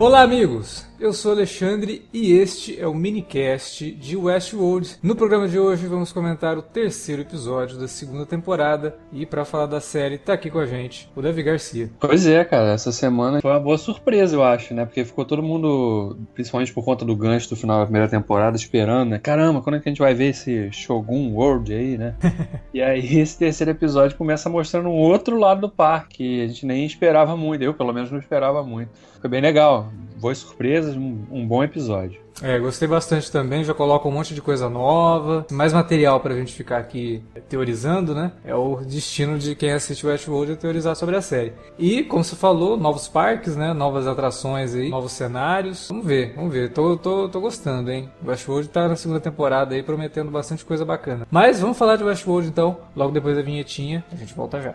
Olá, 0.00 0.22
amigos! 0.22 0.87
Eu 1.00 1.12
sou 1.12 1.30
Alexandre 1.30 2.02
e 2.12 2.32
este 2.32 2.78
é 2.78 2.84
o 2.84 2.92
minicast 2.92 3.88
de 3.88 4.16
Westworld. 4.16 4.96
No 5.00 5.14
programa 5.14 5.46
de 5.46 5.56
hoje 5.56 5.86
vamos 5.86 6.10
comentar 6.10 6.58
o 6.58 6.62
terceiro 6.62 7.22
episódio 7.22 7.78
da 7.78 7.86
segunda 7.86 8.26
temporada 8.26 8.96
e 9.12 9.24
para 9.24 9.44
falar 9.44 9.66
da 9.66 9.80
série 9.80 10.18
tá 10.18 10.32
aqui 10.32 10.50
com 10.50 10.58
a 10.58 10.66
gente 10.66 11.08
o 11.14 11.22
Davi 11.22 11.44
Garcia. 11.44 11.88
Pois 12.00 12.26
é, 12.26 12.44
cara, 12.44 12.72
essa 12.72 12.90
semana 12.90 13.40
foi 13.40 13.48
uma 13.48 13.60
boa 13.60 13.78
surpresa, 13.78 14.34
eu 14.34 14.42
acho, 14.42 14.74
né? 14.74 14.84
Porque 14.84 15.04
ficou 15.04 15.24
todo 15.24 15.40
mundo, 15.40 16.18
principalmente 16.34 16.72
por 16.72 16.84
conta 16.84 17.04
do 17.04 17.14
gancho 17.14 17.48
do 17.48 17.54
final 17.54 17.78
da 17.78 17.84
primeira 17.84 18.08
temporada, 18.08 18.56
esperando, 18.56 19.10
né? 19.10 19.20
Caramba, 19.20 19.62
quando 19.62 19.76
é 19.76 19.80
que 19.80 19.88
a 19.88 19.92
gente 19.92 20.00
vai 20.00 20.14
ver 20.14 20.30
esse 20.30 20.72
Shogun 20.72 21.32
World 21.32 21.72
aí, 21.72 21.96
né? 21.96 22.16
e 22.74 22.82
aí 22.82 23.20
esse 23.20 23.38
terceiro 23.38 23.70
episódio 23.70 24.16
começa 24.16 24.50
mostrando 24.50 24.88
um 24.88 24.98
outro 24.98 25.38
lado 25.38 25.60
do 25.60 25.70
parque, 25.70 26.16
que 26.16 26.42
a 26.42 26.48
gente 26.48 26.66
nem 26.66 26.84
esperava 26.84 27.36
muito, 27.36 27.62
eu 27.62 27.72
pelo 27.72 27.92
menos 27.92 28.10
não 28.10 28.18
esperava 28.18 28.64
muito. 28.64 28.90
Foi 29.20 29.30
bem 29.30 29.40
legal, 29.40 29.92
boas 30.18 30.38
surpresas, 30.38 30.96
um, 30.96 31.24
um 31.30 31.46
bom 31.46 31.62
episódio. 31.62 32.20
É, 32.42 32.58
gostei 32.58 32.86
bastante 32.86 33.30
também, 33.32 33.64
já 33.64 33.74
coloca 33.74 34.06
um 34.06 34.12
monte 34.12 34.32
de 34.32 34.40
coisa 34.40 34.68
nova, 34.68 35.44
mais 35.50 35.72
material 35.72 36.20
pra 36.20 36.36
gente 36.36 36.52
ficar 36.52 36.78
aqui 36.78 37.22
teorizando, 37.48 38.14
né? 38.14 38.32
É 38.44 38.54
o 38.54 38.76
destino 38.76 39.38
de 39.38 39.54
quem 39.54 39.72
assiste 39.72 40.06
Westworld 40.06 40.52
é 40.52 40.56
teorizar 40.56 40.94
sobre 40.94 41.16
a 41.16 41.20
série. 41.20 41.52
E, 41.78 42.04
como 42.04 42.22
você 42.22 42.36
falou, 42.36 42.76
novos 42.76 43.08
parques, 43.08 43.56
né? 43.56 43.72
Novas 43.72 44.06
atrações 44.06 44.74
aí, 44.74 44.88
novos 44.88 45.12
cenários. 45.12 45.88
Vamos 45.88 46.06
ver, 46.06 46.34
vamos 46.36 46.52
ver. 46.52 46.72
Tô, 46.72 46.96
tô, 46.96 47.28
tô 47.28 47.40
gostando, 47.40 47.90
hein? 47.90 48.08
Westworld 48.24 48.68
tá 48.68 48.86
na 48.86 48.96
segunda 48.96 49.20
temporada 49.20 49.74
aí, 49.74 49.82
prometendo 49.82 50.30
bastante 50.30 50.64
coisa 50.64 50.84
bacana. 50.84 51.26
Mas 51.30 51.60
vamos 51.60 51.76
falar 51.76 51.96
de 51.96 52.04
Westworld 52.04 52.48
então, 52.48 52.78
logo 52.94 53.12
depois 53.12 53.36
da 53.36 53.42
vinhetinha. 53.42 54.04
A 54.12 54.16
gente 54.16 54.32
volta 54.34 54.60
já. 54.60 54.74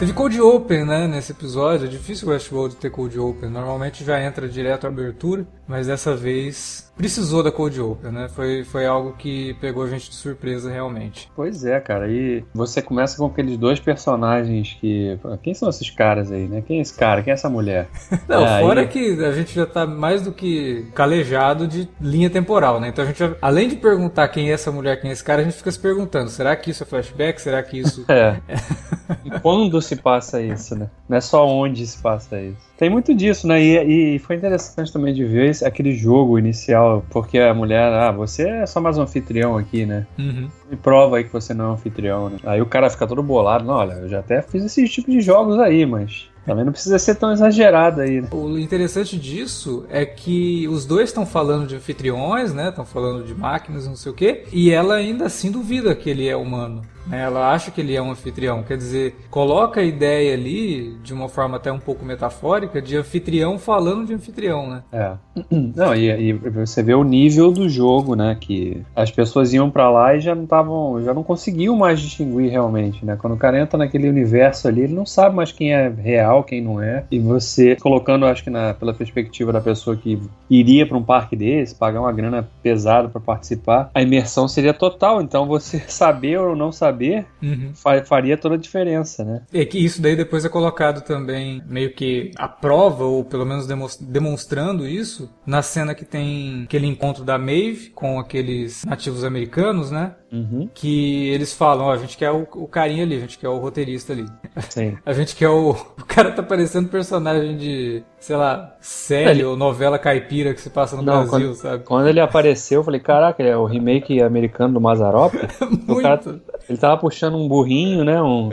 Teve 0.00 0.14
Cold 0.14 0.40
Open, 0.40 0.86
né, 0.86 1.06
nesse 1.06 1.32
episódio. 1.32 1.84
É 1.84 1.90
difícil 1.90 2.26
o 2.26 2.30
Westworld 2.30 2.74
ter 2.76 2.88
Cold 2.88 3.18
Open. 3.18 3.50
Normalmente 3.50 4.02
já 4.02 4.18
entra 4.18 4.48
direto 4.48 4.86
a 4.86 4.88
abertura, 4.88 5.46
mas 5.70 5.86
dessa 5.86 6.16
vez 6.16 6.90
precisou 6.96 7.44
da 7.44 7.52
Cold 7.52 7.80
Open, 7.80 8.10
né? 8.10 8.28
Foi, 8.28 8.64
foi 8.64 8.84
algo 8.86 9.12
que 9.12 9.54
pegou 9.54 9.84
a 9.84 9.86
gente 9.86 10.10
de 10.10 10.16
surpresa 10.16 10.68
realmente. 10.68 11.30
Pois 11.34 11.64
é, 11.64 11.78
cara. 11.78 12.10
E 12.10 12.44
você 12.52 12.82
começa 12.82 13.16
com 13.16 13.26
aqueles 13.26 13.56
dois 13.56 13.78
personagens 13.78 14.76
que. 14.80 15.16
Quem 15.42 15.54
são 15.54 15.70
esses 15.70 15.88
caras 15.88 16.32
aí, 16.32 16.48
né? 16.48 16.60
Quem 16.60 16.78
é 16.78 16.82
esse 16.82 16.94
cara? 16.94 17.22
Quem 17.22 17.30
é 17.30 17.34
essa 17.34 17.48
mulher? 17.48 17.88
Não, 18.28 18.44
é, 18.44 18.60
fora 18.60 18.80
aí... 18.80 18.88
que 18.88 19.24
a 19.24 19.32
gente 19.32 19.54
já 19.54 19.64
tá 19.64 19.86
mais 19.86 20.22
do 20.22 20.32
que 20.32 20.86
calejado 20.92 21.68
de 21.68 21.88
linha 22.00 22.28
temporal, 22.28 22.80
né? 22.80 22.88
Então 22.88 23.04
a 23.04 23.06
gente, 23.06 23.20
já, 23.20 23.34
além 23.40 23.68
de 23.68 23.76
perguntar 23.76 24.26
quem 24.26 24.50
é 24.50 24.54
essa 24.54 24.72
mulher, 24.72 25.00
quem 25.00 25.10
é 25.10 25.12
esse 25.12 25.22
cara, 25.22 25.40
a 25.40 25.44
gente 25.44 25.56
fica 25.56 25.70
se 25.70 25.78
perguntando: 25.78 26.28
será 26.30 26.56
que 26.56 26.72
isso 26.72 26.82
é 26.82 26.86
flashback? 26.86 27.40
Será 27.40 27.62
que 27.62 27.78
isso. 27.78 28.04
é. 28.10 28.40
Quando 29.40 29.80
se 29.80 29.96
passa 29.96 30.42
isso, 30.42 30.74
né? 30.76 30.90
Não 31.08 31.16
é 31.16 31.20
só 31.20 31.46
onde 31.46 31.86
se 31.86 32.00
passa 32.02 32.40
isso. 32.40 32.70
Tem 32.76 32.88
muito 32.88 33.14
disso, 33.14 33.46
né? 33.46 33.62
E, 33.62 34.14
e, 34.16 34.18
foi 34.20 34.36
interessante 34.36 34.92
também 34.92 35.12
de 35.12 35.24
ver 35.24 35.50
aquele 35.64 35.92
jogo 35.94 36.38
inicial, 36.38 37.04
porque 37.10 37.38
a 37.38 37.54
mulher, 37.54 37.92
ah, 37.92 38.10
você 38.10 38.48
é 38.48 38.66
só 38.66 38.80
mais 38.80 38.96
um 38.98 39.02
anfitrião 39.02 39.56
aqui, 39.56 39.84
né? 39.84 40.06
Uhum. 40.18 40.48
Me 40.70 40.76
prova 40.76 41.16
aí 41.16 41.24
que 41.24 41.32
você 41.32 41.52
não 41.52 41.66
é 41.66 41.68
um 41.68 41.72
anfitrião, 41.72 42.30
né? 42.30 42.38
Aí 42.44 42.60
o 42.62 42.66
cara 42.66 42.88
fica 42.88 43.06
todo 43.06 43.22
bolado, 43.22 43.64
não, 43.64 43.74
olha, 43.74 43.94
eu 43.94 44.08
já 44.08 44.20
até 44.20 44.40
fiz 44.42 44.64
esse 44.64 44.88
tipo 44.88 45.10
de 45.10 45.20
jogos 45.20 45.58
aí, 45.58 45.84
mas 45.84 46.29
também 46.44 46.64
não 46.64 46.72
precisa 46.72 46.98
ser 46.98 47.14
tão 47.16 47.32
exagerado 47.32 48.00
aí, 48.00 48.20
né? 48.20 48.28
O 48.32 48.58
interessante 48.58 49.18
disso 49.18 49.84
é 49.90 50.04
que 50.04 50.66
os 50.68 50.84
dois 50.86 51.10
estão 51.10 51.26
falando 51.26 51.66
de 51.66 51.76
anfitriões, 51.76 52.52
né? 52.52 52.68
Estão 52.68 52.84
falando 52.84 53.24
de 53.24 53.34
máquinas, 53.34 53.86
não 53.86 53.96
sei 53.96 54.12
o 54.12 54.14
quê, 54.14 54.44
e 54.52 54.70
ela 54.70 54.94
ainda 54.94 55.26
assim 55.26 55.50
duvida 55.50 55.94
que 55.94 56.08
ele 56.08 56.28
é 56.28 56.36
humano. 56.36 56.82
Né? 57.06 57.22
Ela 57.22 57.52
acha 57.52 57.70
que 57.70 57.80
ele 57.80 57.94
é 57.94 58.02
um 58.02 58.10
anfitrião, 58.10 58.62
quer 58.62 58.76
dizer, 58.76 59.16
coloca 59.30 59.80
a 59.80 59.84
ideia 59.84 60.34
ali, 60.34 60.96
de 61.02 61.12
uma 61.12 61.28
forma 61.28 61.56
até 61.56 61.70
um 61.72 61.78
pouco 61.78 62.04
metafórica, 62.04 62.80
de 62.80 62.96
anfitrião 62.96 63.58
falando 63.58 64.06
de 64.06 64.14
anfitrião, 64.14 64.68
né? 64.70 64.82
É. 64.92 65.12
Não, 65.50 65.94
e, 65.94 66.08
e 66.08 66.32
você 66.32 66.82
vê 66.82 66.94
o 66.94 67.04
nível 67.04 67.50
do 67.50 67.68
jogo, 67.68 68.14
né? 68.14 68.36
Que 68.38 68.82
as 68.94 69.10
pessoas 69.10 69.52
iam 69.52 69.70
para 69.70 69.90
lá 69.90 70.14
e 70.14 70.20
já 70.20 70.34
não 70.34 70.44
estavam, 70.44 71.02
já 71.02 71.12
não 71.14 71.22
conseguiam 71.22 71.76
mais 71.76 72.00
distinguir 72.00 72.50
realmente, 72.50 73.04
né? 73.04 73.16
Quando 73.16 73.34
o 73.34 73.36
cara 73.36 73.60
entra 73.60 73.78
naquele 73.78 74.08
universo 74.08 74.68
ali, 74.68 74.82
ele 74.82 74.94
não 74.94 75.06
sabe 75.06 75.34
mais 75.34 75.52
quem 75.52 75.72
é 75.72 75.88
real, 75.88 76.29
quem 76.44 76.60
não 76.60 76.80
é. 76.80 77.04
E 77.10 77.18
você 77.18 77.76
colocando, 77.76 78.26
acho 78.26 78.44
que 78.44 78.50
na, 78.50 78.74
pela 78.74 78.94
perspectiva 78.94 79.52
da 79.52 79.60
pessoa 79.60 79.96
que 79.96 80.20
iria 80.48 80.86
para 80.86 80.96
um 80.96 81.02
parque 81.02 81.34
desse, 81.34 81.74
pagar 81.74 82.00
uma 82.00 82.12
grana 82.12 82.48
pesada 82.62 83.08
para 83.08 83.20
participar, 83.20 83.90
a 83.94 84.02
imersão 84.02 84.46
seria 84.46 84.74
total. 84.74 85.20
Então 85.20 85.46
você 85.46 85.80
saber 85.88 86.38
ou 86.38 86.54
não 86.54 86.70
saber 86.70 86.90
saber 86.90 87.26
uhum. 87.42 87.72
faria 88.04 88.36
toda 88.36 88.56
a 88.56 88.58
diferença, 88.58 89.24
né? 89.24 89.42
É 89.52 89.64
que 89.64 89.78
isso 89.82 90.02
daí 90.02 90.16
depois 90.16 90.44
é 90.44 90.48
colocado 90.48 91.02
também 91.02 91.62
meio 91.66 91.92
que 91.92 92.32
a 92.36 92.48
prova, 92.48 93.04
ou 93.04 93.24
pelo 93.24 93.46
menos 93.46 93.66
demonstrando 94.00 94.86
isso, 94.86 95.30
na 95.46 95.62
cena 95.62 95.94
que 95.94 96.04
tem 96.04 96.64
aquele 96.64 96.86
encontro 96.86 97.24
da 97.24 97.38
Maeve 97.38 97.90
com 97.90 98.18
aqueles 98.18 98.84
nativos 98.84 99.24
americanos, 99.24 99.90
né? 99.90 100.14
Uhum. 100.32 100.68
Que 100.72 101.28
eles 101.28 101.52
falam, 101.52 101.86
ó, 101.86 101.92
a 101.92 101.96
gente 101.96 102.16
quer 102.16 102.30
o, 102.30 102.46
o 102.54 102.68
carinha 102.68 103.02
ali, 103.02 103.16
a 103.16 103.20
gente 103.20 103.38
quer 103.38 103.48
o 103.48 103.58
roteirista 103.58 104.12
ali. 104.12 104.26
Sim. 104.68 104.96
A 105.04 105.12
gente 105.12 105.34
quer 105.34 105.48
o. 105.48 105.70
O 105.70 106.04
cara 106.22 106.34
tá 106.34 106.42
parecendo 106.42 106.88
personagem 106.88 107.56
de, 107.56 108.02
sei 108.18 108.36
lá, 108.36 108.74
série 108.80 109.30
ele... 109.30 109.44
ou 109.44 109.56
novela 109.56 109.98
caipira 109.98 110.54
que 110.54 110.60
se 110.60 110.70
passa 110.70 110.96
no 110.96 111.02
Não, 111.02 111.26
Brasil, 111.26 111.48
quando, 111.48 111.54
sabe? 111.54 111.84
Quando 111.84 112.08
ele 112.08 112.20
apareceu, 112.20 112.80
eu 112.80 112.84
falei, 112.84 113.00
caraca, 113.00 113.42
ele 113.42 113.50
é 113.50 113.56
o 113.56 113.64
remake 113.64 114.22
americano 114.22 114.74
do 114.74 114.80
Mazarop. 114.80 115.34
O 115.88 116.00
cara, 116.00 116.20
ele 116.68 116.78
tava 116.78 116.96
puxando 116.96 117.36
um 117.36 117.48
burrinho, 117.48 118.04
né? 118.04 118.22
Um, 118.22 118.50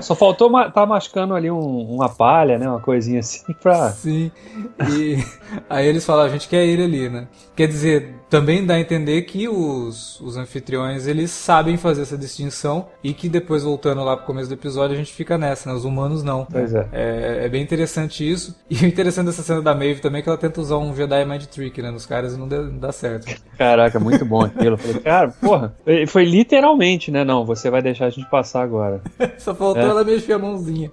só 0.00 0.14
faltou 0.14 0.50
tá 0.70 0.86
mascando 0.86 1.34
ali 1.34 1.50
um, 1.50 1.94
uma 1.94 2.08
palha, 2.08 2.58
né? 2.58 2.68
Uma 2.68 2.80
coisinha 2.80 3.20
assim 3.20 3.52
pra. 3.60 3.90
Sim. 3.90 4.30
E 4.90 5.18
aí 5.68 5.86
eles 5.86 6.04
falam, 6.04 6.24
a 6.24 6.28
gente 6.28 6.48
quer 6.48 6.64
ele 6.64 6.82
ali, 6.82 7.08
né? 7.08 7.28
Quer 7.54 7.68
dizer, 7.68 8.14
também 8.30 8.64
dá 8.64 8.74
a 8.74 8.80
entender 8.80 9.22
que 9.22 9.48
os, 9.48 10.20
os 10.20 10.36
anfitriões 10.36 11.06
eles 11.06 11.30
sabem 11.30 11.76
fazer 11.76 12.02
essa 12.02 12.16
distinção 12.16 12.86
e 13.02 13.12
que 13.12 13.28
depois 13.28 13.62
voltando 13.62 14.02
lá 14.02 14.16
pro 14.16 14.26
começo 14.26 14.48
do 14.48 14.54
episódio 14.54 14.94
a 14.94 14.98
gente 14.98 15.12
fica 15.12 15.36
nessa, 15.36 15.68
né? 15.68 15.76
Os 15.76 15.84
humanos 15.84 16.22
não. 16.22 16.46
Pois 16.50 16.74
é. 16.74 16.88
É, 16.92 17.07
é 17.44 17.48
bem 17.48 17.62
interessante 17.62 18.28
isso. 18.28 18.56
E 18.68 18.84
o 18.84 18.86
interessante 18.86 19.26
dessa 19.26 19.42
cena 19.42 19.62
da 19.62 19.74
Maeve 19.74 20.00
também 20.00 20.20
é 20.20 20.22
que 20.22 20.28
ela 20.28 20.38
tenta 20.38 20.60
usar 20.60 20.78
um 20.78 20.94
Jedi 20.94 21.24
Mind 21.24 21.44
Trick, 21.44 21.80
né? 21.82 21.90
Nos 21.90 22.06
caras 22.06 22.34
e 22.34 22.38
não, 22.38 22.48
dá, 22.48 22.62
não 22.62 22.78
dá 22.78 22.92
certo. 22.92 23.40
Caraca, 23.56 23.98
muito 23.98 24.24
bom 24.24 24.42
aquilo. 24.42 24.74
Eu 24.74 24.78
falei, 24.78 25.00
cara, 25.00 25.28
porra, 25.40 25.74
foi 26.08 26.24
literalmente, 26.24 27.10
né? 27.10 27.24
Não, 27.24 27.44
você 27.44 27.70
vai 27.70 27.82
deixar 27.82 28.06
a 28.06 28.10
gente 28.10 28.28
passar 28.28 28.62
agora. 28.62 29.00
Só 29.38 29.54
faltou 29.54 29.82
é. 29.82 29.86
ela 29.86 30.04
mexer 30.04 30.32
a 30.32 30.38
mãozinha. 30.38 30.90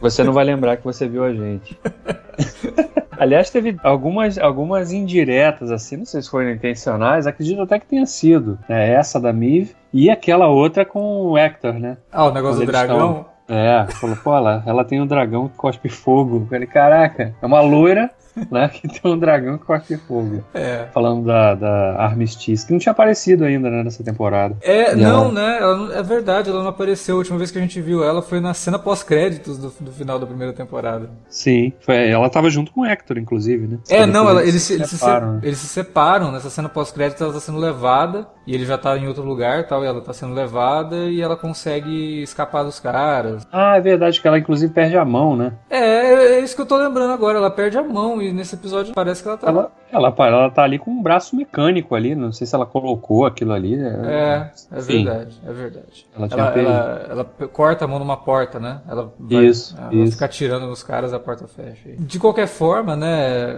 Você 0.00 0.24
não 0.24 0.32
vai 0.32 0.44
lembrar 0.44 0.76
que 0.78 0.84
você 0.84 1.06
viu 1.06 1.24
a 1.24 1.32
gente. 1.32 1.78
Aliás, 3.20 3.50
teve 3.50 3.76
algumas, 3.82 4.38
algumas 4.38 4.92
indiretas, 4.92 5.70
assim, 5.70 5.98
não 5.98 6.06
sei 6.06 6.22
se 6.22 6.30
foram 6.30 6.50
intencionais, 6.50 7.26
acredito 7.26 7.60
até 7.60 7.78
que 7.78 7.84
tenha 7.84 8.06
sido. 8.06 8.58
Né? 8.66 8.94
Essa 8.94 9.20
da 9.20 9.30
Miv 9.30 9.72
e 9.92 10.08
aquela 10.08 10.48
outra 10.48 10.86
com 10.86 11.26
o 11.26 11.36
Hector, 11.36 11.74
né? 11.74 11.98
Ah, 12.10 12.24
o 12.24 12.32
negócio 12.32 12.56
Quando 12.56 12.66
do 12.66 12.72
dragão? 12.72 13.26
É, 13.50 13.84
falou, 13.94 14.16
pô, 14.16 14.36
ela, 14.36 14.62
ela 14.64 14.84
tem 14.84 15.00
um 15.00 15.06
dragão 15.06 15.48
que 15.48 15.56
cospe 15.56 15.88
fogo. 15.88 16.36
Eu 16.36 16.46
falei, 16.46 16.68
caraca, 16.68 17.34
é 17.42 17.46
uma 17.46 17.60
loira 17.60 18.08
né? 18.50 18.68
Que 18.68 18.88
tem 18.88 19.10
um 19.10 19.18
dragão 19.18 19.58
que 19.58 19.64
corta 19.64 19.90
fogo. 20.06 20.42
É. 20.54 20.86
Falando 20.92 21.26
da, 21.26 21.54
da 21.54 21.96
Armistice, 22.02 22.66
que 22.66 22.72
não 22.72 22.78
tinha 22.78 22.92
aparecido 22.92 23.44
ainda, 23.44 23.70
né, 23.70 23.82
nessa 23.82 24.04
temporada. 24.04 24.56
É, 24.62 24.92
e 24.92 24.96
não, 24.96 25.24
ela... 25.26 25.32
né? 25.32 25.58
Ela, 25.60 25.94
é 25.98 26.02
verdade, 26.02 26.50
ela 26.50 26.62
não 26.62 26.68
apareceu. 26.68 27.16
A 27.16 27.18
última 27.18 27.38
vez 27.38 27.50
que 27.50 27.58
a 27.58 27.60
gente 27.60 27.80
viu 27.80 28.04
ela 28.04 28.22
foi 28.22 28.40
na 28.40 28.54
cena 28.54 28.78
pós-créditos 28.78 29.58
do, 29.58 29.72
do, 29.80 29.92
final 29.92 30.18
da 30.18 30.26
primeira 30.26 30.52
temporada. 30.52 31.10
Sim, 31.28 31.72
foi, 31.80 32.08
ela 32.08 32.28
tava 32.30 32.50
junto 32.50 32.72
com 32.72 32.82
o 32.82 32.86
Hector, 32.86 33.18
inclusive, 33.18 33.66
né? 33.66 33.78
É, 33.88 34.06
não, 34.06 34.28
ela, 34.28 34.42
eles, 34.42 34.62
se, 34.62 34.74
eles, 34.74 34.90
separam, 34.90 35.26
se, 35.28 35.34
né? 35.34 35.40
eles 35.44 35.58
se 35.58 35.66
separam. 35.66 36.32
Nessa 36.32 36.50
cena 36.50 36.68
pós-créditos 36.68 37.22
ela 37.22 37.32
tá 37.32 37.40
sendo 37.40 37.58
levada 37.58 38.26
e 38.46 38.54
ele 38.54 38.64
já 38.64 38.76
tá 38.76 38.96
em 38.96 39.06
outro 39.06 39.22
lugar 39.22 39.66
tal, 39.66 39.84
e 39.84 39.86
ela 39.86 40.00
tá 40.00 40.12
sendo 40.12 40.34
levada 40.34 40.96
e 41.08 41.20
ela 41.20 41.36
consegue 41.36 42.22
escapar 42.22 42.64
dos 42.64 42.80
caras. 42.80 43.46
Ah, 43.52 43.76
é 43.76 43.80
verdade, 43.80 44.20
que 44.20 44.26
ela 44.26 44.38
inclusive 44.38 44.72
perde 44.72 44.96
a 44.96 45.04
mão, 45.04 45.36
né? 45.36 45.52
É, 45.68 46.19
é 46.40 46.44
isso 46.44 46.54
que 46.54 46.62
eu 46.62 46.66
tô 46.66 46.76
lembrando 46.76 47.12
agora. 47.12 47.38
Ela 47.38 47.50
perde 47.50 47.78
a 47.78 47.82
mão 47.82 48.20
e 48.20 48.32
nesse 48.32 48.54
episódio 48.54 48.94
parece 48.94 49.22
que 49.22 49.28
ela 49.28 49.36
tá. 49.36 49.48
Ela, 49.48 49.72
ela, 49.92 50.14
ela 50.18 50.50
tá 50.50 50.62
ali 50.62 50.78
com 50.78 50.90
um 50.90 51.02
braço 51.02 51.36
mecânico 51.36 51.94
ali, 51.94 52.14
não 52.14 52.32
sei 52.32 52.46
se 52.46 52.54
ela 52.54 52.66
colocou 52.66 53.26
aquilo 53.26 53.52
ali. 53.52 53.74
É, 53.74 53.86
é, 53.86 54.50
é 54.72 54.80
verdade, 54.80 55.40
é 55.46 55.52
verdade. 55.52 56.06
Ela, 56.16 56.28
ela, 56.30 56.58
ela, 56.58 57.06
ela, 57.10 57.48
corta 57.48 57.84
a 57.84 57.88
mão 57.88 57.98
numa 57.98 58.16
porta, 58.16 58.58
né? 58.58 58.80
Ela 58.88 59.12
vai, 59.18 59.44
isso, 59.44 59.76
ela 59.78 59.94
isso. 59.94 60.12
fica 60.12 60.24
atirando 60.24 60.66
nos 60.66 60.82
caras, 60.82 61.12
a 61.12 61.18
porta 61.18 61.46
fecha. 61.46 61.90
De 61.98 62.18
qualquer 62.18 62.46
forma, 62.46 62.96
né, 62.96 63.54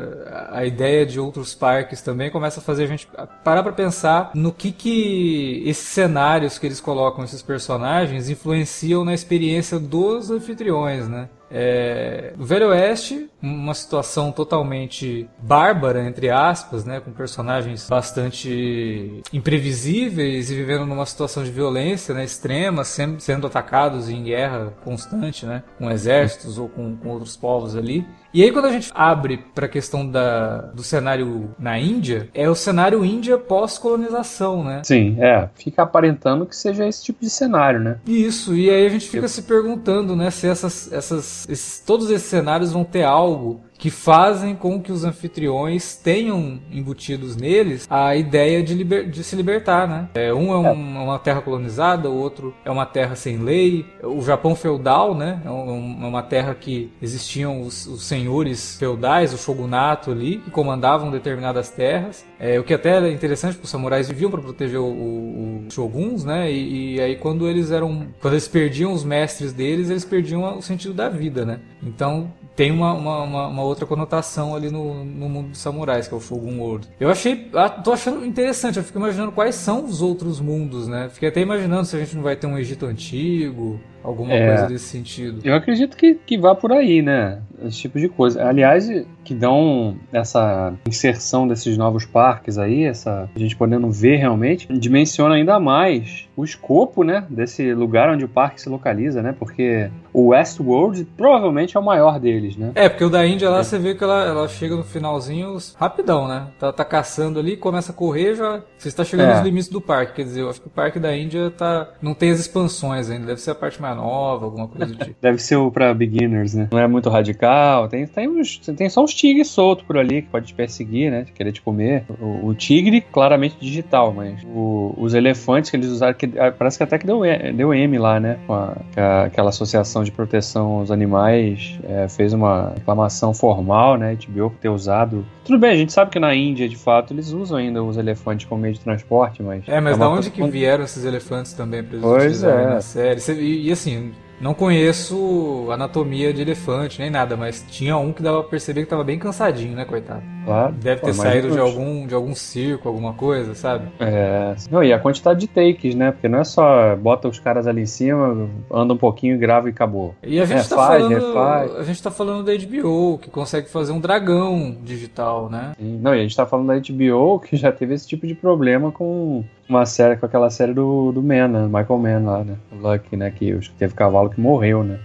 a 0.51 0.65
ideia 0.65 1.07
de 1.07 1.21
outros 1.21 1.55
parques 1.55 2.01
também 2.03 2.31
começa 2.31 2.61
a 2.61 2.63
fazer 2.63 2.85
a 2.85 2.87
gente 2.87 3.09
parar 3.45 3.63
pra 3.63 3.73
pensar 3.73 4.31
no 4.35 4.53
que 4.53 4.73
que 4.73 5.63
esses 5.67 5.89
cenários 5.89 6.59
que 6.59 6.67
eles 6.67 6.81
colocam, 6.81 7.25
esses 7.25 7.43
personagens, 7.43 8.29
influenciam 8.29 9.05
na 9.05 9.15
experiência 9.15 9.79
dos 9.79 10.31
anfitriões, 10.31 11.09
né? 11.09 11.29
É, 11.55 12.33
o 12.39 12.45
Velho 12.45 12.69
Oeste, 12.69 13.29
uma 13.43 13.75
situação 13.75 14.33
totalmente 14.33 15.29
bárbara, 15.39 16.03
entre 16.03 16.31
aspas, 16.31 16.85
né, 16.85 16.99
com 16.99 17.13
personagens 17.13 17.89
bastante 17.91 19.23
imprevisíveis 19.33 20.51
e 20.51 20.55
vivendo 20.55 20.87
numa 20.87 21.05
situação 21.05 21.45
de 21.45 21.51
violência 21.51 22.15
né, 22.15 22.25
extrema, 22.25 22.85
sempre 22.85 23.21
sendo 23.21 23.47
atacados 23.47 24.09
em 24.09 24.23
guerra 24.23 24.73
constante, 24.83 25.45
né, 25.45 25.63
com 25.79 25.91
exércitos 25.91 26.57
ou 26.57 26.71
com, 26.71 26.97
com 26.97 27.11
outros 27.11 27.37
povos 27.37 27.77
ali. 27.77 28.07
E 28.33 28.43
aí 28.43 28.51
quando 28.51 28.67
a 28.67 28.73
gente 28.73 28.91
abre 28.95 29.39
para 29.55 29.67
a 29.67 29.69
questão 29.69 30.09
da, 30.09 30.59
do 30.73 30.83
cenário 30.83 31.55
na 31.59 31.79
Índia, 31.79 32.29
é 32.33 32.49
o 32.49 32.55
cenário 32.55 33.05
Índia 33.05 33.37
pós-colonização, 33.37 34.65
né? 34.65 34.83
Sim, 34.85 35.17
é. 35.21 35.49
Fica 35.55 35.83
aparentando 35.83 36.47
que 36.47 36.57
seja 36.57 36.87
esse 36.87 37.05
tipo 37.05 37.21
de 37.21 37.31
cenário, 37.31 37.81
né? 37.81 37.99
Isso, 38.07 38.55
e 38.55 38.71
aí 38.71 38.87
a 38.87 38.89
gente 38.89 39.09
fica 39.09 39.25
Eu... 39.25 39.29
se 39.29 39.43
perguntando, 39.43 40.17
né, 40.17 40.31
se 40.31 40.47
essas, 40.47 40.91
essas, 40.93 41.49
esses, 41.49 41.81
todos 41.81 42.11
esses 42.11 42.29
cenários 42.29 42.73
vão 42.73 42.85
ter 42.85 43.03
algo 43.03 43.61
que 43.83 43.91
fazem 43.91 44.55
com 44.55 44.81
que 44.81 44.93
os 44.93 45.03
anfitriões 45.03 45.97
tenham 45.97 46.61
embutidos 46.71 47.35
neles 47.35 47.85
a 47.91 48.15
ideia 48.15 48.63
de, 48.63 48.75
liber, 48.75 49.11
de 49.11 49.25
se 49.25 49.35
libertar, 49.35 49.89
né? 49.89 50.09
É, 50.15 50.33
um 50.33 50.53
é, 50.53 50.57
um, 50.57 50.99
é, 50.99 51.03
uma 51.03 51.19
terra 51.19 51.41
colonizada, 51.41 52.09
o 52.09 52.17
outro 52.17 52.55
é 52.65 52.71
uma 52.71 52.87
terra 52.87 53.17
sem 53.17 53.39
lei. 53.39 53.85
O 54.01 54.23
Japão 54.23 54.55
feudal, 54.55 55.17
né? 55.17 55.43
É, 55.45 55.51
um, 55.51 55.99
é 56.01 56.07
uma 56.07 56.23
terra 56.23 56.55
que 56.55 56.93
existiam 57.03 57.61
os, 57.61 57.85
os, 57.89 58.05
senhores 58.05 58.77
feudais, 58.77 59.35
o 59.35 59.37
shogunato 59.37 60.13
ali, 60.13 60.39
que 60.39 60.51
comandavam 60.53 61.11
determinadas 61.11 61.69
terras. 61.69 62.25
É, 62.39 62.61
o 62.61 62.63
que 62.63 62.75
até 62.75 63.01
é 63.01 63.11
interessante, 63.11 63.55
porque 63.55 63.65
os 63.65 63.71
samurais 63.71 64.09
viviam 64.09 64.31
para 64.31 64.41
proteger 64.41 64.79
os 64.79 65.75
shoguns, 65.75 66.25
né? 66.25 66.49
E, 66.53 66.99
e, 66.99 67.01
aí 67.01 67.17
quando 67.17 67.49
eles 67.49 67.73
eram, 67.73 68.07
quando 68.21 68.35
eles 68.35 68.47
perdiam 68.47 68.93
os 68.93 69.03
mestres 69.03 69.53
deles, 69.53 69.91
eles 69.91 70.05
perdiam 70.05 70.57
o 70.57 70.63
sentido 70.63 70.95
da 70.95 71.09
vida, 71.09 71.45
né? 71.45 71.59
Então 71.83 72.31
tem 72.55 72.71
uma, 72.71 72.93
uma, 72.93 73.47
uma, 73.49 73.63
outra 73.63 73.87
conotação 73.87 74.55
ali 74.55 74.71
no, 74.71 75.05
no 75.05 75.29
mundo 75.29 75.49
dos 75.51 75.59
samurais, 75.59 76.07
que 76.07 76.15
é 76.15 76.17
o 76.17 76.21
Shogun 76.21 76.61
World. 76.61 76.89
Eu 77.01 77.11
achei, 77.11 77.51
tô 77.83 77.93
achando 77.93 78.25
interessante, 78.25 78.77
eu 78.79 78.85
fico 78.85 78.99
imaginando 78.99 79.33
quais 79.33 79.55
são 79.55 79.85
os 79.85 80.03
outros 80.03 80.41
mundos, 80.41 80.87
né? 80.87 81.09
Fiquei 81.11 81.29
até 81.29 81.41
imaginando 81.41 81.87
se 81.87 81.97
a 81.97 81.99
gente 81.99 82.15
não 82.15 82.23
vai 82.23 82.37
ter 82.37 82.47
um 82.47 82.59
Egito 82.59 82.87
Antigo, 82.87 83.81
alguma 84.03 84.33
é, 84.33 84.49
coisa 84.49 84.67
desse 84.67 84.85
sentido. 84.85 85.41
Eu 85.45 85.55
acredito 85.55 85.97
que, 85.97 86.15
que 86.15 86.39
vá 86.39 86.55
por 86.55 86.73
aí, 86.73 87.03
né? 87.03 87.41
Esse 87.65 87.79
tipo 87.79 87.99
de 87.99 88.09
coisa. 88.09 88.45
Aliás, 88.45 88.89
que 89.25 89.35
dão 89.35 89.97
essa 90.13 90.73
inserção 90.87 91.47
desses 91.47 91.77
novos 91.77 92.05
parques 92.05 92.59
aí, 92.59 92.85
essa 92.85 93.29
a 93.35 93.39
gente 93.39 93.57
podendo 93.57 93.91
ver 93.91 94.17
realmente, 94.17 94.67
dimensiona 94.73 95.37
ainda 95.37 95.59
mais 95.61 96.29
o 96.37 96.45
escopo, 96.45 97.05
né, 97.05 97.25
desse 97.29 97.75
lugar 97.75 98.11
onde 98.11 98.25
o 98.25 98.29
parque 98.29 98.61
se 98.61 98.69
localiza, 98.69 99.23
né? 99.23 99.35
Porque 99.39 99.91
o 100.13 100.29
Westworld 100.29 101.05
provavelmente 101.17 101.77
é 101.77 101.81
o 101.81 101.83
maior 101.83 102.19
deles, 102.19 102.57
né? 102.57 102.73
É, 102.75 102.89
porque 102.89 103.05
o 103.05 103.11
da 103.11 103.27
Índia 103.27 103.51
lá 103.51 103.61
é. 103.61 103.63
você 103.63 103.79
vê 103.79 103.95
que 103.95 104.03
ela, 104.03 104.25
ela 104.25 104.49
chega 104.49 104.75
no 104.75 104.83
finalzinho 104.83 105.57
rapidão, 105.77 106.27
né? 106.27 106.49
Tá, 106.59 106.73
tá 106.73 106.85
caçando 106.85 107.39
ali, 107.39 107.57
começa 107.57 107.93
a 107.93 107.95
correr, 107.95 108.35
já 108.35 108.63
você 108.77 108.89
está 108.89 109.05
chegando 109.05 109.31
é. 109.31 109.35
nos 109.35 109.45
limites 109.45 109.69
do 109.69 109.81
parque. 109.81 110.15
Quer 110.15 110.25
dizer, 110.25 110.41
eu 110.41 110.51
acho 110.51 110.61
que 110.61 110.67
o 110.67 110.71
parque 110.71 110.99
da 110.99 111.17
Índia 111.17 111.51
tá 111.51 111.91
não 112.01 112.15
tem 112.15 112.31
as 112.31 112.41
expansões 112.41 113.11
ainda, 113.11 113.27
deve 113.27 113.41
ser 113.41 113.51
a 113.51 113.55
parte 113.55 113.81
mais 113.81 113.92
nova, 113.95 114.45
alguma 114.45 114.69
coisa 114.69 114.93
do 114.93 115.05
tipo. 115.05 115.17
deve 115.21 115.39
ser 115.39 115.57
o 115.57 115.71
para 115.71 115.93
beginners, 115.95 116.55
né? 116.55 116.69
Não 116.73 116.79
é 116.79 116.87
muito 116.87 117.09
radical, 117.09 117.89
tem 117.89 118.07
tem, 118.07 118.29
uns, 118.29 118.59
tem 118.59 118.89
só 118.89 119.03
uns 119.03 119.15
tigres 119.15 119.49
soltos 119.49 119.85
por 119.85 119.97
ali 119.97 120.23
que 120.23 120.29
pode 120.29 120.47
te 120.47 120.55
perseguir, 120.55 121.11
né? 121.11 121.27
Querer 121.35 121.53
te 121.53 121.63
comer. 121.63 122.05
O, 122.21 122.49
o 122.49 122.55
tigre 122.55 123.01
claramente 123.01 123.57
digital, 123.61 124.13
mas 124.13 124.43
o, 124.45 124.95
os 124.97 125.15
elefantes 125.15 125.71
que 125.71 125.77
eles 125.77 125.89
usaram 125.89 126.15
que 126.15 126.31
ah, 126.39 126.53
parece 126.53 126.79
que 126.79 126.85
até 126.85 126.99
que 126.99 127.07
deu, 127.07 127.23
deu 127.55 127.75
M 127.75 127.99
lá, 127.99 128.21
né? 128.21 128.39
Com 128.47 128.55
a, 128.55 128.77
a, 128.97 129.25
aquela 129.25 129.51
associação 129.51 130.05
de 130.05 130.13
proteção 130.13 130.79
aos 130.79 130.91
animais 130.91 131.79
é, 131.85 132.09
fez 132.09 132.33
uma 132.33 132.73
reclamação 132.75 133.33
formal, 133.35 133.97
né? 133.97 134.17
HBO 134.17 134.51
por 134.51 134.59
ter 134.59 134.69
usado. 134.69 135.25
Tudo 135.45 135.59
bem, 135.59 135.71
a 135.71 135.77
gente 135.77 135.93
sabe 135.93 136.11
que 136.11 136.19
na 136.19 136.35
Índia, 136.35 136.69
de 136.69 136.77
fato, 136.77 137.13
eles 137.13 137.33
usam 137.33 137.59
ainda 137.59 137.83
os 137.83 137.97
elefantes 137.97 138.47
como 138.47 138.63
meio 138.63 138.75
de 138.75 138.81
transporte, 138.81 139.43
mas. 139.43 139.65
É, 139.67 139.81
mas 139.81 139.97
é 139.97 139.99
da 139.99 140.09
onde 140.09 140.31
que 140.31 140.43
vieram 140.49 140.85
esses 140.85 141.05
elefantes 141.05 141.53
também 141.53 141.83
pra 141.83 141.97
eles 141.97 142.03
pois 142.03 142.43
é. 142.43 142.67
na 142.67 142.81
série? 142.81 143.21
E, 143.41 143.69
e 143.69 143.71
assim, 143.83 144.13
não 144.41 144.55
conheço 144.55 145.69
anatomia 145.71 146.33
de 146.33 146.43
elefante 146.43 147.01
nem 147.01 147.11
nada, 147.11 147.37
mas 147.37 147.65
tinha 147.69 147.97
um 147.97 148.13
que 148.13 148.23
dava 148.23 148.41
pra 148.41 148.51
perceber 148.51 148.83
que 148.83 148.89
tava 148.89 149.05
bem 149.05 149.19
cansadinho, 149.19 149.77
né, 149.77 149.85
coitado? 149.85 150.23
Claro. 150.45 150.73
Deve 150.75 151.01
ter 151.01 151.07
Pô, 151.09 151.13
saído 151.15 151.51
de 151.53 151.59
algum, 151.59 152.07
de 152.07 152.15
algum 152.15 152.35
circo, 152.35 152.89
alguma 152.89 153.13
coisa, 153.13 153.55
sabe? 153.55 153.87
É. 154.01 154.57
Não, 154.69 154.83
e 154.83 154.93
a 154.93 154.99
quantidade 154.99 155.39
de 155.39 155.47
takes, 155.47 155.95
né? 155.95 156.11
Porque 156.11 156.29
não 156.29 156.41
é 156.41 156.45
só 156.45 156.97
bota 156.97 157.29
os 157.29 157.39
caras 157.39 157.69
ali 157.69 157.83
em 157.83 157.87
cima, 157.87 158.49
anda 158.69 158.95
um 158.95 158.97
pouquinho, 158.97 159.39
grava 159.39 159.69
e 159.69 159.71
acabou. 159.71 160.15
E 160.23 160.41
a 160.41 160.45
gente, 160.45 160.67
é, 160.67 160.69
tá, 160.69 160.77
faz, 160.77 161.05
falando, 161.05 161.77
é, 161.77 161.81
a 161.81 161.85
gente 161.85 162.03
tá 162.03 162.11
falando 162.11 162.45
da 162.45 162.53
HBO, 162.53 163.19
que 163.19 163.31
consegue 163.31 163.71
fazer 163.71 163.93
um 163.93 164.01
dragão 164.01 164.77
digital, 164.83 165.49
né? 165.49 165.73
Não, 165.79 166.15
e 166.17 166.19
a 166.19 166.23
gente 166.23 166.35
tá 166.35 166.45
falando 166.45 166.67
da 166.67 166.75
HBO, 166.75 167.39
que 167.39 167.57
já 167.57 167.71
teve 167.71 167.95
esse 167.95 168.09
tipo 168.09 168.27
de 168.27 168.35
problema 168.35 168.91
com 168.91 169.45
uma 169.73 169.87
série, 169.87 170.17
com 170.17 170.27
aquela 170.27 170.51
série 170.51 170.73
do, 170.73 171.13
do 171.13 171.23
Man, 171.23 171.49
né? 171.49 171.67
Michael 171.67 171.99
Mann 171.99 172.25
lá, 172.25 172.45
né? 172.45 172.57
O 172.71 172.77
Lucky, 172.77 173.17
né? 173.17 173.31
Que 173.31 173.59
teve 173.79 173.95
cavalo 173.95 174.31
que 174.31 174.41
morreu, 174.41 174.85
né? 174.85 174.99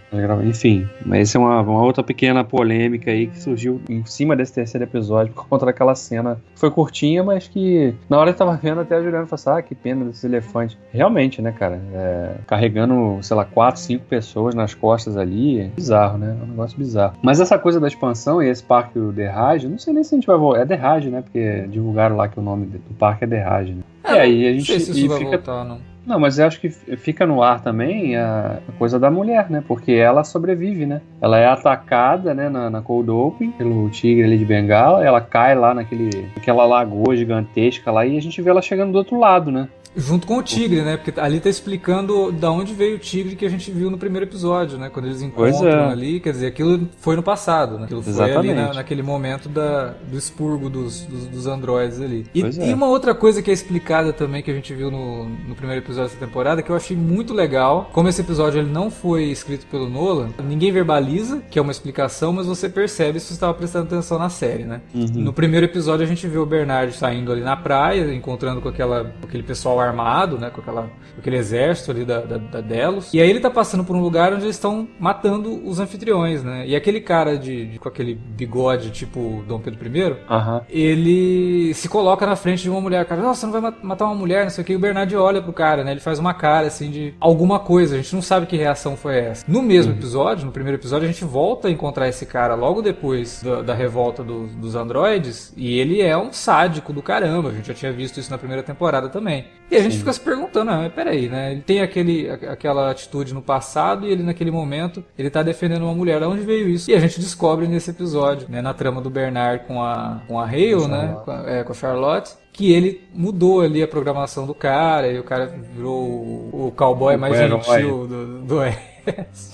Enfim, 0.45 0.87
mas 1.05 1.29
essa 1.29 1.37
é 1.37 1.41
uma, 1.41 1.61
uma 1.61 1.83
outra 1.83 2.03
pequena 2.03 2.43
polêmica 2.43 3.11
aí 3.11 3.27
que 3.27 3.39
surgiu 3.39 3.81
em 3.89 4.05
cima 4.05 4.35
desse 4.35 4.53
terceiro 4.53 4.85
episódio 4.85 5.33
por 5.35 5.47
conta 5.47 5.65
daquela 5.65 5.95
cena 5.95 6.39
que 6.53 6.59
foi 6.59 6.71
curtinha, 6.71 7.23
mas 7.23 7.47
que 7.47 7.93
na 8.09 8.17
hora 8.17 8.31
eu 8.31 8.33
tava 8.33 8.55
vendo 8.55 8.81
até 8.81 8.95
a 8.95 9.01
Juliana 9.01 9.25
falou 9.25 9.35
assim, 9.35 9.49
ah, 9.49 9.61
que 9.61 9.75
pena 9.75 10.05
desses 10.05 10.23
elefantes. 10.23 10.77
Realmente, 10.91 11.41
né, 11.41 11.51
cara? 11.51 11.79
É, 11.93 12.35
carregando, 12.45 13.19
sei 13.21 13.35
lá, 13.35 13.45
quatro, 13.45 13.79
cinco 13.79 14.05
pessoas 14.05 14.55
nas 14.55 14.73
costas 14.73 15.17
ali, 15.17 15.61
é 15.61 15.67
bizarro, 15.75 16.17
né? 16.17 16.35
É 16.39 16.43
um 16.43 16.47
negócio 16.47 16.77
bizarro. 16.77 17.15
Mas 17.21 17.39
essa 17.39 17.57
coisa 17.57 17.79
da 17.79 17.87
expansão 17.87 18.41
e 18.41 18.49
esse 18.49 18.63
parque, 18.63 18.99
o 18.99 19.13
The 19.13 19.27
Raj, 19.27 19.63
não 19.65 19.77
sei 19.77 19.93
nem 19.93 20.03
se 20.03 20.15
a 20.15 20.17
gente 20.17 20.27
vai 20.27 20.37
voltar. 20.37 20.61
É 20.61 20.65
The 20.65 20.75
Raj, 20.75 21.05
né? 21.07 21.21
Porque 21.21 21.65
divulgaram 21.69 22.15
lá 22.15 22.27
que 22.27 22.39
o 22.39 22.43
nome 22.43 22.65
do 22.65 22.93
parque 22.95 23.23
é 23.23 23.27
The 23.27 23.41
Raj, 23.41 23.69
né? 23.69 23.83
É, 24.07 24.15
e 24.15 24.19
aí 24.19 24.47
a 24.47 24.51
gente. 24.53 24.59
Não 24.59 24.65
sei 24.65 24.79
se 24.79 24.91
isso 24.91 25.07
vai 25.07 25.17
fica... 25.17 25.31
voltar, 25.31 25.63
não. 25.63 25.79
Não, 26.07 26.17
mas 26.17 26.39
eu 26.39 26.47
acho 26.47 26.61
que 26.61 26.69
fica 26.69 27.25
no 27.25 27.43
ar 27.43 27.61
também 27.61 28.15
a, 28.15 28.59
coisa 28.79 28.97
da 28.97 29.11
mulher, 29.11 29.49
né? 29.49 29.61
Porque 29.67 29.91
ela 29.91 30.23
sobrevive, 30.23 30.85
né? 30.85 31.01
Ela 31.19 31.37
é 31.37 31.45
atacada, 31.45 32.33
né, 32.33 32.47
na, 32.47 32.69
na 32.69 32.81
Cold 32.81 33.11
Open 33.11 33.51
pelo 33.51 33.89
tigre 33.89 34.23
ali 34.23 34.37
de 34.37 34.45
Bengala, 34.45 35.05
ela 35.05 35.19
cai 35.19 35.53
lá 35.53 35.73
naquele, 35.73 36.31
naquela 36.33 36.65
lagoa 36.65 37.13
gigantesca 37.13 37.91
lá 37.91 38.05
e 38.05 38.17
a 38.17 38.21
gente 38.21 38.41
vê 38.41 38.49
ela 38.49 38.61
chegando 38.61 38.93
do 38.93 38.97
outro 38.97 39.19
lado, 39.19 39.51
né? 39.51 39.67
Junto 39.97 40.27
com 40.27 40.37
o 40.37 40.43
tigre, 40.43 40.83
né? 40.83 40.95
Porque 40.95 41.19
ali 41.19 41.39
tá 41.39 41.49
explicando 41.49 42.31
da 42.31 42.51
onde 42.51 42.73
veio 42.73 42.95
o 42.95 42.99
tigre 42.99 43.35
que 43.35 43.45
a 43.45 43.49
gente 43.49 43.71
viu 43.71 43.89
no 43.89 43.97
primeiro 43.97 44.25
episódio, 44.25 44.77
né? 44.77 44.89
Quando 44.89 45.07
eles 45.07 45.21
encontram 45.21 45.67
é. 45.67 45.91
ali, 45.91 46.19
quer 46.19 46.31
dizer, 46.31 46.47
aquilo 46.47 46.87
foi 46.99 47.15
no 47.15 47.23
passado, 47.23 47.79
né? 47.79 47.85
Aquilo 47.85 48.03
foi 48.03 48.13
Exatamente. 48.13 48.51
ali 48.51 48.53
na, 48.53 48.73
naquele 48.75 49.01
momento 49.01 49.49
da, 49.49 49.95
do 50.09 50.17
expurgo 50.17 50.69
dos, 50.69 51.01
dos, 51.01 51.25
dos 51.25 51.47
androides 51.47 51.99
ali. 51.99 52.25
E, 52.33 52.41
é. 52.41 52.75
uma 52.75 52.87
outra 52.87 53.15
coisa 53.15 53.41
que 53.41 53.49
é 53.49 53.53
explicada 53.53 54.13
também, 54.13 54.43
que 54.43 54.51
a 54.51 54.53
gente 54.53 54.73
viu 54.73 54.91
no, 54.91 55.25
no 55.25 55.55
primeiro 55.55 55.83
episódio 55.83 56.09
dessa 56.11 56.23
temporada, 56.23 56.61
que 56.61 56.69
eu 56.69 56.75
achei 56.75 56.95
muito 56.95 57.33
legal. 57.33 57.89
Como 57.91 58.07
esse 58.07 58.21
episódio 58.21 58.59
ele 58.59 58.69
não 58.69 58.91
foi 58.91 59.25
escrito 59.25 59.65
pelo 59.65 59.89
Nolan, 59.89 60.29
ninguém 60.43 60.71
verbaliza, 60.71 61.41
que 61.49 61.57
é 61.57 61.61
uma 61.61 61.71
explicação, 61.71 62.31
mas 62.31 62.45
você 62.45 62.69
percebe 62.69 63.19
se 63.19 63.27
você 63.27 63.33
estava 63.33 63.53
prestando 63.53 63.85
atenção 63.85 64.19
na 64.19 64.29
série, 64.29 64.63
né? 64.63 64.81
Uhum. 64.93 65.07
No 65.15 65.33
primeiro 65.33 65.65
episódio 65.65 66.05
a 66.05 66.07
gente 66.07 66.27
vê 66.27 66.37
o 66.37 66.45
Bernard 66.45 66.93
saindo 66.95 67.31
ali 67.31 67.41
na 67.41 67.55
praia, 67.55 68.13
encontrando 68.13 68.61
com 68.61 68.69
aquela, 68.69 69.05
com 69.19 69.27
aquele 69.27 69.43
pessoal 69.43 69.79
armado, 69.87 70.37
né? 70.37 70.49
Com, 70.49 70.61
aquela, 70.61 70.83
com 70.83 71.19
aquele 71.19 71.37
exército 71.37 71.91
ali 71.91 72.05
da, 72.05 72.21
da, 72.21 72.37
da, 72.37 72.61
Delos. 72.61 73.13
E 73.13 73.21
aí 73.21 73.29
ele 73.29 73.39
tá 73.39 73.49
passando 73.49 73.83
por 73.83 73.95
um 73.95 74.01
lugar 74.01 74.33
onde 74.33 74.43
eles 74.43 74.55
estão 74.55 74.87
matando 74.99 75.67
os 75.67 75.79
anfitriões, 75.79 76.43
né? 76.43 76.67
E 76.67 76.75
aquele 76.75 76.99
cara 76.99 77.37
de, 77.37 77.65
de 77.65 77.79
com 77.79 77.87
aquele 77.87 78.13
bigode 78.15 78.91
tipo 78.91 79.43
Dom 79.47 79.59
Pedro 79.59 79.79
I, 79.85 80.01
uhum. 80.29 80.61
ele 80.69 81.73
se 81.73 81.87
coloca 81.87 82.25
na 82.25 82.35
frente 82.35 82.63
de 82.63 82.69
uma 82.69 82.81
mulher. 82.81 83.05
Cara, 83.05 83.21
nossa, 83.21 83.41
você 83.41 83.45
não 83.45 83.61
vai 83.61 83.73
matar 83.81 84.05
uma 84.05 84.15
mulher, 84.15 84.43
não 84.43 84.49
sei 84.49 84.63
o 84.63 84.65
que. 84.65 84.73
E 84.73 84.75
o 84.75 84.79
Bernard 84.79 85.15
olha 85.15 85.41
pro 85.41 85.53
cara, 85.53 85.83
né? 85.83 85.91
Ele 85.91 85.99
faz 85.99 86.19
uma 86.19 86.33
cara 86.33 86.67
assim 86.67 86.89
de 86.89 87.13
alguma 87.19 87.59
coisa. 87.59 87.95
A 87.95 87.97
gente 87.97 88.13
não 88.13 88.21
sabe 88.21 88.45
que 88.45 88.57
reação 88.57 88.97
foi 88.97 89.17
essa. 89.17 89.45
No 89.47 89.61
mesmo 89.61 89.91
uhum. 89.91 89.97
episódio, 89.97 90.45
no 90.45 90.51
primeiro 90.51 90.77
episódio, 90.77 91.07
a 91.07 91.11
gente 91.11 91.23
volta 91.23 91.67
a 91.67 91.71
encontrar 91.71 92.07
esse 92.07 92.25
cara 92.25 92.55
logo 92.55 92.81
depois 92.81 93.41
da, 93.43 93.61
da 93.61 93.73
revolta 93.73 94.23
do, 94.23 94.47
dos 94.47 94.75
androides. 94.75 95.53
E 95.55 95.79
ele 95.79 96.01
é 96.01 96.17
um 96.17 96.31
sádico 96.33 96.91
do 96.91 97.01
caramba. 97.01 97.49
A 97.49 97.53
gente 97.53 97.67
já 97.67 97.73
tinha 97.73 97.91
visto 97.91 98.19
isso 98.19 98.31
na 98.31 98.37
primeira 98.37 98.63
temporada 98.63 99.09
também. 99.09 99.45
E 99.69 99.76
a 99.77 99.81
gente 99.81 99.93
Sim. 99.93 99.99
fica 99.99 100.13
se 100.13 100.19
perguntando, 100.19 100.71
ah, 100.71 100.91
peraí, 100.93 101.29
né? 101.29 101.51
Ele 101.51 101.61
tem 101.61 101.81
aquele, 101.81 102.29
aquela 102.29 102.91
atitude 102.91 103.33
no 103.33 103.41
passado 103.41 104.05
e 104.05 104.11
ele 104.11 104.23
naquele 104.23 104.51
momento 104.51 105.03
ele 105.17 105.29
tá 105.29 105.43
defendendo 105.43 105.83
uma 105.83 105.93
mulher. 105.93 106.19
De 106.19 106.25
onde 106.25 106.41
veio 106.41 106.67
isso? 106.69 106.89
E 106.89 106.93
a 106.93 106.99
gente 106.99 107.19
descobre 107.19 107.67
nesse 107.67 107.91
episódio, 107.91 108.47
né? 108.49 108.61
Na 108.61 108.73
trama 108.73 109.01
do 109.01 109.09
Bernard 109.09 109.65
com 109.65 109.81
a, 109.81 110.21
com 110.27 110.39
a 110.39 110.45
Hale, 110.45 110.87
né? 110.87 111.17
Com 111.23 111.31
a, 111.31 111.43
é, 111.47 111.63
com 111.63 111.71
a 111.71 111.75
Charlotte 111.75 112.35
que 112.57 112.73
ele 112.73 113.07
mudou 113.13 113.61
ali 113.61 113.83
a 113.83 113.87
programação 113.87 114.47
do 114.47 114.55
cara 114.55 115.07
e 115.07 115.19
o 115.19 115.23
cara 115.23 115.45
virou 115.45 116.01
o, 116.01 116.67
o 116.67 116.71
cowboy 116.71 117.15
o 117.15 117.19
mais 117.19 117.37
gentil 117.37 118.07
do, 118.07 118.41
do 118.41 118.59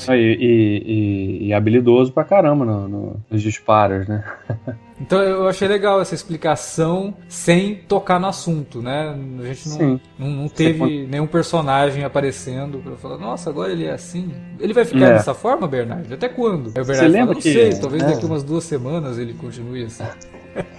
e, 0.10 0.14
e, 0.14 0.84
e, 0.86 1.48
e, 1.48 1.54
habilidoso 1.54 2.12
pra 2.12 2.24
caramba 2.24 2.66
no, 2.66 2.88
no, 2.88 3.22
nos 3.30 3.42
disparos, 3.42 4.08
né? 4.08 4.24
Então 5.02 5.22
eu 5.22 5.48
achei 5.48 5.68
legal 5.68 6.00
essa 6.00 6.16
explicação 6.16 7.14
sem 7.28 7.76
tocar 7.76 8.20
no 8.20 8.28
assunto, 8.28 8.82
né? 8.82 9.14
A 9.42 9.46
gente 9.46 9.70
não, 9.70 10.00
não, 10.18 10.28
não, 10.30 10.48
teve 10.48 11.06
nenhum 11.08 11.28
personagem 11.28 12.06
aparecendo 12.06 12.78
pra 12.78 12.96
falar, 12.96 13.18
nossa, 13.18 13.50
agora 13.50 13.72
ele 13.72 13.86
é 13.86 13.92
assim. 13.92 14.32
Ele 14.60 14.72
vai 14.72 14.86
ficar 14.86 15.08
é. 15.08 15.14
dessa 15.14 15.34
forma, 15.34 15.68
Bernard? 15.68 16.14
Até 16.14 16.30
quando? 16.30 16.72
Aí 16.76 16.82
o 16.82 16.86
Você 16.86 16.96
fala, 16.96 17.26
não 17.26 17.42
sei, 17.42 17.72
que... 17.72 17.82
talvez 17.82 18.04
é. 18.04 18.08
daqui 18.08 18.26
umas 18.26 18.44
duas 18.44 18.64
semanas 18.64 19.18
ele 19.18 19.34
continue 19.34 19.84
assim. 19.84 20.06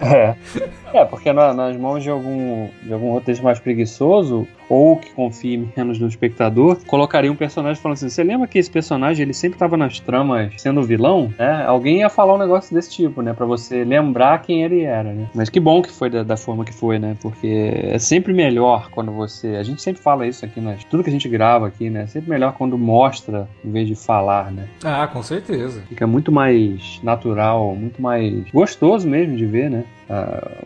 É, 0.00 0.36
é 0.92 1.04
porque 1.04 1.32
na, 1.32 1.52
nas 1.52 1.76
mãos 1.76 2.02
de 2.02 2.08
algum, 2.08 2.68
de 2.82 2.92
algum 2.92 3.12
roteiro 3.12 3.42
mais 3.42 3.58
preguiçoso, 3.58 4.46
ou 4.68 4.96
que 4.96 5.10
confie 5.12 5.68
menos 5.76 5.98
no 5.98 6.08
espectador, 6.08 6.78
colocaria 6.86 7.30
um 7.30 7.36
personagem 7.36 7.80
falando 7.80 7.96
assim: 7.96 8.08
você 8.08 8.22
lembra 8.22 8.46
que 8.46 8.58
esse 8.58 8.70
personagem 8.70 9.22
ele 9.24 9.34
sempre 9.34 9.56
estava 9.56 9.76
nas 9.76 10.00
tramas 10.00 10.52
sendo 10.56 10.82
vilão? 10.82 11.32
É, 11.38 11.64
alguém 11.64 12.00
ia 12.00 12.10
falar 12.10 12.34
um 12.34 12.38
negócio 12.38 12.74
desse 12.74 12.90
tipo, 12.90 13.22
né? 13.22 13.32
Pra 13.32 13.46
você 13.46 13.84
lembrar 13.84 14.42
quem 14.42 14.62
ele 14.62 14.82
era, 14.82 15.12
né? 15.12 15.28
Mas 15.34 15.48
que 15.48 15.60
bom 15.60 15.82
que 15.82 15.90
foi 15.90 16.10
da, 16.10 16.22
da 16.22 16.36
forma 16.36 16.64
que 16.64 16.72
foi, 16.72 16.98
né? 16.98 17.16
Porque 17.20 17.72
é 17.84 17.98
sempre 17.98 18.32
melhor 18.32 18.90
quando 18.90 19.12
você. 19.12 19.56
A 19.56 19.62
gente 19.62 19.82
sempre 19.82 20.02
fala 20.02 20.26
isso 20.26 20.44
aqui, 20.44 20.60
né? 20.60 20.78
Tudo 20.90 21.02
que 21.02 21.10
a 21.10 21.12
gente 21.12 21.28
grava 21.28 21.66
aqui, 21.66 21.90
né? 21.90 22.02
É 22.02 22.06
sempre 22.06 22.30
melhor 22.30 22.52
quando 22.52 22.76
mostra 22.78 23.48
em 23.64 23.70
vez 23.70 23.86
de 23.88 23.94
falar, 23.94 24.50
né? 24.50 24.68
Ah, 24.82 25.06
com 25.06 25.22
certeza. 25.22 25.82
Fica 25.88 26.06
muito 26.06 26.30
mais 26.30 27.00
natural, 27.02 27.74
muito 27.74 28.00
mais 28.00 28.50
gostoso 28.50 29.08
mesmo 29.08 29.36
de 29.36 29.46
ver, 29.46 29.70
né? 29.70 29.84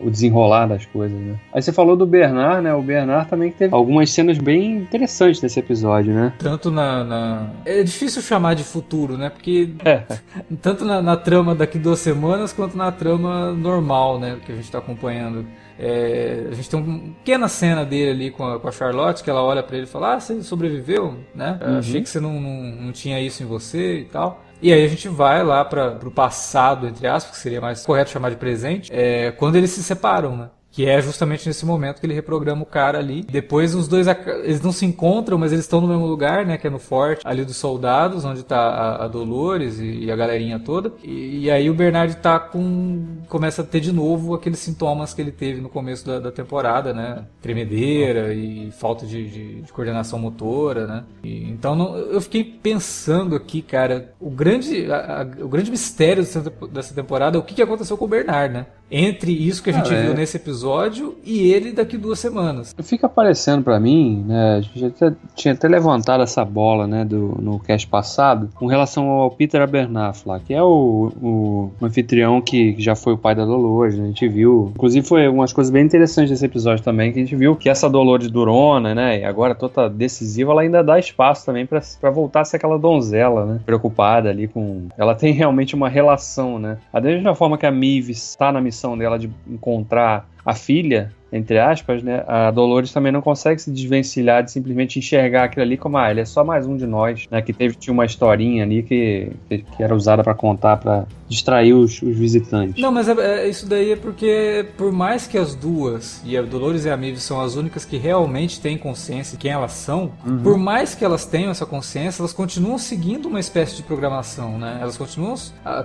O 0.01 0.09
desenrolar 0.09 0.67
das 0.67 0.85
coisas, 0.85 1.17
né? 1.17 1.35
Aí 1.53 1.61
você 1.61 1.71
falou 1.71 1.95
do 1.95 2.05
Bernard, 2.05 2.61
né? 2.61 2.73
O 2.73 2.81
Bernard 2.81 3.29
também 3.29 3.51
teve 3.51 3.73
algumas 3.73 4.11
cenas 4.11 4.37
bem 4.37 4.77
interessantes 4.77 5.41
nesse 5.41 5.59
episódio, 5.59 6.13
né? 6.13 6.33
Tanto 6.39 6.69
na. 6.71 7.03
na... 7.03 7.49
É 7.65 7.83
difícil 7.83 8.21
chamar 8.21 8.55
de 8.55 8.63
futuro, 8.63 9.17
né? 9.17 9.29
Porque. 9.29 9.73
É. 9.83 10.03
Tanto 10.61 10.85
na, 10.85 11.01
na, 11.01 11.15
trama 11.15 11.55
daqui 11.55 11.77
duas 11.77 11.99
semanas 11.99 12.53
quanto 12.53 12.77
na 12.77 12.91
trama 12.91 13.51
normal, 13.53 14.19
né? 14.19 14.37
Que 14.45 14.51
a 14.51 14.55
gente 14.55 14.71
tá 14.71 14.79
acompanhando. 14.79 15.45
É, 15.77 16.47
a 16.51 16.53
gente 16.53 16.69
tem 16.69 16.79
uma 16.79 16.99
pequena 16.99 17.47
cena 17.47 17.85
dele 17.85 18.11
ali 18.11 18.31
com 18.31 18.45
a, 18.45 18.59
com 18.59 18.67
a 18.67 18.71
Charlotte, 18.71 19.23
que 19.23 19.29
ela 19.29 19.41
olha 19.41 19.63
para 19.63 19.77
ele 19.77 19.85
e 19.85 19.89
fala: 19.89 20.15
Ah, 20.15 20.19
você 20.19 20.43
sobreviveu, 20.43 21.17
né? 21.33 21.57
Uhum. 21.65 21.77
Achei 21.77 22.01
que 22.01 22.09
você 22.09 22.19
não, 22.19 22.39
não, 22.39 22.63
não 22.63 22.91
tinha 22.91 23.21
isso 23.21 23.41
em 23.41 23.45
você 23.45 23.99
e 23.99 24.05
tal. 24.05 24.43
E 24.61 24.73
aí 24.73 24.83
a 24.83 24.87
gente 24.87 25.07
vai 25.07 25.43
lá 25.43 25.63
para 25.63 25.97
o 26.05 26.11
passado, 26.11 26.87
entre 26.87 27.07
aspas, 27.07 27.37
que 27.37 27.41
seria 27.41 27.61
mais 27.61 27.85
correto 27.85 28.11
chamar 28.11 28.29
de 28.29 28.35
presente, 28.35 28.91
é, 28.93 29.31
quando 29.31 29.55
eles 29.55 29.71
se 29.71 29.81
separam, 29.81 30.35
né? 30.35 30.49
Que 30.79 30.85
é 30.85 31.01
justamente 31.01 31.45
nesse 31.45 31.65
momento 31.65 31.99
que 31.99 32.05
ele 32.05 32.13
reprograma 32.13 32.63
o 32.63 32.65
cara 32.65 32.99
ali. 32.99 33.23
Depois 33.23 33.75
os 33.75 33.85
dois 33.85 34.07
eles 34.45 34.61
não 34.61 34.71
se 34.71 34.85
encontram, 34.85 35.37
mas 35.37 35.51
eles 35.51 35.65
estão 35.65 35.81
no 35.81 35.89
mesmo 35.89 36.05
lugar, 36.05 36.45
né? 36.45 36.57
Que 36.57 36.67
é 36.67 36.69
no 36.69 36.79
forte 36.79 37.21
ali 37.25 37.43
dos 37.43 37.57
soldados, 37.57 38.23
onde 38.23 38.43
tá 38.43 38.57
a, 38.57 39.03
a 39.03 39.07
Dolores 39.09 39.77
e, 39.77 40.05
e, 40.05 40.09
a 40.09 40.15
galerinha 40.15 40.57
toda. 40.57 40.93
E, 41.03 41.39
e, 41.43 41.51
aí 41.51 41.69
o 41.69 41.73
Bernard 41.73 42.15
tá 42.15 42.39
com. 42.39 43.17
começa 43.27 43.61
a 43.61 43.65
ter 43.65 43.81
de 43.81 43.91
novo 43.91 44.33
aqueles 44.33 44.59
sintomas 44.59 45.13
que 45.13 45.21
ele 45.21 45.33
teve 45.33 45.59
no 45.59 45.67
começo 45.67 46.05
da, 46.05 46.17
da 46.17 46.31
temporada, 46.31 46.93
né? 46.93 47.25
Tremedeira 47.41 48.33
e 48.33 48.71
falta 48.71 49.05
de, 49.05 49.29
de, 49.29 49.61
de 49.63 49.73
coordenação 49.73 50.17
motora, 50.17 50.87
né? 50.87 51.03
E, 51.21 51.43
então 51.49 51.75
não, 51.75 51.97
eu 51.97 52.21
fiquei 52.21 52.41
pensando 52.41 53.35
aqui, 53.35 53.61
cara, 53.61 54.13
o 54.17 54.29
grande, 54.29 54.89
a, 54.89 55.23
a, 55.23 55.43
o 55.43 55.49
grande 55.49 55.71
mistério 55.71 56.23
dessa 56.71 56.93
temporada 56.93 57.35
é 57.35 57.39
o 57.41 57.43
que, 57.43 57.55
que 57.55 57.61
aconteceu 57.61 57.97
com 57.97 58.05
o 58.05 58.07
Bernard, 58.07 58.53
né? 58.53 58.65
Entre 58.91 59.31
isso 59.31 59.61
que 59.63 59.69
a 59.69 59.73
gente 59.73 59.93
ah, 59.93 60.01
viu 60.01 60.11
é. 60.11 60.15
nesse 60.15 60.37
episódio 60.37 61.15
e 61.23 61.51
ele 61.51 61.71
daqui 61.71 61.97
duas 61.97 62.19
semanas. 62.19 62.75
Fica 62.81 63.05
aparecendo 63.07 63.63
para 63.63 63.79
mim, 63.79 64.23
né? 64.27 64.57
A 64.57 64.61
gente 64.61 64.85
até, 64.85 65.15
tinha 65.35 65.53
até 65.53 65.67
levantado 65.67 66.23
essa 66.23 66.43
bola, 66.43 66.87
né, 66.87 67.05
do, 67.05 67.37
no 67.39 67.59
cast 67.59 67.87
passado, 67.87 68.49
com 68.55 68.65
relação 68.65 69.07
ao 69.09 69.31
Peter 69.31 69.61
Abernathy 69.61 70.23
lá, 70.25 70.39
que 70.39 70.53
é 70.53 70.63
o, 70.63 71.11
o, 71.21 71.71
o 71.79 71.85
anfitrião 71.85 72.41
que 72.41 72.75
já 72.79 72.95
foi 72.95 73.13
o 73.13 73.17
pai 73.17 73.35
da 73.35 73.45
Dolores, 73.45 73.95
né? 73.95 74.05
A 74.05 74.07
gente 74.07 74.27
viu. 74.27 74.71
Inclusive, 74.75 75.05
foi 75.05 75.27
umas 75.27 75.53
coisas 75.53 75.71
bem 75.71 75.85
interessantes 75.85 76.31
desse 76.31 76.45
episódio 76.45 76.83
também, 76.83 77.11
que 77.11 77.19
a 77.19 77.23
gente 77.23 77.35
viu 77.35 77.55
que 77.55 77.69
essa 77.69 77.89
Dolores 77.89 78.29
durona, 78.29 78.95
né? 78.95 79.19
E 79.19 79.25
agora 79.25 79.53
toda 79.53 79.89
decisiva, 79.89 80.51
ela 80.51 80.61
ainda 80.61 80.83
dá 80.83 80.97
espaço 80.97 81.45
também 81.45 81.65
para 81.65 82.09
voltar 82.09 82.41
a 82.41 82.45
ser 82.45 82.57
aquela 82.57 82.77
donzela, 82.79 83.45
né? 83.45 83.59
Preocupada 83.65 84.29
ali 84.29 84.47
com. 84.47 84.87
Ela 84.97 85.13
tem 85.13 85.31
realmente 85.33 85.75
uma 85.75 85.89
relação, 85.89 86.57
né? 86.57 86.77
Da 86.91 87.01
mesma 87.01 87.35
forma 87.35 87.57
que 87.57 87.65
a 87.65 87.71
Mives 87.71 88.29
está 88.29 88.51
na 88.51 88.59
missão 88.61 88.78
missão 88.79 88.97
dela 88.97 89.19
de 89.19 89.29
encontrar 89.45 90.25
a 90.45 90.53
filha, 90.53 91.11
entre 91.31 91.59
aspas, 91.59 92.01
né? 92.01 92.23
A 92.27 92.49
Dolores 92.49 92.91
também 92.91 93.11
não 93.11 93.21
consegue 93.21 93.61
se 93.61 93.71
desvencilhar 93.71 94.43
de 94.43 94.51
simplesmente 94.51 94.97
enxergar 94.97 95.43
aquilo 95.43 95.63
ali 95.63 95.77
como, 95.77 95.97
ah, 95.97 96.09
ele 96.09 96.21
é 96.21 96.25
só 96.25 96.43
mais 96.43 96.65
um 96.65 96.75
de 96.75 96.87
nós, 96.87 97.27
né? 97.29 97.41
Que 97.41 97.53
teve 97.53 97.75
tinha 97.75 97.93
uma 97.93 98.05
historinha 98.05 98.63
ali 98.63 98.83
que, 98.83 99.31
que 99.47 99.83
era 99.83 99.95
usada 99.95 100.23
para 100.23 100.33
contar, 100.33 100.77
para 100.77 101.05
distrair 101.27 101.73
os, 101.73 102.01
os, 102.01 102.17
visitantes. 102.17 102.81
Não, 102.81 102.91
mas 102.91 103.07
é, 103.07 103.13
é, 103.43 103.47
isso 103.47 103.67
daí 103.67 103.91
é 103.91 103.95
porque, 103.95 104.65
por 104.75 104.91
mais 104.91 105.27
que 105.27 105.37
as 105.37 105.53
duas, 105.53 106.21
e 106.25 106.35
a 106.35 106.41
Dolores 106.41 106.85
e 106.85 106.89
a 106.89 106.97
Maeve 106.97 107.19
são 107.19 107.39
as 107.39 107.55
únicas 107.55 107.85
que 107.85 107.97
realmente 107.97 108.59
têm 108.59 108.77
consciência 108.77 109.37
de 109.37 109.41
quem 109.41 109.51
elas 109.51 109.73
são, 109.73 110.11
uhum. 110.25 110.39
por 110.39 110.57
mais 110.57 110.95
que 110.95 111.05
elas 111.05 111.25
tenham 111.25 111.51
essa 111.51 111.65
consciência, 111.65 112.21
elas 112.21 112.33
continuam 112.33 112.79
seguindo 112.79 113.27
uma 113.27 113.39
espécie 113.39 113.75
de 113.75 113.83
programação, 113.83 114.57
né? 114.57 114.79
Elas 114.81 114.97
continuam, 114.97 115.35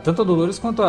tanto 0.02 0.22
a 0.22 0.24
Dolores 0.24 0.58
quanto 0.58 0.82
a, 0.82 0.88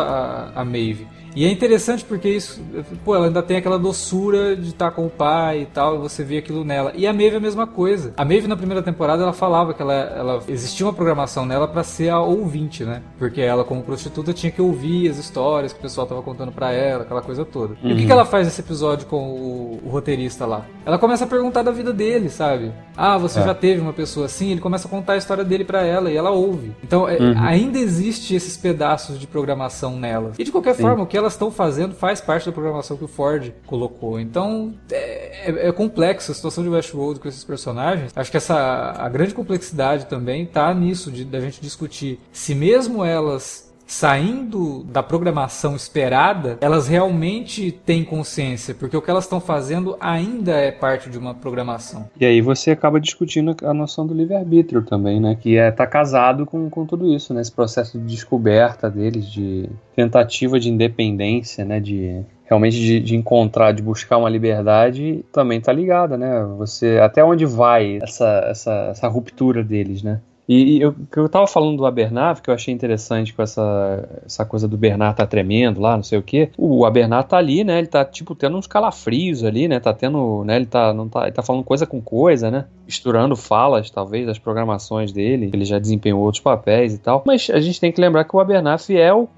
a, 0.54 0.62
a 0.62 0.64
Maeve. 0.64 1.06
E 1.36 1.44
é 1.44 1.50
interessante 1.50 2.02
porque 2.02 2.30
isso, 2.30 2.64
pô, 3.04 3.14
ela 3.14 3.26
ainda 3.26 3.42
tem 3.42 3.55
aquela 3.56 3.78
doçura 3.78 4.56
de 4.56 4.68
estar 4.68 4.90
com 4.90 5.06
o 5.06 5.10
pai 5.10 5.62
e 5.62 5.66
tal, 5.66 5.96
e 5.96 5.98
você 5.98 6.24
vê 6.24 6.38
aquilo 6.38 6.64
nela. 6.64 6.92
E 6.94 7.06
a 7.06 7.12
Maeve 7.12 7.34
é 7.34 7.38
a 7.38 7.40
mesma 7.40 7.66
coisa. 7.66 8.12
A 8.16 8.24
Maeve 8.24 8.46
na 8.46 8.56
primeira 8.56 8.82
temporada 8.82 9.22
ela 9.22 9.32
falava 9.32 9.74
que 9.74 9.82
ela, 9.82 9.94
ela 9.94 10.42
existia 10.48 10.86
uma 10.86 10.92
programação 10.92 11.44
nela 11.46 11.68
para 11.68 11.82
ser 11.82 12.08
a 12.08 12.20
ouvinte, 12.20 12.84
né? 12.84 13.02
Porque 13.18 13.40
ela 13.40 13.64
como 13.64 13.82
prostituta 13.82 14.32
tinha 14.32 14.50
que 14.50 14.60
ouvir 14.60 15.10
as 15.10 15.18
histórias 15.18 15.72
que 15.72 15.78
o 15.78 15.82
pessoal 15.82 16.06
tava 16.06 16.22
contando 16.22 16.52
para 16.52 16.72
ela, 16.72 17.02
aquela 17.02 17.22
coisa 17.22 17.44
toda. 17.44 17.74
Uhum. 17.82 17.90
E 17.90 17.92
o 17.92 17.94
que, 17.96 18.00
uhum. 18.02 18.06
que 18.06 18.12
ela 18.12 18.24
faz 18.24 18.46
nesse 18.46 18.60
episódio 18.60 19.06
com 19.06 19.30
o, 19.30 19.80
o, 19.84 19.88
roteirista 19.88 20.46
lá? 20.46 20.66
Ela 20.84 20.98
começa 20.98 21.24
a 21.24 21.26
perguntar 21.26 21.62
da 21.62 21.70
vida 21.70 21.92
dele, 21.92 22.28
sabe? 22.28 22.72
Ah, 22.96 23.18
você 23.18 23.40
é. 23.40 23.44
já 23.44 23.54
teve 23.54 23.80
uma 23.80 23.92
pessoa 23.92 24.26
assim? 24.26 24.50
Ele 24.50 24.60
começa 24.60 24.88
a 24.88 24.90
contar 24.90 25.14
a 25.14 25.16
história 25.16 25.44
dele 25.44 25.64
para 25.64 25.82
ela 25.82 26.10
e 26.10 26.16
ela 26.16 26.30
ouve. 26.30 26.72
Então, 26.82 27.08
é, 27.08 27.18
uhum. 27.18 27.34
ainda 27.38 27.78
existe 27.78 28.34
esses 28.34 28.56
pedaços 28.56 29.18
de 29.18 29.26
programação 29.26 29.98
nela. 29.98 30.32
E 30.38 30.44
de 30.44 30.52
qualquer 30.52 30.74
Sim. 30.74 30.82
forma, 30.82 31.02
o 31.02 31.06
que 31.06 31.16
elas 31.16 31.32
estão 31.32 31.50
fazendo 31.50 31.94
faz 31.94 32.20
parte 32.20 32.46
da 32.46 32.52
programação 32.52 32.96
que 32.96 33.04
o 33.04 33.08
Ford 33.08 33.45
colocou. 33.66 34.18
Então 34.20 34.74
é, 34.90 35.50
é, 35.50 35.68
é 35.68 35.72
complexo 35.72 36.32
a 36.32 36.34
situação 36.34 36.62
de 36.62 36.70
Westworld 36.70 37.20
com 37.20 37.28
esses 37.28 37.44
personagens. 37.44 38.12
Acho 38.14 38.30
que 38.30 38.36
essa 38.36 38.94
a 38.96 39.08
grande 39.08 39.34
complexidade 39.34 40.06
também 40.06 40.44
está 40.44 40.72
nisso 40.72 41.10
de 41.10 41.24
da 41.24 41.40
gente 41.40 41.60
discutir 41.60 42.20
se 42.32 42.54
mesmo 42.54 43.04
elas 43.04 43.66
saindo 43.86 44.82
da 44.84 45.02
programação 45.02 45.76
esperada, 45.76 46.58
elas 46.60 46.88
realmente 46.88 47.70
têm 47.70 48.02
consciência, 48.02 48.74
porque 48.74 48.96
o 48.96 49.00
que 49.00 49.08
elas 49.08 49.24
estão 49.24 49.40
fazendo 49.40 49.96
ainda 50.00 50.52
é 50.52 50.72
parte 50.72 51.08
de 51.08 51.16
uma 51.16 51.34
programação. 51.34 52.08
E 52.20 52.26
aí 52.26 52.40
você 52.40 52.72
acaba 52.72 53.00
discutindo 53.00 53.54
a 53.62 53.72
noção 53.72 54.06
do 54.06 54.12
livre-arbítrio 54.12 54.82
também, 54.82 55.20
né? 55.20 55.36
Que 55.40 55.56
é 55.56 55.68
estar 55.68 55.84
tá 55.84 55.90
casado 55.90 56.44
com, 56.44 56.68
com 56.68 56.84
tudo 56.84 57.12
isso, 57.12 57.32
né? 57.32 57.40
Esse 57.40 57.52
processo 57.52 57.98
de 57.98 58.04
descoberta 58.04 58.90
deles, 58.90 59.26
de 59.26 59.68
tentativa 59.94 60.58
de 60.58 60.68
independência, 60.68 61.64
né? 61.64 61.78
De 61.78 62.24
realmente 62.46 62.76
de, 62.76 63.00
de, 63.00 63.16
encontrar, 63.16 63.72
de 63.72 63.82
buscar 63.82 64.16
uma 64.16 64.30
liberdade, 64.30 65.24
também 65.32 65.60
tá 65.60 65.72
ligada, 65.72 66.16
né? 66.16 66.42
Você 66.56 66.98
até 66.98 67.22
onde 67.22 67.44
vai 67.44 67.98
essa, 68.02 68.46
essa, 68.48 68.88
essa 68.90 69.08
ruptura 69.08 69.62
deles, 69.62 70.02
né? 70.02 70.20
E, 70.48 70.80
eu, 70.80 70.94
que 71.10 71.18
eu 71.18 71.28
tava 71.28 71.46
falando 71.46 71.76
do 71.76 71.86
Abernathy, 71.86 72.42
que 72.42 72.50
eu 72.50 72.54
achei 72.54 72.72
interessante 72.72 73.34
com 73.34 73.42
essa, 73.42 74.08
essa 74.24 74.44
coisa 74.44 74.68
do 74.68 74.76
Bernard 74.76 75.16
tá 75.16 75.26
tremendo 75.26 75.80
lá, 75.80 75.96
não 75.96 76.04
sei 76.04 76.18
o 76.18 76.22
que. 76.22 76.50
O 76.56 76.84
Abernathy 76.84 77.28
tá 77.28 77.36
ali, 77.36 77.64
né? 77.64 77.78
Ele 77.78 77.86
tá, 77.86 78.04
tipo, 78.04 78.34
tendo 78.34 78.56
uns 78.56 78.66
calafrios 78.66 79.42
ali, 79.42 79.66
né? 79.66 79.80
Tá 79.80 79.92
tendo, 79.92 80.44
né? 80.44 80.56
Ele 80.56 80.66
tá, 80.66 80.94
não 80.94 81.08
tá, 81.08 81.24
ele 81.24 81.32
tá 81.32 81.42
falando 81.42 81.64
coisa 81.64 81.86
com 81.86 82.00
coisa, 82.00 82.50
né? 82.50 82.66
Misturando 82.84 83.34
falas, 83.34 83.90
talvez, 83.90 84.26
das 84.26 84.38
programações 84.38 85.10
dele. 85.10 85.50
Ele 85.52 85.64
já 85.64 85.78
desempenhou 85.78 86.20
outros 86.20 86.42
papéis 86.42 86.94
e 86.94 86.98
tal. 86.98 87.24
Mas 87.26 87.50
a 87.50 87.58
gente 87.58 87.80
tem 87.80 87.90
que 87.90 88.00
lembrar 88.00 88.24
que 88.24 88.36
o 88.36 88.40
Abernathy 88.40 88.96
é 88.96 89.12
o... 89.12 89.28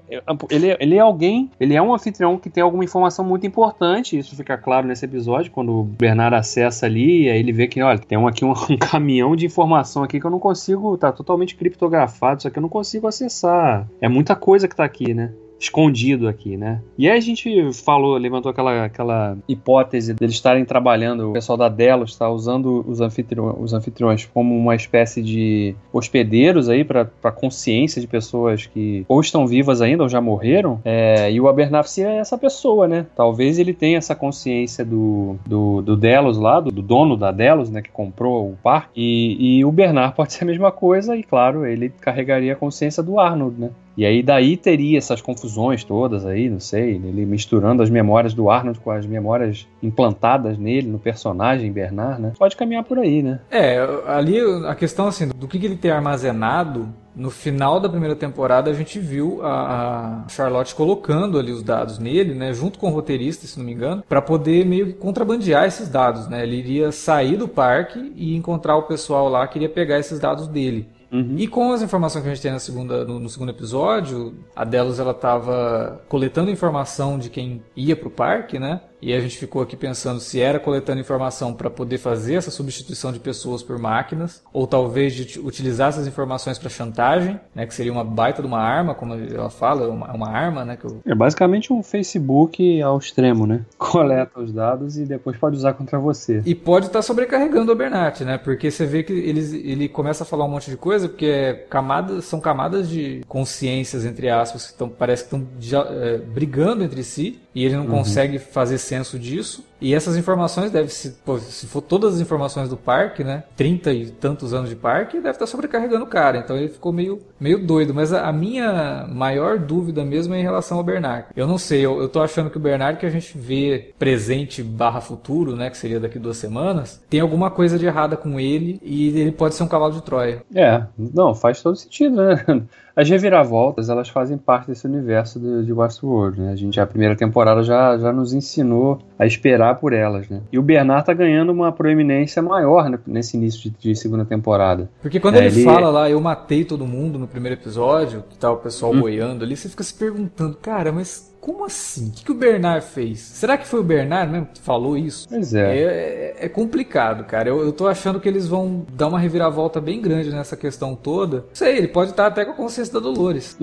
Ele, 0.49 0.75
ele 0.79 0.95
é 0.95 0.99
alguém, 0.99 1.49
ele 1.59 1.75
é 1.75 1.81
um 1.81 1.93
anfitrião 1.93 2.37
que 2.37 2.49
tem 2.49 2.61
alguma 2.61 2.83
informação 2.83 3.25
muito 3.25 3.47
importante. 3.47 4.17
Isso 4.17 4.35
fica 4.35 4.57
claro 4.57 4.87
nesse 4.87 5.05
episódio, 5.05 5.51
quando 5.51 5.71
o 5.71 5.83
Bernard 5.83 6.35
acessa 6.35 6.85
ali, 6.85 7.29
aí 7.29 7.39
ele 7.39 7.51
vê 7.51 7.67
que, 7.67 7.81
olha, 7.81 7.97
tem 7.99 8.17
um, 8.17 8.27
aqui 8.27 8.45
um, 8.45 8.51
um 8.69 8.77
caminhão 8.77 9.35
de 9.35 9.45
informação 9.45 10.03
aqui 10.03 10.19
que 10.19 10.25
eu 10.25 10.31
não 10.31 10.39
consigo 10.39 10.98
tá 10.99 11.11
totalmente 11.11 11.55
criptografado, 11.55 12.43
só 12.43 12.49
que 12.49 12.59
eu 12.59 12.61
não 12.61 12.69
consigo 12.69 13.07
acessar. 13.07 13.89
É 13.99 14.07
muita 14.07 14.35
coisa 14.35 14.67
que 14.67 14.75
tá 14.75 14.83
aqui, 14.83 15.13
né? 15.13 15.33
Escondido 15.59 16.27
aqui, 16.27 16.55
né? 16.55 16.81
E 16.97 17.09
aí 17.09 17.17
a 17.17 17.21
gente 17.21 17.71
falou, 17.73 18.17
levantou 18.17 18.49
aquela, 18.49 18.85
aquela 18.85 19.37
hipótese 19.47 20.13
deles 20.13 20.35
estarem 20.35 20.63
trabalhando, 20.63 21.29
o 21.29 21.33
pessoal 21.33 21.57
da 21.57 21.67
Delos 21.67 22.11
está 22.11 22.29
usando 22.29 22.85
os, 22.87 23.01
anfitriões, 23.01 23.55
os 23.59 23.73
anfitriões 23.73 24.25
como 24.25 24.55
uma 24.55 24.75
espécie 24.75 25.21
de 25.21 25.75
hospedeiros 25.91 26.69
aí 26.69 26.83
para 26.83 27.05
consciência 27.31 28.01
de 28.01 28.07
pessoas 28.07 28.65
que 28.65 29.05
ou 29.07 29.19
estão 29.19 29.45
vivas 29.45 29.81
ainda 29.81 30.03
ou 30.03 30.09
já 30.09 30.21
morreram. 30.21 30.79
É, 30.85 31.31
e 31.31 31.39
o 31.39 31.47
Abernathy 31.47 32.03
é 32.03 32.17
essa 32.17 32.37
pessoa, 32.37 32.87
né? 32.87 33.05
Talvez 33.15 33.59
ele 33.59 33.73
tenha 33.73 33.97
essa 33.97 34.15
consciência 34.15 34.85
do, 34.85 35.35
do, 35.45 35.81
do 35.81 35.97
Delos 35.97 36.37
lá, 36.37 36.59
do, 36.59 36.71
do 36.71 36.81
dono 36.81 37.17
da 37.17 37.31
Delos, 37.31 37.69
né? 37.69 37.81
Que 37.81 37.89
comprou 37.89 38.51
o 38.51 38.57
parque. 38.63 38.89
E, 38.95 39.59
e 39.59 39.65
o 39.65 39.71
Bernard 39.71 40.15
pode 40.15 40.33
ser 40.33 40.43
a 40.43 40.47
mesma 40.47 40.71
coisa 40.71 41.15
e, 41.15 41.23
claro, 41.23 41.65
ele 41.65 41.89
carregaria 41.89 42.53
a 42.53 42.55
consciência 42.55 43.03
do 43.03 43.19
Arnold, 43.19 43.59
né? 43.59 43.69
E 43.99 44.05
aí 44.05 44.23
daí 44.23 44.55
teria 44.55 44.97
essas 44.97 45.19
confusões 45.19 45.83
todas 45.83 46.25
aí, 46.25 46.49
não 46.49 46.61
sei, 46.61 46.91
ele 46.91 47.25
misturando 47.25 47.83
as 47.83 47.89
memórias 47.89 48.33
do 48.33 48.49
Arnold 48.49 48.79
com 48.79 48.91
as 48.91 49.05
memórias 49.05 49.67
implantadas 49.83 50.57
nele, 50.57 50.87
no 50.87 50.97
personagem 50.97 51.69
Bernard, 51.69 52.21
né? 52.21 52.31
Pode 52.39 52.55
caminhar 52.55 52.85
por 52.85 52.97
aí, 52.97 53.21
né? 53.21 53.41
É, 53.51 53.77
ali 54.07 54.39
a 54.65 54.73
questão 54.73 55.07
assim, 55.07 55.27
do 55.27 55.49
que, 55.49 55.57
ele 55.57 55.75
tem 55.75 55.91
armazenado 55.91 56.87
no 57.13 57.29
final 57.29 57.77
da 57.77 57.89
primeira 57.89 58.15
temporada 58.15 58.71
a 58.71 58.73
gente 58.73 58.99
viu 58.99 59.41
a, 59.43 60.23
Charlotte 60.29 60.73
colocando 60.73 61.37
ali 61.37 61.51
os 61.51 61.61
dados 61.61 61.99
nele, 61.99 62.33
né, 62.33 62.53
junto 62.53 62.79
com 62.79 62.87
o 62.87 62.93
roteirista, 62.93 63.45
se 63.45 63.59
não 63.59 63.65
me 63.65 63.73
engano, 63.73 64.01
para 64.07 64.21
poder 64.21 64.65
meio 64.65 64.87
que 64.87 64.93
contrabandear 64.93 65.65
esses 65.65 65.89
dados, 65.89 66.29
né? 66.29 66.43
Ele 66.43 66.55
iria 66.55 66.93
sair 66.93 67.35
do 67.35 67.49
parque 67.49 68.13
e 68.15 68.33
encontrar 68.33 68.77
o 68.77 68.83
pessoal 68.83 69.27
lá 69.27 69.45
que 69.45 69.57
iria 69.57 69.67
pegar 69.67 69.99
esses 69.99 70.21
dados 70.21 70.47
dele. 70.47 70.87
Uhum. 71.11 71.35
E 71.37 71.47
com 71.47 71.71
as 71.71 71.81
informações 71.81 72.21
que 72.21 72.29
a 72.29 72.33
gente 72.33 72.41
tem 72.41 72.51
na 72.51 72.59
segunda, 72.59 73.03
no, 73.03 73.19
no 73.19 73.29
segundo 73.29 73.49
episódio, 73.49 74.35
a 74.55 74.63
Delos 74.63 74.99
ela 74.99 75.11
estava 75.11 76.01
coletando 76.07 76.51
informação 76.51 77.17
de 77.17 77.29
quem 77.29 77.63
ia 77.75 77.95
para 77.95 78.07
o 78.07 78.11
parque, 78.11 78.59
né? 78.59 78.81
E 79.01 79.13
a 79.13 79.19
gente 79.19 79.37
ficou 79.37 79.61
aqui 79.61 79.75
pensando 79.75 80.19
se 80.19 80.41
era 80.41 80.59
coletando 80.59 80.99
informação 80.99 81.53
para 81.53 81.69
poder 81.69 81.97
fazer 81.97 82.35
essa 82.35 82.51
substituição 82.51 83.11
de 83.11 83.19
pessoas 83.19 83.63
por 83.63 83.79
máquinas, 83.79 84.43
ou 84.51 84.67
talvez 84.67 85.13
de 85.13 85.39
utilizar 85.39 85.89
essas 85.89 86.07
informações 86.07 86.57
para 86.57 86.69
chantagem, 86.69 87.39
né, 87.55 87.65
que 87.65 87.73
seria 87.73 87.91
uma 87.91 88.03
baita 88.03 88.41
de 88.41 88.47
uma 88.47 88.59
arma, 88.59 88.93
como 88.93 89.13
ela 89.13 89.49
fala, 89.49 89.85
é 89.85 89.87
uma, 89.87 90.07
é 90.07 90.11
uma 90.11 90.29
arma, 90.29 90.65
né? 90.65 90.77
Eu... 90.83 91.01
É 91.05 91.15
basicamente 91.15 91.71
um 91.71 91.81
Facebook 91.81 92.81
ao 92.81 92.97
extremo, 92.97 93.45
né? 93.45 93.65
Coleta 93.77 94.39
os 94.39 94.51
dados 94.51 94.97
e 94.97 95.05
depois 95.05 95.37
pode 95.37 95.55
usar 95.55 95.73
contra 95.73 95.99
você. 95.99 96.41
E 96.45 96.53
pode 96.53 96.87
estar 96.87 96.99
tá 96.99 97.03
sobrecarregando 97.03 97.71
o 97.71 97.75
Bernat, 97.75 98.23
né? 98.23 98.37
Porque 98.37 98.69
você 98.69 98.85
vê 98.85 99.03
que 99.03 99.13
eles, 99.13 99.53
ele 99.53 99.87
começa 99.87 100.23
a 100.23 100.25
falar 100.25 100.45
um 100.45 100.49
monte 100.49 100.69
de 100.69 100.77
coisa, 100.77 101.07
porque 101.07 101.25
é 101.25 101.53
camadas, 101.53 102.25
são 102.25 102.39
camadas 102.39 102.89
de 102.89 103.21
consciências, 103.27 104.05
entre 104.05 104.29
aspas, 104.29 104.67
que 104.67 104.77
tão, 104.77 104.89
parece 104.89 105.27
que 105.27 105.35
estão 105.35 105.47
é, 105.89 106.17
brigando 106.17 106.83
entre 106.83 107.03
si, 107.03 107.39
e 107.53 107.65
ele 107.65 107.75
não 107.75 107.85
uhum. 107.85 107.89
consegue 107.89 108.39
fazer 108.39 108.77
senso 108.77 109.17
disso. 109.17 109.63
E 109.81 109.93
essas 109.93 110.17
informações 110.17 110.71
devem 110.71 110.89
se, 110.89 111.15
se 111.41 111.67
for 111.67 111.81
todas 111.81 112.15
as 112.15 112.21
informações 112.21 112.69
do 112.69 112.77
parque, 112.77 113.23
né? 113.23 113.43
30 113.55 113.93
e 113.93 114.09
tantos 114.11 114.53
anos 114.53 114.69
de 114.69 114.75
parque, 114.75 115.17
deve 115.17 115.31
estar 115.31 115.47
sobrecarregando 115.47 116.03
o 116.03 116.07
cara. 116.07 116.37
Então 116.37 116.57
ele 116.57 116.69
ficou 116.69 116.91
meio, 116.91 117.19
meio 117.39 117.65
doido. 117.65 117.93
Mas 117.93 118.13
a, 118.13 118.27
a 118.27 118.33
minha 118.33 119.07
maior 119.09 119.57
dúvida 119.57 120.03
mesmo 120.03 120.33
é 120.33 120.39
em 120.39 120.43
relação 120.43 120.77
ao 120.77 120.83
Bernard. 120.83 121.27
Eu 121.35 121.47
não 121.47 121.57
sei, 121.57 121.85
eu, 121.85 122.01
eu 122.01 122.09
tô 122.09 122.21
achando 122.21 122.49
que 122.49 122.57
o 122.57 122.61
Bernard 122.61 122.99
que 122.99 123.05
a 123.05 123.09
gente 123.09 123.37
vê 123.37 123.93
presente 123.97 124.61
barra 124.61 125.01
futuro, 125.01 125.55
né? 125.55 125.69
Que 125.69 125.77
seria 125.77 125.99
daqui 125.99 126.19
duas 126.19 126.37
semanas, 126.37 127.01
tem 127.09 127.19
alguma 127.19 127.49
coisa 127.49 127.77
de 127.77 127.85
errada 127.85 128.17
com 128.17 128.39
ele 128.39 128.79
e 128.83 129.19
ele 129.19 129.31
pode 129.31 129.55
ser 129.55 129.63
um 129.63 129.67
cavalo 129.67 129.93
de 129.93 130.01
Troia. 130.03 130.43
É, 130.53 130.83
não, 130.97 131.33
faz 131.33 131.61
todo 131.61 131.75
sentido, 131.75 132.17
né? 132.17 132.43
As 132.95 133.09
reviravoltas, 133.09 133.87
elas 133.87 134.09
fazem 134.09 134.37
parte 134.37 134.67
desse 134.67 134.85
universo 134.85 135.39
de, 135.39 135.65
de 135.65 135.71
Westworld, 135.71 136.41
né? 136.41 136.51
A 136.51 136.55
gente, 136.55 136.81
a 136.81 136.85
primeira 136.85 137.15
temporada 137.15 137.63
já, 137.63 137.97
já 137.97 138.11
nos 138.11 138.33
ensinou 138.33 138.99
a 139.17 139.25
esperar 139.25 139.68
por 139.75 139.93
elas, 139.93 140.27
né? 140.29 140.41
E 140.51 140.57
o 140.57 140.61
Bernard 140.61 141.05
tá 141.05 141.13
ganhando 141.13 141.51
uma 141.51 141.71
proeminência 141.71 142.41
maior 142.41 142.89
né, 142.89 142.99
nesse 143.05 143.37
início 143.37 143.69
de, 143.69 143.77
de, 143.77 143.95
segunda 143.95 144.25
temporada. 144.25 144.89
Porque 145.01 145.19
quando 145.19 145.35
é, 145.35 145.45
ele, 145.45 145.55
ele, 145.55 145.63
fala 145.63 145.89
lá, 145.89 146.09
eu 146.09 146.19
matei 146.19 146.63
todo 146.63 146.85
mundo 146.85 147.19
no 147.19 147.27
primeiro 147.27 147.59
episódio, 147.59 148.23
que 148.29 148.37
tá 148.37 148.51
o 148.51 148.57
pessoal 148.57 148.93
hum. 148.93 149.01
boiando 149.01 149.43
ali, 149.43 149.55
você 149.55 149.69
fica 149.69 149.83
se 149.83 149.93
perguntando, 149.93 150.57
cara, 150.57 150.91
mas 150.91 151.28
como 151.39 151.65
assim? 151.65 152.09
O 152.09 152.11
que, 152.11 152.25
que 152.25 152.31
o 152.31 152.35
Bernard 152.35 152.85
fez? 152.85 153.19
Será 153.19 153.57
que 153.57 153.65
foi 153.65 153.79
o 153.79 153.83
Bernard 153.83 154.31
mesmo 154.31 154.47
que 154.53 154.59
falou 154.61 154.97
isso? 154.97 155.27
Pois 155.29 155.53
é. 155.53 155.77
É, 155.77 155.81
é, 155.81 156.35
é 156.45 156.49
complicado, 156.49 157.23
cara. 157.23 157.49
Eu, 157.49 157.61
eu 157.61 157.71
tô 157.71 157.87
achando 157.87 158.19
que 158.19 158.27
eles 158.27 158.47
vão 158.47 158.85
dar 158.93 159.07
uma 159.07 159.19
reviravolta 159.19 159.79
bem 159.79 160.01
grande 160.01 160.31
nessa 160.31 160.57
questão 160.57 160.95
toda. 160.95 161.45
Sei, 161.53 161.77
ele 161.77 161.87
pode 161.87 162.11
estar 162.11 162.27
até 162.27 162.43
com 162.43 162.51
a 162.51 162.55
consciência 162.55 162.93
da 162.93 162.99
Dolores. 162.99 163.57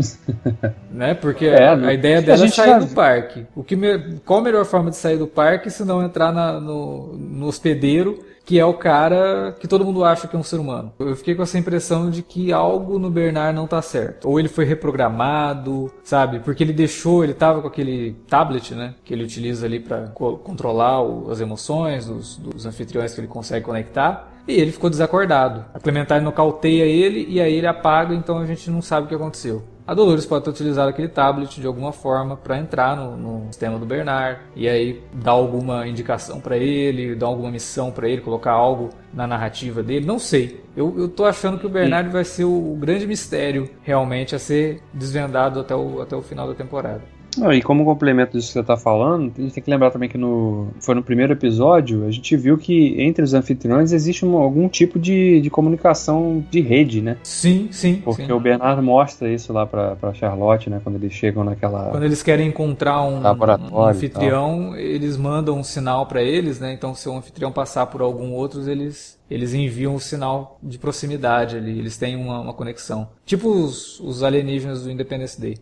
né? 0.91 1.15
Porque 1.15 1.47
é, 1.47 1.69
a, 1.69 1.75
a, 1.75 1.93
ideia 1.93 2.23
dela 2.23 2.47
é 2.47 2.49
sair 2.49 2.71
já... 2.71 2.79
do 2.79 2.89
parque. 2.89 3.47
O 3.55 3.63
que 3.63 3.77
me... 3.77 4.19
Qual 4.25 4.41
a 4.41 4.43
melhor 4.43 4.65
forma 4.65 4.91
de 4.91 4.97
sair 4.97 5.19
do 5.19 5.27
parque 5.27 5.71
se 5.71 5.85
não 5.85 6.03
entrar 6.03 6.33
na, 6.33 6.59
no, 6.59 7.15
no 7.15 7.47
hospedeiro 7.47 8.25
que 8.47 8.61
é 8.61 8.65
o 8.65 8.75
cara 8.75 9.57
que 9.59 9.67
todo 9.67 9.85
mundo 9.85 10.05
acha 10.05 10.29
que 10.29 10.37
é 10.37 10.39
um 10.39 10.43
ser 10.45 10.61
humano. 10.61 10.93
Eu 11.01 11.17
fiquei 11.17 11.35
com 11.35 11.43
essa 11.43 11.59
impressão 11.59 12.09
de 12.09 12.23
que 12.23 12.53
algo 12.53 12.97
no 12.97 13.11
Bernard 13.11 13.55
não 13.55 13.67
tá 13.67 13.83
certo. 13.83 14.29
Ou 14.29 14.39
ele 14.39 14.49
foi 14.49 14.65
reprogramado, 14.65 15.93
sabe? 16.05 16.39
Porque 16.39 16.63
ele 16.63 16.73
deixou, 16.73 17.25
ele 17.25 17.35
tava 17.35 17.61
com 17.61 17.67
aquele 17.67 18.13
tablet, 18.29 18.73
né? 18.73 18.95
Que 19.05 19.13
ele 19.13 19.25
utiliza 19.25 19.67
ali 19.67 19.81
para 19.81 20.07
co 20.09 20.39
controlar 20.39 21.03
o, 21.03 21.29
as 21.31 21.41
emoções 21.41 22.07
dos, 22.07 22.37
dos 22.37 22.65
anfitriões 22.65 23.13
que 23.13 23.21
ele 23.21 23.27
consegue 23.27 23.65
conectar. 23.65 24.33
E 24.47 24.53
ele 24.53 24.71
ficou 24.71 24.89
desacordado. 24.89 25.65
A 25.75 25.81
Clementine 25.81 26.21
nocauteia 26.21 26.85
ele 26.85 27.27
e 27.29 27.41
aí 27.41 27.53
ele 27.53 27.67
apaga, 27.67 28.15
então 28.15 28.39
a 28.39 28.47
gente 28.47 28.71
não 28.71 28.81
sabe 28.81 29.07
o 29.07 29.09
que 29.09 29.15
aconteceu. 29.15 29.65
A 29.87 29.95
Dolores 29.95 30.27
pode 30.27 30.43
ter 30.43 30.51
utilizado 30.51 30.89
aquele 30.89 31.07
tablet 31.07 31.61
de 31.61 31.67
alguma 31.67 31.93
forma 31.93 32.37
para 32.37 32.59
entrar 32.59 32.97
no, 32.97 33.17
no, 33.17 33.47
sistema 33.47 33.79
do 33.79 33.87
Bernard 33.87 34.41
e 34.57 34.69
aí 34.69 35.01
dar 35.13 35.31
alguma 35.31 35.87
indicação 35.87 36.41
para 36.41 36.57
ele, 36.57 37.15
dar 37.15 37.27
alguma 37.27 37.53
missão 37.53 37.93
para 37.93 38.09
ele, 38.09 38.21
colocar 38.21 38.51
algo 38.51 38.91
na 39.15 39.29
narrativa 39.29 39.85
dele. 39.85 40.05
Não 40.05 40.19
sei. 40.19 40.61
Eu, 40.77 40.93
eu 40.99 41.09
tô 41.09 41.25
achando 41.25 41.57
que 41.57 41.67
o 41.67 41.71
Bernard 41.71 42.11
vai 42.11 42.25
ser 42.25 42.45
o, 42.45 42.73
o 42.73 42.77
grande 42.77 43.07
mistério 43.07 43.71
realmente 43.83 44.35
a 44.35 44.41
ser 44.41 44.83
desvendado 44.93 45.61
até 45.61 45.75
o, 45.77 46.03
até 46.03 46.17
o 46.17 46.23
final 46.23 46.49
da 46.49 46.55
temporada. 46.55 47.03
Não, 47.39 47.53
e 47.53 47.63
como 47.63 47.85
complemento 47.85 48.33
disso 48.33 48.49
que 48.49 48.53
você 48.55 48.61
está 48.61 48.77
falando, 48.77 49.33
a 49.37 49.41
gente 49.41 49.55
tem 49.55 49.63
que 49.63 49.71
lembrar 49.71 49.91
também 49.91 50.09
que 50.09 50.19
no, 50.19 50.69
foi 50.81 50.95
no 50.95 51.03
primeiro 51.03 51.33
episódio, 51.33 52.07
a 52.07 52.11
gente 52.11 52.37
viu 52.37 52.57
que 52.57 53.01
entre 53.01 53.23
os 53.23 53.35
anfitriões 53.35 53.93
existe 53.93 54.25
um, 54.25 54.37
algum 54.37 54.69
tipo 54.69 54.99
de, 54.99 55.41
de 55.41 55.51
comunicação 55.51 56.45
de 56.51 56.61
rede, 56.61 57.03
né? 57.03 57.17
Sim, 57.23 57.69
sim. 57.71 58.01
Porque 58.05 58.27
sim. 58.27 58.33
o 58.33 58.41
Bernardo 58.41 58.83
mostra 58.83 59.31
isso 59.33 59.53
lá 59.53 59.67
para 59.67 60.15
Charlotte, 60.15 60.71
né? 60.71 60.81
Quando 60.83 60.97
eles 60.97 61.13
chegam 61.13 61.45
naquela. 61.45 61.91
Quando 61.91 62.05
eles 62.05 62.23
querem 62.23 62.49
encontrar 62.49 63.03
um, 63.03 63.23
um 63.23 63.83
anfitrião, 63.83 64.77
eles 64.77 65.17
mandam 65.17 65.59
um 65.59 65.65
sinal 65.65 66.07
para 66.07 66.23
eles, 66.23 66.61
né? 66.61 66.73
Então, 66.73 66.95
se 66.95 67.09
o 67.09 67.17
anfitrião 67.17 67.53
passar 67.53 67.87
por 67.87 68.01
algum 68.01 68.33
outro, 68.33 68.69
eles 68.69 69.17
eles 69.29 69.53
enviam 69.55 69.95
um 69.95 69.99
sinal 69.99 70.59
de 70.63 70.79
proximidade 70.79 71.57
ali, 71.57 71.79
eles 71.79 71.97
têm 71.97 72.17
uma, 72.17 72.41
uma 72.41 72.55
conexão. 72.55 73.09
Tipo 73.25 73.49
os, 73.49 73.99
os 74.01 74.23
alienígenas 74.23 74.85
do 74.85 74.91
Independence 74.91 75.41
Day. 75.41 75.59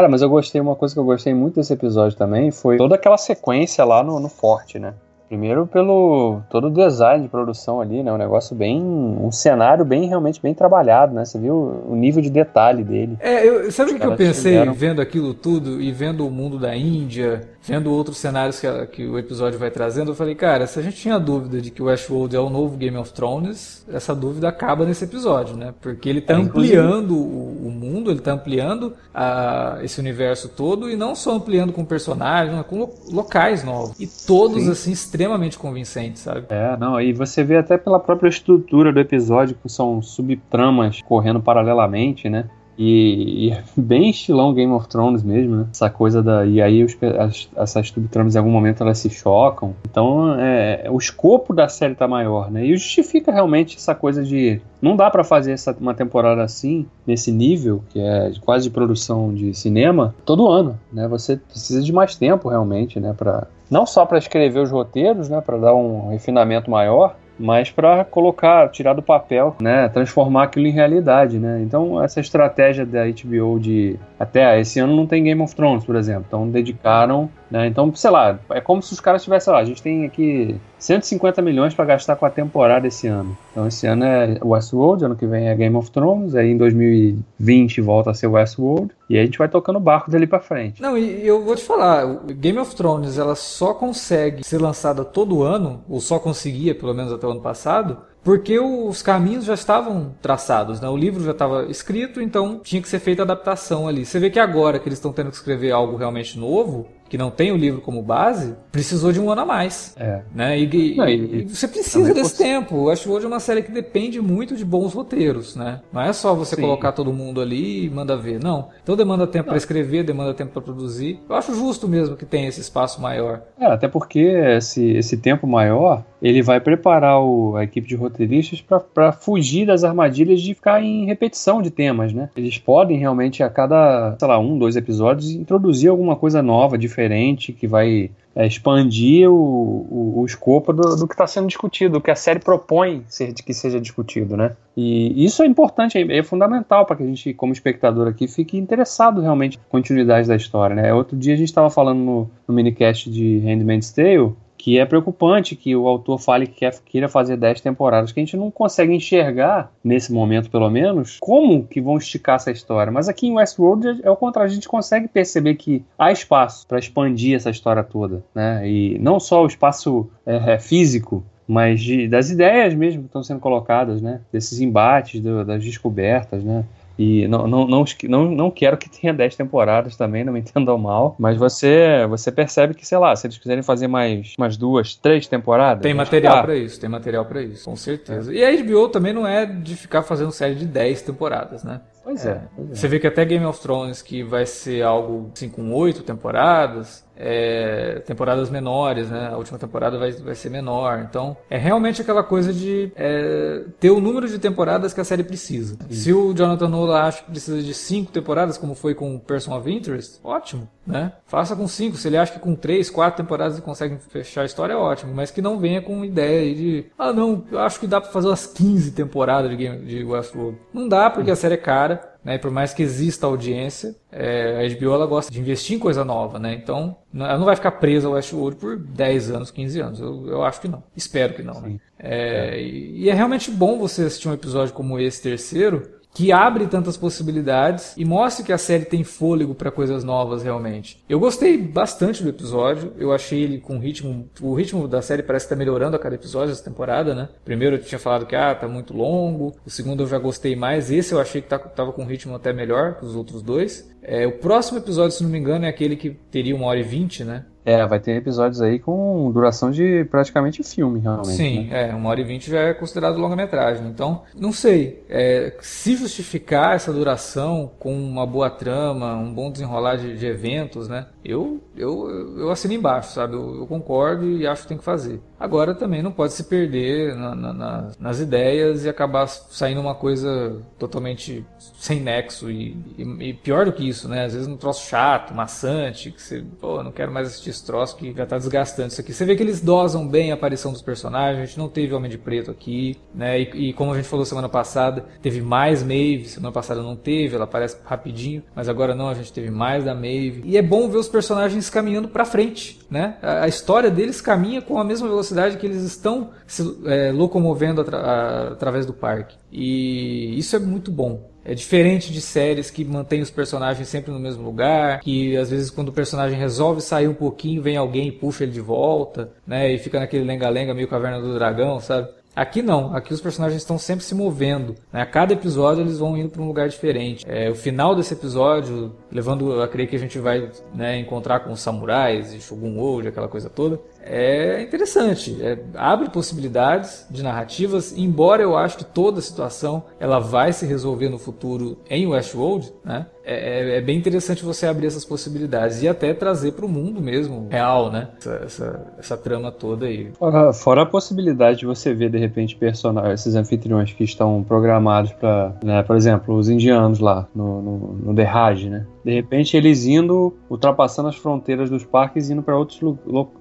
Cara, 0.00 0.08
mas 0.08 0.22
eu 0.22 0.30
gostei, 0.30 0.58
uma 0.58 0.74
coisa 0.74 0.94
que 0.94 0.98
eu 0.98 1.04
gostei 1.04 1.34
muito 1.34 1.56
desse 1.56 1.74
episódio 1.74 2.16
também 2.16 2.50
foi 2.50 2.78
toda 2.78 2.94
aquela 2.94 3.18
sequência 3.18 3.84
lá 3.84 4.02
no, 4.02 4.18
no 4.18 4.30
forte, 4.30 4.78
né? 4.78 4.94
Primeiro 5.28 5.66
pelo 5.66 6.40
todo 6.48 6.68
o 6.68 6.70
design 6.70 7.22
de 7.22 7.28
produção 7.28 7.82
ali, 7.82 8.02
né? 8.02 8.10
Um 8.10 8.16
negócio 8.16 8.56
bem. 8.56 8.82
um 8.82 9.30
cenário 9.30 9.84
bem 9.84 10.08
realmente 10.08 10.40
bem 10.40 10.54
trabalhado, 10.54 11.14
né? 11.14 11.26
Você 11.26 11.38
viu 11.38 11.84
o 11.86 11.94
nível 11.94 12.22
de 12.22 12.30
detalhe 12.30 12.82
dele. 12.82 13.18
É, 13.20 13.46
eu, 13.46 13.70
sabe 13.70 13.92
o 13.92 13.98
que 14.00 14.06
eu 14.06 14.16
pensei 14.16 14.52
tiveram... 14.52 14.72
vendo 14.72 15.02
aquilo 15.02 15.34
tudo 15.34 15.82
e 15.82 15.92
vendo 15.92 16.26
o 16.26 16.30
mundo 16.30 16.58
da 16.58 16.74
Índia 16.74 17.42
vendo 17.62 17.92
outros 17.92 18.16
cenários 18.16 18.58
que, 18.58 18.86
que, 18.86 19.06
o 19.06 19.18
episódio 19.18 19.58
vai 19.58 19.70
trazendo, 19.70 20.10
eu 20.10 20.14
falei, 20.14 20.34
cara, 20.34 20.66
se 20.66 20.78
a 20.78 20.82
gente 20.82 20.96
tinha 20.96 21.18
dúvida 21.18 21.60
de 21.60 21.70
que 21.70 21.82
o 21.82 21.86
Westworld 21.86 22.34
é 22.34 22.40
o 22.40 22.48
novo 22.48 22.76
Game 22.76 22.96
of 22.96 23.12
Thrones, 23.12 23.84
essa 23.92 24.14
dúvida 24.14 24.48
acaba 24.48 24.86
nesse 24.86 25.04
episódio, 25.04 25.56
né? 25.56 25.74
Porque 25.80 26.08
ele 26.08 26.20
está 26.20 26.34
é, 26.34 26.36
ampliando 26.36 27.14
o, 27.14 27.66
o, 27.66 27.70
mundo, 27.70 28.10
ele 28.10 28.20
está 28.20 28.32
ampliando 28.32 28.94
a, 29.14 29.78
esse 29.82 30.00
universo 30.00 30.48
todo 30.48 30.90
e 30.90 30.96
não 30.96 31.14
só 31.14 31.34
ampliando 31.34 31.72
com 31.72 31.84
personagens, 31.84 32.54
mas 32.56 32.66
com 32.66 32.88
locais 33.12 33.62
novos. 33.62 33.98
E 34.00 34.06
todos, 34.26 34.64
Sim. 34.64 34.70
assim, 34.70 34.92
extremamente 34.92 35.58
convincentes, 35.58 36.22
sabe? 36.22 36.46
É, 36.48 36.76
não, 36.76 37.00
e 37.00 37.12
você 37.12 37.44
vê 37.44 37.56
até 37.56 37.76
pela 37.76 38.00
própria 38.00 38.28
estrutura 38.28 38.92
do 38.92 39.00
episódio 39.00 39.56
que 39.62 39.68
são 39.68 40.00
subtramas 40.00 41.02
correndo 41.02 41.40
paralelamente, 41.40 42.28
né? 42.28 42.48
E, 42.82 43.50
e, 43.50 43.56
bem 43.78 44.08
estilão 44.08 44.54
Game 44.54 44.72
of 44.72 44.88
Thrones 44.88 45.22
mesmo, 45.22 45.54
né? 45.54 45.66
Essa 45.70 45.90
coisa 45.90 46.22
da. 46.22 46.46
E 46.46 46.62
aí 46.62 46.82
os, 46.82 46.96
as, 47.18 47.48
essas 47.54 47.88
subtramas 47.88 48.34
em 48.34 48.38
algum 48.38 48.50
momento 48.50 48.82
elas 48.82 48.96
se 48.96 49.10
chocam. 49.10 49.74
Então 49.88 50.34
é, 50.40 50.86
o 50.90 50.96
escopo 50.96 51.52
da 51.52 51.68
série 51.68 51.94
tá 51.94 52.08
maior, 52.08 52.50
né? 52.50 52.64
E 52.64 52.74
justifica 52.74 53.30
realmente 53.30 53.76
essa 53.76 53.94
coisa 53.94 54.24
de. 54.24 54.62
Não 54.80 54.96
dá 54.96 55.10
para 55.10 55.22
fazer 55.22 55.52
essa, 55.52 55.76
uma 55.78 55.92
temporada 55.92 56.42
assim, 56.42 56.86
nesse 57.06 57.30
nível, 57.30 57.84
que 57.90 58.00
é 58.00 58.32
quase 58.40 58.64
de 58.64 58.70
produção 58.70 59.34
de 59.34 59.52
cinema, 59.52 60.14
todo 60.24 60.48
ano, 60.48 60.80
né? 60.90 61.06
Você 61.08 61.36
precisa 61.36 61.82
de 61.82 61.92
mais 61.92 62.16
tempo 62.16 62.48
realmente, 62.48 62.98
né? 62.98 63.12
Pra, 63.12 63.46
não 63.70 63.84
só 63.84 64.06
para 64.06 64.16
escrever 64.16 64.60
os 64.60 64.70
roteiros, 64.70 65.28
né? 65.28 65.42
Para 65.42 65.58
dar 65.58 65.74
um 65.74 66.08
refinamento 66.08 66.70
maior, 66.70 67.14
mas 67.40 67.70
para 67.70 68.04
colocar, 68.04 68.68
tirar 68.68 68.92
do 68.92 69.02
papel, 69.02 69.56
né, 69.60 69.88
transformar 69.88 70.44
aquilo 70.44 70.66
em 70.66 70.72
realidade, 70.72 71.38
né? 71.38 71.62
Então 71.62 72.02
essa 72.02 72.20
estratégia 72.20 72.84
da 72.84 73.06
HBO 73.06 73.58
de 73.58 73.98
até 74.18 74.60
esse 74.60 74.78
ano 74.78 74.94
não 74.94 75.06
tem 75.06 75.24
Game 75.24 75.40
of 75.40 75.54
Thrones, 75.56 75.84
por 75.84 75.96
exemplo, 75.96 76.24
então 76.28 76.48
dedicaram, 76.48 77.30
né? 77.50 77.66
Então 77.66 77.92
sei 77.94 78.10
lá, 78.10 78.38
é 78.50 78.60
como 78.60 78.82
se 78.82 78.92
os 78.92 79.00
caras 79.00 79.24
tivessem 79.24 79.52
lá, 79.52 79.60
a 79.60 79.64
gente 79.64 79.82
tem 79.82 80.04
aqui 80.04 80.60
150 80.80 81.40
milhões 81.42 81.74
para 81.74 81.84
gastar 81.84 82.16
com 82.16 82.26
a 82.26 82.30
temporada 82.30 82.88
esse 82.88 83.06
ano. 83.06 83.36
Então 83.52 83.66
esse 83.66 83.86
ano 83.86 84.04
é 84.04 84.38
Westworld, 84.42 85.04
ano 85.04 85.14
que 85.14 85.26
vem 85.26 85.48
é 85.48 85.54
Game 85.54 85.76
of 85.76 85.90
Thrones, 85.90 86.34
aí 86.34 86.50
em 86.50 86.56
2020 86.56 87.80
volta 87.80 88.10
a 88.10 88.14
ser 88.14 88.26
Westworld 88.26 88.90
e 89.08 89.16
aí 89.16 89.22
a 89.22 89.24
gente 89.24 89.38
vai 89.38 89.48
tocando 89.48 89.76
o 89.76 89.80
barco 89.80 90.10
dali 90.10 90.26
para 90.26 90.40
frente. 90.40 90.80
Não, 90.80 90.96
e 90.96 91.26
eu 91.26 91.44
vou 91.44 91.54
te 91.54 91.62
falar, 91.62 92.06
Game 92.32 92.58
of 92.58 92.74
Thrones 92.74 93.18
ela 93.18 93.34
só 93.34 93.74
consegue 93.74 94.42
ser 94.42 94.58
lançada 94.58 95.04
todo 95.04 95.42
ano, 95.42 95.84
ou 95.88 96.00
só 96.00 96.18
conseguia 96.18 96.74
pelo 96.74 96.94
menos 96.94 97.12
até 97.12 97.26
o 97.26 97.30
ano 97.30 97.40
passado, 97.40 97.98
porque 98.22 98.58
os 98.58 99.02
caminhos 99.02 99.44
já 99.44 99.54
estavam 99.54 100.14
traçados, 100.20 100.80
né? 100.80 100.88
O 100.88 100.96
livro 100.96 101.24
já 101.24 101.30
estava 101.30 101.64
escrito, 101.70 102.20
então 102.20 102.60
tinha 102.62 102.80
que 102.80 102.88
ser 102.88 102.98
feita 102.98 103.22
a 103.22 103.24
adaptação 103.24 103.88
ali. 103.88 104.04
Você 104.04 104.18
vê 104.18 104.30
que 104.30 104.38
agora 104.38 104.78
que 104.78 104.88
eles 104.88 104.98
estão 104.98 105.12
tendo 105.12 105.30
que 105.30 105.36
escrever 105.36 105.72
algo 105.72 105.96
realmente 105.96 106.38
novo, 106.38 106.86
que 107.10 107.18
não 107.18 107.28
tem 107.28 107.50
o 107.50 107.56
livro 107.56 107.80
como 107.80 108.00
base, 108.00 108.54
precisou 108.70 109.10
de 109.10 109.20
um 109.20 109.28
ano 109.30 109.40
a 109.40 109.44
mais. 109.44 109.96
É. 109.98 110.22
Né? 110.32 110.60
E, 110.60 110.94
não, 110.96 111.08
e, 111.08 111.42
e 111.42 111.48
você 111.48 111.66
precisa 111.66 112.14
desse 112.14 112.38
tempo. 112.38 112.86
Eu 112.86 112.90
acho 112.90 113.02
que 113.02 113.08
hoje 113.08 113.24
é 113.24 113.28
uma 113.28 113.40
série 113.40 113.62
que 113.62 113.72
depende 113.72 114.20
muito 114.20 114.56
de 114.56 114.64
bons 114.64 114.94
roteiros, 114.94 115.56
né? 115.56 115.80
Não 115.92 116.00
é 116.00 116.12
só 116.12 116.32
você 116.34 116.54
Sim. 116.54 116.62
colocar 116.62 116.92
todo 116.92 117.12
mundo 117.12 117.40
ali 117.40 117.84
e 117.84 117.90
manda 117.90 118.16
ver. 118.16 118.40
Não. 118.40 118.68
Então 118.80 118.94
demanda 118.94 119.26
tempo 119.26 119.48
para 119.48 119.56
escrever, 119.56 120.04
demanda 120.04 120.32
tempo 120.32 120.52
para 120.52 120.62
produzir. 120.62 121.18
Eu 121.28 121.34
acho 121.34 121.52
justo 121.52 121.88
mesmo 121.88 122.16
que 122.16 122.24
tenha 122.24 122.48
esse 122.48 122.60
espaço 122.60 123.02
maior. 123.02 123.42
É, 123.58 123.66
até 123.66 123.88
porque 123.88 124.20
esse, 124.20 124.92
esse 124.92 125.16
tempo 125.16 125.48
maior, 125.48 126.04
ele 126.22 126.42
vai 126.42 126.60
preparar 126.60 127.20
o, 127.20 127.56
a 127.56 127.64
equipe 127.64 127.88
de 127.88 127.96
roteiristas 127.96 128.60
para 128.60 129.12
fugir 129.12 129.66
das 129.66 129.84
armadilhas 129.84 130.40
de 130.40 130.54
ficar 130.54 130.82
em 130.82 131.06
repetição 131.06 131.62
de 131.62 131.70
temas, 131.70 132.12
né? 132.12 132.28
Eles 132.36 132.58
podem 132.58 132.98
realmente 132.98 133.42
a 133.42 133.48
cada, 133.48 134.16
sei 134.18 134.28
lá, 134.28 134.38
um, 134.38 134.58
dois 134.58 134.76
episódios 134.76 135.30
introduzir 135.30 135.90
alguma 135.90 136.16
coisa 136.16 136.42
nova, 136.42 136.76
diferente 136.76 137.52
que 137.52 137.66
vai 137.66 138.10
é, 138.34 138.46
expandir 138.46 139.28
o, 139.28 139.34
o, 139.34 140.20
o, 140.20 140.26
escopo 140.26 140.72
do, 140.72 140.96
do 140.96 141.08
que 141.08 141.14
está 141.14 141.26
sendo 141.26 141.48
discutido, 141.48 141.94
do 141.94 142.00
que 142.00 142.10
a 142.10 142.14
série 142.14 142.38
propõe 142.38 143.04
ser, 143.08 143.32
que 143.32 143.52
seja 143.52 143.80
discutido, 143.80 144.36
né? 144.36 144.56
E 144.76 145.24
isso 145.24 145.42
é 145.42 145.46
importante, 145.46 145.98
é, 145.98 146.18
é 146.18 146.22
fundamental 146.22 146.86
para 146.86 146.96
que 146.96 147.02
a 147.02 147.06
gente, 147.06 147.34
como 147.34 147.52
espectador 147.52 148.06
aqui, 148.06 148.28
fique 148.28 148.56
interessado 148.56 149.20
realmente 149.20 149.58
na 149.58 149.64
continuidade 149.68 150.28
da 150.28 150.36
história, 150.36 150.76
né? 150.76 150.92
Outro 150.94 151.16
dia 151.16 151.34
a 151.34 151.36
gente 151.36 151.48
estava 151.48 151.70
falando 151.70 151.98
no, 151.98 152.30
no 152.46 152.54
minicast 152.54 153.10
de 153.10 153.38
Handmaid's 153.40 153.90
Tale 153.90 154.32
que 154.60 154.78
é 154.78 154.84
preocupante 154.84 155.56
que 155.56 155.74
o 155.74 155.88
autor 155.88 156.18
fale 156.18 156.46
que 156.46 156.60
quer, 156.60 156.78
queira 156.84 157.08
fazer 157.08 157.38
10 157.38 157.62
temporadas, 157.62 158.12
que 158.12 158.20
a 158.20 158.22
gente 158.22 158.36
não 158.36 158.50
consegue 158.50 158.94
enxergar, 158.94 159.72
nesse 159.82 160.12
momento 160.12 160.50
pelo 160.50 160.68
menos, 160.68 161.16
como 161.18 161.66
que 161.66 161.80
vão 161.80 161.96
esticar 161.96 162.36
essa 162.36 162.50
história. 162.50 162.92
Mas 162.92 163.08
aqui 163.08 163.26
em 163.26 163.32
Westworld 163.32 164.00
é 164.02 164.10
o 164.10 164.16
contrário, 164.16 164.50
a 164.50 164.54
gente 164.54 164.68
consegue 164.68 165.08
perceber 165.08 165.54
que 165.54 165.82
há 165.98 166.12
espaço 166.12 166.66
para 166.66 166.78
expandir 166.78 167.34
essa 167.34 167.48
história 167.48 167.82
toda, 167.82 168.22
né? 168.34 168.68
E 168.68 168.98
não 168.98 169.18
só 169.18 169.42
o 169.42 169.46
espaço 169.46 170.10
é, 170.26 170.54
é, 170.54 170.58
físico, 170.58 171.24
mas 171.48 171.80
de, 171.80 172.06
das 172.06 172.28
ideias 172.28 172.74
mesmo 172.74 173.00
que 173.00 173.06
estão 173.06 173.22
sendo 173.22 173.40
colocadas, 173.40 174.02
né? 174.02 174.20
Desses 174.30 174.60
embates, 174.60 175.20
do, 175.20 175.42
das 175.42 175.64
descobertas, 175.64 176.44
né? 176.44 176.66
E 177.00 177.26
não, 177.28 177.48
não, 177.48 177.66
não, 177.66 177.84
não, 178.08 178.30
não 178.30 178.50
quero 178.50 178.76
que 178.76 178.90
tenha 178.90 179.14
10 179.14 179.34
temporadas 179.34 179.96
também, 179.96 180.22
não 180.22 180.34
me 180.34 180.40
entendam 180.40 180.76
mal. 180.76 181.16
Mas 181.18 181.38
você 181.38 182.06
você 182.06 182.30
percebe 182.30 182.74
que, 182.74 182.86
sei 182.86 182.98
lá, 182.98 183.16
se 183.16 183.26
eles 183.26 183.38
quiserem 183.38 183.62
fazer 183.62 183.88
mais 183.88 184.34
umas 184.36 184.58
duas, 184.58 184.94
três 184.94 185.26
temporadas. 185.26 185.82
Tem 185.82 185.94
material 185.94 186.42
para 186.42 186.54
isso, 186.54 186.78
tem 186.78 186.90
material 186.90 187.24
para 187.24 187.42
isso, 187.42 187.64
com 187.64 187.74
certeza. 187.74 188.30
É. 188.30 188.36
E 188.36 188.44
a 188.44 188.62
HBO 188.62 188.90
também 188.90 189.14
não 189.14 189.26
é 189.26 189.46
de 189.46 189.74
ficar 189.76 190.02
fazendo 190.02 190.30
série 190.30 190.54
de 190.54 190.66
10 190.66 191.00
temporadas, 191.00 191.64
né? 191.64 191.80
Pois 192.04 192.26
é, 192.26 192.32
é. 192.32 192.40
Pois 192.54 192.70
é. 192.70 192.74
Você 192.74 192.86
vê 192.86 192.98
que 193.00 193.06
até 193.06 193.24
Game 193.24 193.46
of 193.46 193.58
Thrones, 193.62 194.02
que 194.02 194.22
vai 194.22 194.44
ser 194.44 194.82
algo 194.82 195.30
assim 195.34 195.48
com 195.48 195.72
oito 195.72 196.02
temporadas, 196.02 197.02
é, 197.20 198.02
temporadas 198.06 198.48
menores, 198.48 199.10
né? 199.10 199.28
A 199.32 199.36
última 199.36 199.58
temporada 199.58 199.98
vai, 199.98 200.12
vai 200.12 200.34
ser 200.34 200.48
menor. 200.48 201.04
Então, 201.08 201.36
é 201.50 201.58
realmente 201.58 202.00
aquela 202.00 202.22
coisa 202.22 202.52
de 202.52 202.90
é, 202.96 203.64
ter 203.78 203.90
o 203.90 204.00
número 204.00 204.26
de 204.26 204.38
temporadas 204.38 204.94
que 204.94 205.00
a 205.00 205.04
série 205.04 205.22
precisa. 205.22 205.76
Se 205.90 206.12
o 206.12 206.32
Jonathan 206.32 206.68
Nolan 206.68 207.00
acha 207.00 207.22
que 207.22 207.30
precisa 207.30 207.62
de 207.62 207.74
cinco 207.74 208.10
temporadas, 208.10 208.56
como 208.56 208.74
foi 208.74 208.94
com 208.94 209.18
Person 209.18 209.56
of 209.56 209.70
Interest, 209.70 210.18
ótimo, 210.24 210.66
né? 210.86 211.12
Faça 211.26 211.54
com 211.54 211.68
cinco. 211.68 211.96
Se 211.96 212.08
ele 212.08 212.16
acha 212.16 212.32
que 212.32 212.38
com 212.38 212.54
três, 212.54 212.88
quatro 212.88 213.22
temporadas 213.22 213.56
ele 213.56 213.64
consegue 213.64 213.98
fechar 214.08 214.42
a 214.42 214.46
história, 214.46 214.72
é 214.72 214.76
ótimo. 214.76 215.12
Mas 215.14 215.30
que 215.30 215.42
não 215.42 215.58
venha 215.58 215.82
com 215.82 216.04
ideia 216.04 216.54
de, 216.54 216.86
ah, 216.98 217.12
não, 217.12 217.44
eu 217.52 217.58
acho 217.58 217.78
que 217.78 217.86
dá 217.86 218.00
para 218.00 218.10
fazer 218.10 218.28
umas 218.28 218.46
15 218.46 218.92
temporadas 218.92 219.50
de, 219.50 219.56
Game, 219.56 219.84
de 219.84 220.02
Westworld. 220.04 220.58
Não 220.72 220.88
dá, 220.88 221.10
porque 221.10 221.30
a 221.30 221.36
série 221.36 221.54
é 221.54 221.58
cara. 221.58 222.09
Né? 222.24 222.34
E 222.34 222.38
por 222.38 222.50
mais 222.50 222.74
que 222.74 222.82
exista 222.82 223.26
audiência, 223.26 223.94
é, 224.12 224.66
a 224.66 224.78
HBO 224.78 224.92
ela 224.92 225.06
gosta 225.06 225.32
de 225.32 225.40
investir 225.40 225.76
em 225.76 225.78
coisa 225.78 226.04
nova, 226.04 226.38
né? 226.38 226.54
Então, 226.54 226.96
ela 227.14 227.38
não 227.38 227.46
vai 227.46 227.56
ficar 227.56 227.72
presa 227.72 228.06
ao 228.06 228.14
Westworld 228.14 228.58
por 228.58 228.76
10 228.76 229.30
anos, 229.30 229.50
15 229.50 229.80
anos. 229.80 230.00
Eu, 230.00 230.26
eu 230.28 230.42
acho 230.44 230.60
que 230.60 230.68
não. 230.68 230.82
Espero 230.94 231.34
que 231.34 231.42
não, 231.42 231.60
né? 231.60 231.80
É. 231.98 232.60
E, 232.60 233.04
e 233.04 233.10
é 233.10 233.14
realmente 233.14 233.50
bom 233.50 233.78
você 233.78 234.02
assistir 234.02 234.28
um 234.28 234.34
episódio 234.34 234.74
como 234.74 234.98
esse 234.98 235.22
terceiro, 235.22 235.99
que 236.12 236.32
abre 236.32 236.66
tantas 236.66 236.96
possibilidades 236.96 237.94
e 237.96 238.04
mostre 238.04 238.44
que 238.44 238.52
a 238.52 238.58
série 238.58 238.84
tem 238.84 239.04
fôlego 239.04 239.54
para 239.54 239.70
coisas 239.70 240.02
novas 240.04 240.42
realmente. 240.42 241.02
Eu 241.08 241.20
gostei 241.20 241.56
bastante 241.56 242.22
do 242.22 242.28
episódio, 242.28 242.92
eu 242.98 243.12
achei 243.12 243.42
ele 243.42 243.58
com 243.58 243.78
ritmo, 243.78 244.28
o 244.40 244.54
ritmo 244.54 244.88
da 244.88 245.00
série 245.00 245.22
parece 245.22 245.46
estar 245.46 245.54
tá 245.54 245.58
melhorando 245.58 245.96
a 245.96 245.98
cada 245.98 246.14
episódio 246.14 246.52
essa 246.52 246.64
temporada, 246.64 247.14
né? 247.14 247.28
Primeiro 247.44 247.76
eu 247.76 247.82
tinha 247.82 247.98
falado 247.98 248.26
que 248.26 248.34
ah, 248.34 248.54
tá 248.54 248.68
muito 248.68 248.94
longo, 248.94 249.54
o 249.64 249.70
segundo 249.70 250.02
eu 250.02 250.06
já 250.06 250.18
gostei 250.18 250.56
mais, 250.56 250.90
esse 250.90 251.12
eu 251.12 251.20
achei 251.20 251.40
que 251.40 251.48
tá, 251.48 251.58
tava 251.58 251.92
com 251.92 252.04
ritmo 252.04 252.34
até 252.34 252.52
melhor 252.52 252.96
que 252.98 253.04
os 253.04 253.14
outros 253.14 253.42
dois. 253.42 253.88
É, 254.02 254.26
o 254.26 254.32
próximo 254.38 254.78
episódio, 254.78 255.16
se 255.16 255.22
não 255.22 255.30
me 255.30 255.38
engano, 255.38 255.66
é 255.66 255.68
aquele 255.68 255.94
que 255.94 256.10
teria 256.10 256.56
uma 256.56 256.66
hora 256.66 256.80
e 256.80 256.82
vinte, 256.82 257.22
né? 257.22 257.44
É, 257.64 257.86
vai 257.86 258.00
ter 258.00 258.16
episódios 258.16 258.60
aí 258.62 258.78
com 258.78 259.30
duração 259.32 259.70
de 259.70 260.04
praticamente 260.10 260.62
filme, 260.62 260.98
realmente. 260.98 261.36
Sim, 261.36 261.68
né? 261.68 261.90
é, 261.90 261.94
uma 261.94 262.08
hora 262.08 262.20
e 262.20 262.24
vinte 262.24 262.50
já 262.50 262.60
é 262.60 262.74
considerado 262.74 263.18
longa-metragem. 263.18 263.86
Então, 263.86 264.22
não 264.34 264.52
sei, 264.52 265.04
é, 265.08 265.54
se 265.60 265.96
justificar 265.96 266.74
essa 266.74 266.92
duração 266.92 267.70
com 267.78 267.94
uma 267.94 268.26
boa 268.26 268.48
trama, 268.48 269.14
um 269.16 269.32
bom 269.32 269.50
desenrolar 269.50 269.96
de, 269.96 270.16
de 270.16 270.26
eventos, 270.26 270.88
né? 270.88 271.06
Eu, 271.24 271.60
eu, 271.76 272.38
eu 272.38 272.50
assino 272.50 272.74
embaixo, 272.74 273.12
sabe? 273.12 273.34
Eu, 273.34 273.56
eu, 273.56 273.66
concordo 273.66 274.26
e 274.26 274.46
acho 274.46 274.62
que 274.62 274.68
tem 274.68 274.78
que 274.78 274.84
fazer. 274.84 275.20
Agora 275.38 275.74
também 275.74 276.02
não 276.02 276.12
pode 276.12 276.32
se 276.32 276.44
perder 276.44 277.14
na, 277.14 277.34
na, 277.34 277.52
na, 277.52 277.88
nas 277.98 278.20
ideias 278.20 278.84
e 278.84 278.88
acabar 278.88 279.26
saindo 279.26 279.80
uma 279.80 279.94
coisa 279.94 280.60
totalmente 280.78 281.44
sem 281.78 282.00
nexo 282.00 282.50
e, 282.50 282.76
e, 282.96 283.02
e, 283.02 283.34
pior 283.34 283.66
do 283.66 283.72
que 283.72 283.86
isso, 283.86 284.08
né? 284.08 284.24
Às 284.24 284.32
vezes 284.32 284.48
um 284.48 284.56
troço 284.56 284.88
chato, 284.88 285.34
maçante, 285.34 286.10
que 286.10 286.22
você, 286.22 286.42
pô, 286.60 286.82
não 286.82 286.92
quero 286.92 287.12
mais 287.12 287.28
assistir 287.28 287.50
esse 287.50 287.64
troço 287.64 287.96
que 287.96 288.12
já 288.12 288.26
tá 288.26 288.38
desgastando 288.38 288.88
isso 288.88 289.00
aqui. 289.00 289.12
Você 289.12 289.24
vê 289.24 289.36
que 289.36 289.42
eles 289.42 289.60
dosam 289.60 290.06
bem 290.08 290.30
a 290.30 290.34
aparição 290.34 290.72
dos 290.72 290.82
personagens, 290.82 291.42
a 291.42 291.46
gente 291.46 291.58
não 291.58 291.68
teve 291.68 291.94
Homem 291.94 292.10
de 292.10 292.18
Preto 292.18 292.50
aqui, 292.50 292.98
né? 293.14 293.40
E, 293.40 293.68
e 293.68 293.72
como 293.72 293.92
a 293.92 293.96
gente 293.96 294.08
falou 294.08 294.24
semana 294.24 294.48
passada, 294.48 295.04
teve 295.20 295.40
mais 295.40 295.82
Maeve, 295.82 296.26
semana 296.26 296.52
passada 296.52 296.82
não 296.82 296.96
teve, 296.96 297.34
ela 297.34 297.44
aparece 297.44 297.76
rapidinho, 297.84 298.42
mas 298.54 298.68
agora 298.68 298.94
não, 298.94 299.08
a 299.08 299.14
gente 299.14 299.32
teve 299.32 299.50
mais 299.50 299.84
da 299.84 299.94
Maeve. 299.94 300.42
E 300.44 300.56
é 300.56 300.62
bom 300.62 300.88
ver 300.88 300.98
os 300.98 301.09
personagens 301.10 301.68
caminhando 301.68 302.08
para 302.08 302.24
frente, 302.24 302.80
né? 302.90 303.16
A, 303.20 303.44
a, 303.44 303.48
história 303.48 303.90
deles 303.90 304.20
caminha 304.20 304.62
com 304.62 304.78
a 304.78 304.84
mesma 304.84 305.08
velocidade 305.08 305.56
que 305.58 305.66
eles 305.66 305.82
estão 305.82 306.30
se 306.46 306.62
é, 306.86 307.12
locomovendo 307.12 307.80
atra 307.80 307.98
a, 307.98 308.48
através 308.52 308.86
do 308.86 308.92
parque. 308.92 309.36
E 309.52 310.38
isso 310.38 310.56
é 310.56 310.58
muito 310.58 310.90
bom. 310.90 311.28
É 311.44 311.54
diferente 311.54 312.12
de 312.12 312.20
séries 312.20 312.70
que 312.70 312.84
mantém 312.84 313.22
os 313.22 313.30
personagens 313.30 313.88
sempre 313.88 314.12
no 314.12 314.20
mesmo 314.20 314.44
lugar, 314.44 315.00
que 315.00 315.36
às 315.36 315.50
vezes 315.50 315.70
quando 315.70 315.88
o 315.88 315.92
personagem 315.92 316.38
resolve 316.38 316.80
sair 316.80 317.08
um 317.08 317.14
pouquinho, 317.14 317.62
vem 317.62 317.76
alguém 317.76 318.08
e 318.08 318.12
puxa 318.12 318.44
ele 318.44 318.52
de 318.52 318.60
volta, 318.60 319.32
né? 319.46 319.72
E 319.72 319.78
fica 319.78 319.98
naquele 319.98 320.24
lenga-lenga 320.24 320.74
meio 320.74 320.86
caverna 320.86 321.20
do 321.20 321.34
dragão, 321.34 321.80
sabe? 321.80 322.08
Aqui 322.34 322.62
não, 322.62 322.94
aqui 322.94 323.12
os 323.12 323.20
personagens 323.20 323.60
estão 323.60 323.76
sempre 323.76 324.04
se 324.04 324.14
movendo. 324.14 324.76
Né? 324.92 325.02
A 325.02 325.06
cada 325.06 325.32
episódio 325.32 325.82
eles 325.82 325.98
vão 325.98 326.16
indo 326.16 326.28
para 326.28 326.40
um 326.40 326.46
lugar 326.46 326.68
diferente. 326.68 327.26
É, 327.28 327.50
o 327.50 327.54
final 327.54 327.94
desse 327.94 328.14
episódio, 328.14 328.92
levando 329.10 329.60
a 329.60 329.68
crer 329.68 329.88
que 329.88 329.96
a 329.96 329.98
gente 329.98 330.18
vai 330.18 330.50
né, 330.72 330.98
encontrar 330.98 331.40
com 331.40 331.52
os 331.52 331.60
samurais 331.60 332.32
e 332.32 332.40
Shogun 332.40 332.78
World, 332.78 333.08
aquela 333.08 333.28
coisa 333.28 333.50
toda, 333.50 333.80
é 334.02 334.62
interessante. 334.62 335.36
É, 335.40 335.58
abre 335.74 336.10
possibilidades 336.10 337.06
de 337.10 337.22
narrativas, 337.22 337.96
embora 337.96 338.42
eu 338.42 338.56
acho 338.56 338.78
que 338.78 338.84
toda 338.84 339.18
a 339.18 339.22
situação 339.22 339.84
ela 339.98 340.18
vai 340.18 340.52
se 340.52 340.66
resolver 340.66 341.08
no 341.08 341.18
futuro 341.18 341.78
em 341.88 342.06
Westworld, 342.06 342.72
né? 342.84 343.06
É, 343.22 343.34
é, 343.34 343.76
é, 343.76 343.80
bem 343.80 343.98
interessante 343.98 344.44
você 344.44 344.66
abrir 344.66 344.86
essas 344.86 345.04
possibilidades 345.04 345.82
e 345.82 345.88
até 345.88 346.12
trazer 346.14 346.52
para 346.52 346.64
o 346.64 346.68
mundo 346.68 347.00
mesmo 347.00 347.46
real, 347.50 347.90
né? 347.90 348.08
Essa, 348.18 348.42
essa, 348.44 348.86
essa, 348.98 349.16
trama 349.16 349.52
toda 349.52 349.86
aí. 349.86 350.10
Fora, 350.18 350.52
fora 350.52 350.82
a 350.82 350.86
possibilidade 350.86 351.60
de 351.60 351.66
você 351.66 351.94
ver 351.94 352.10
de 352.10 352.18
repente 352.18 352.56
personagens, 352.56 353.20
esses 353.20 353.34
anfitriões 353.34 353.92
que 353.92 354.02
estão 354.02 354.42
programados 354.42 355.12
para, 355.12 355.54
né, 355.62 355.82
por 355.82 355.96
exemplo, 355.96 356.34
os 356.34 356.48
indianos 356.48 356.98
lá 356.98 357.28
no, 357.34 357.60
no, 357.62 357.78
no 358.04 358.14
The 358.14 358.24
né? 358.68 358.86
De 359.04 359.12
repente 359.12 359.56
eles 359.56 359.86
indo, 359.86 360.34
ultrapassando 360.48 361.08
as 361.08 361.16
fronteiras 361.16 361.70
dos 361.70 361.84
parques, 361.84 362.30
indo 362.30 362.42
para 362.42 362.56
outros 362.56 362.80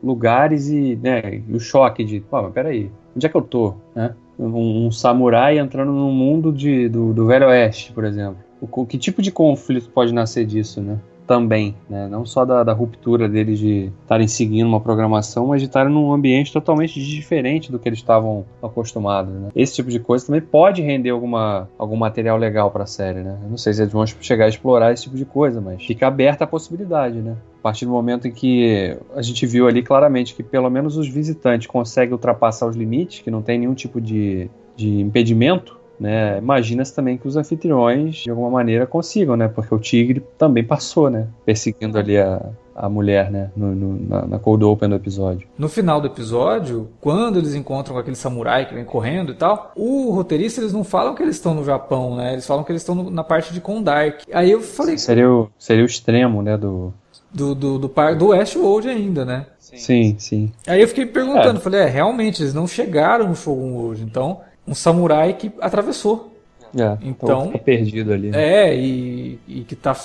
lugares 0.02 0.70
e, 0.70 0.96
né, 0.96 1.42
o 1.50 1.60
choque 1.60 2.04
de, 2.04 2.22
pô, 2.22 2.42
mas 2.42 2.54
peraí, 2.54 2.90
onde 3.16 3.26
é 3.26 3.30
que 3.30 3.36
eu 3.36 3.42
tô, 3.42 3.76
né? 3.94 4.16
Um, 4.38 4.88
um 4.88 4.92
samurai 4.92 5.60
entrando 5.60 5.92
no 5.92 6.12
mundo 6.12 6.54
de, 6.54 6.88
do, 6.88 7.14
do 7.14 7.28
Velho 7.28 7.48
Oeste, 7.48 7.92
por 7.92 8.06
exemplo 8.06 8.50
o, 8.62 8.86
que 8.86 8.98
tipo 8.98 9.22
de 9.22 9.32
conflito 9.32 9.90
pode 9.90 10.14
nascer 10.14 10.46
disso, 10.46 10.82
né? 10.82 11.00
Também, 11.30 11.76
né? 11.88 12.08
Não 12.08 12.26
só 12.26 12.44
da, 12.44 12.64
da 12.64 12.74
ruptura 12.74 13.30
deles 13.30 13.60
de 13.60 13.92
estarem 14.02 14.28
seguindo 14.28 14.66
uma 14.66 14.82
programação, 14.82 15.46
mas 15.46 15.62
de 15.62 15.68
estarem 15.68 15.94
num 15.94 16.12
ambiente 16.12 16.52
totalmente 16.52 17.00
diferente 17.00 17.72
do 17.72 17.78
que 17.78 17.88
eles 17.88 18.00
estavam 18.00 18.48
acostumados, 18.64 19.32
né? 19.32 19.50
Esse 19.56 19.76
tipo 19.76 19.92
de 19.92 20.00
coisa 20.00 20.26
também 20.26 20.42
pode 20.42 20.82
render 20.82 21.12
alguma, 21.12 21.70
algum 21.78 21.96
material 21.96 22.36
legal 22.36 22.72
para 22.72 22.86
a 22.86 22.88
série, 22.88 23.20
né? 23.20 23.38
Eu 23.44 23.50
não 23.52 23.58
sei 23.58 23.74
se 23.74 23.84
eles 23.84 23.94
vão 23.94 24.08
chegar 24.08 24.46
a 24.46 24.50
explorar 24.50 24.92
esse 24.92 25.04
tipo 25.04 25.16
de 25.16 25.24
coisa, 25.24 25.62
mas 25.62 25.86
fica 25.86 26.08
aberta 26.08 26.46
a 26.46 26.48
possibilidade, 26.48 27.20
né? 27.20 27.36
A 27.60 27.62
partir 27.62 27.86
do 27.86 27.92
momento 27.92 28.28
em 28.28 28.32
que 28.32 28.98
a 29.16 29.22
gente 29.22 29.46
viu 29.46 29.68
ali 29.68 29.84
claramente 29.84 30.34
que 30.34 30.42
pelo 30.42 30.68
menos 30.68 30.98
os 30.98 31.08
visitantes 31.08 31.68
conseguem 31.68 32.14
ultrapassar 32.14 32.66
os 32.66 32.76
limites, 32.76 33.20
que 33.20 33.30
não 33.30 33.44
tem 33.44 33.60
nenhum 33.60 33.76
tipo 33.76 34.02
de, 34.02 34.50
de 34.76 35.00
impedimento, 35.00 35.79
né? 36.00 36.38
Imagina-se 36.38 36.96
também 36.96 37.18
que 37.18 37.28
os 37.28 37.36
anfitriões, 37.36 38.18
de 38.18 38.30
alguma 38.30 38.50
maneira, 38.50 38.88
consigam, 38.88 39.36
né? 39.36 39.48
Porque 39.48 39.74
o 39.74 39.80
tigre 39.80 40.24
também 40.38 40.64
passou, 40.64 41.10
né? 41.10 41.28
Perseguindo 41.46 41.98
ali 41.98 42.18
a, 42.18 42.42
a 42.76 42.88
mulher, 42.88 43.30
né? 43.30 43.52
No, 43.56 43.76
no, 43.76 44.08
na, 44.08 44.26
na, 44.26 44.40
cold 44.40 44.64
open 44.64 44.90
do 44.90 44.96
episódio. 44.96 45.48
No 45.58 45.68
final 45.68 46.00
do 46.00 46.08
episódio, 46.08 46.90
quando 47.02 47.38
eles 47.38 47.54
encontram 47.54 47.98
aquele 47.98 48.16
samurai 48.16 48.66
que 48.66 48.74
vem 48.74 48.86
correndo 48.86 49.34
e 49.34 49.36
tal, 49.36 49.74
o 49.76 50.12
roteirista 50.12 50.62
eles 50.62 50.72
não 50.72 50.86
falam 50.86 51.14
que 51.14 51.22
eles 51.22 51.36
estão 51.36 51.54
no 51.54 51.66
Japão, 51.66 52.16
né? 52.16 52.32
Eles 52.32 52.48
falam 52.48 52.64
que 52.64 52.72
eles 52.72 52.82
estão 52.82 53.10
na 53.10 53.24
parte 53.24 53.54
de 53.54 53.60
Kondark. 53.60 54.24
Aí 54.32 54.50
eu 54.50 54.62
falei. 54.62 54.98
Seria 54.98 55.30
o, 55.30 55.50
seria 55.60 55.84
o 55.84 55.88
extremo, 55.88 56.42
né? 56.42 56.58
Do. 56.58 56.94
Do, 57.32 57.54
do, 57.54 57.78
do, 57.78 57.88
par, 57.88 58.16
do 58.16 58.30
Westworld 58.30 58.90
ainda, 58.90 59.24
né? 59.24 59.46
Sim, 59.60 60.16
sim. 60.18 60.52
Aí 60.66 60.82
eu 60.82 60.88
fiquei 60.88 61.06
perguntando, 61.06 61.60
é. 61.60 61.62
falei, 61.62 61.82
é, 61.82 61.86
realmente, 61.86 62.42
eles 62.42 62.56
não 62.56 62.66
chegaram 62.66 63.28
no 63.28 63.36
Shogun 63.36 63.76
World, 63.76 64.02
então 64.02 64.42
um 64.70 64.76
samurai 64.76 65.34
que 65.34 65.52
atravessou. 65.60 66.36
É, 66.78 66.98
então, 67.02 67.48
fica 67.48 67.58
perdido 67.58 68.14
ali. 68.14 68.30
Né? 68.30 68.70
É, 68.70 68.78
e, 68.78 69.40
e 69.48 69.62
que 69.62 69.74
está 69.74 69.96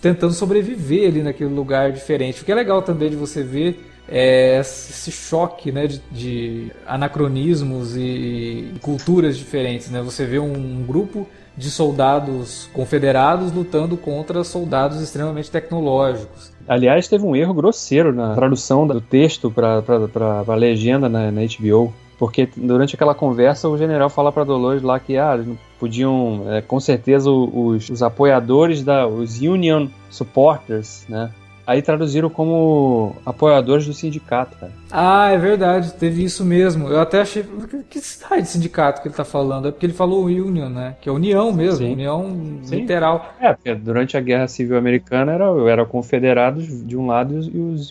tentando 0.00 0.32
sobreviver 0.32 1.08
ali 1.08 1.22
naquele 1.22 1.52
lugar 1.52 1.90
diferente. 1.90 2.42
O 2.42 2.44
que 2.44 2.52
é 2.52 2.54
legal 2.54 2.80
também 2.82 3.10
de 3.10 3.16
você 3.16 3.42
ver 3.42 3.80
é 4.08 4.58
esse 4.60 5.10
choque 5.10 5.72
né, 5.72 5.86
de, 5.86 6.00
de 6.12 6.72
anacronismos 6.86 7.96
e, 7.96 8.00
e, 8.00 8.78
culturas 8.80 9.36
diferentes. 9.36 9.90
Né? 9.90 10.00
Você 10.02 10.24
vê 10.24 10.38
um 10.38 10.84
grupo 10.86 11.26
de 11.56 11.70
soldados 11.70 12.68
confederados 12.72 13.52
lutando 13.52 13.96
contra 13.96 14.42
soldados 14.44 15.00
extremamente 15.00 15.50
tecnológicos. 15.50 16.52
Aliás, 16.66 17.08
teve 17.08 17.24
um 17.24 17.34
erro 17.34 17.52
grosseiro 17.52 18.12
na 18.12 18.34
tradução 18.34 18.86
do 18.86 19.00
texto 19.00 19.50
para 19.50 19.82
a 20.46 20.54
legenda 20.54 21.08
na, 21.08 21.30
na 21.30 21.40
HBO. 21.42 21.92
Porque 22.22 22.48
durante 22.56 22.94
aquela 22.94 23.16
conversa 23.16 23.68
o 23.68 23.76
general 23.76 24.08
fala 24.08 24.30
para 24.30 24.44
Dolores 24.44 24.80
lá 24.80 25.00
que 25.00 25.16
ah, 25.16 25.44
podiam, 25.76 26.44
é, 26.46 26.62
com 26.62 26.78
certeza 26.78 27.28
os, 27.28 27.90
os 27.90 28.00
apoiadores 28.00 28.84
da, 28.84 29.08
os 29.08 29.40
Union 29.40 29.88
Supporters, 30.08 31.04
né, 31.08 31.32
Aí 31.66 31.80
traduziram 31.80 32.28
como 32.28 33.16
apoiadores 33.24 33.86
do 33.86 33.92
sindicato, 33.92 34.56
cara. 34.58 34.72
Ah, 34.90 35.30
é 35.30 35.38
verdade, 35.38 35.92
teve 35.94 36.24
isso 36.24 36.44
mesmo. 36.44 36.88
Eu 36.88 37.00
até 37.00 37.20
achei. 37.20 37.44
Que 37.88 38.00
raio 38.24 38.42
de 38.42 38.48
sindicato 38.48 39.00
que 39.00 39.08
ele 39.08 39.14
tá 39.14 39.24
falando? 39.24 39.68
É 39.68 39.70
porque 39.70 39.86
ele 39.86 39.92
falou 39.92 40.24
Union, 40.24 40.68
né? 40.68 40.96
Que 41.00 41.08
é 41.08 41.12
União 41.12 41.52
mesmo, 41.52 41.78
Sim. 41.78 41.92
União 41.92 42.36
Sim. 42.62 42.76
literal. 42.80 43.34
É, 43.40 43.52
porque 43.52 43.74
durante 43.74 44.16
a 44.16 44.20
Guerra 44.20 44.48
Civil 44.48 44.76
Americana 44.76 45.32
era, 45.32 45.44
era 45.70 45.86
confederados 45.86 46.86
de 46.86 46.96
um 46.96 47.06
lado 47.06 47.34
e 47.34 47.58
os 47.58 47.90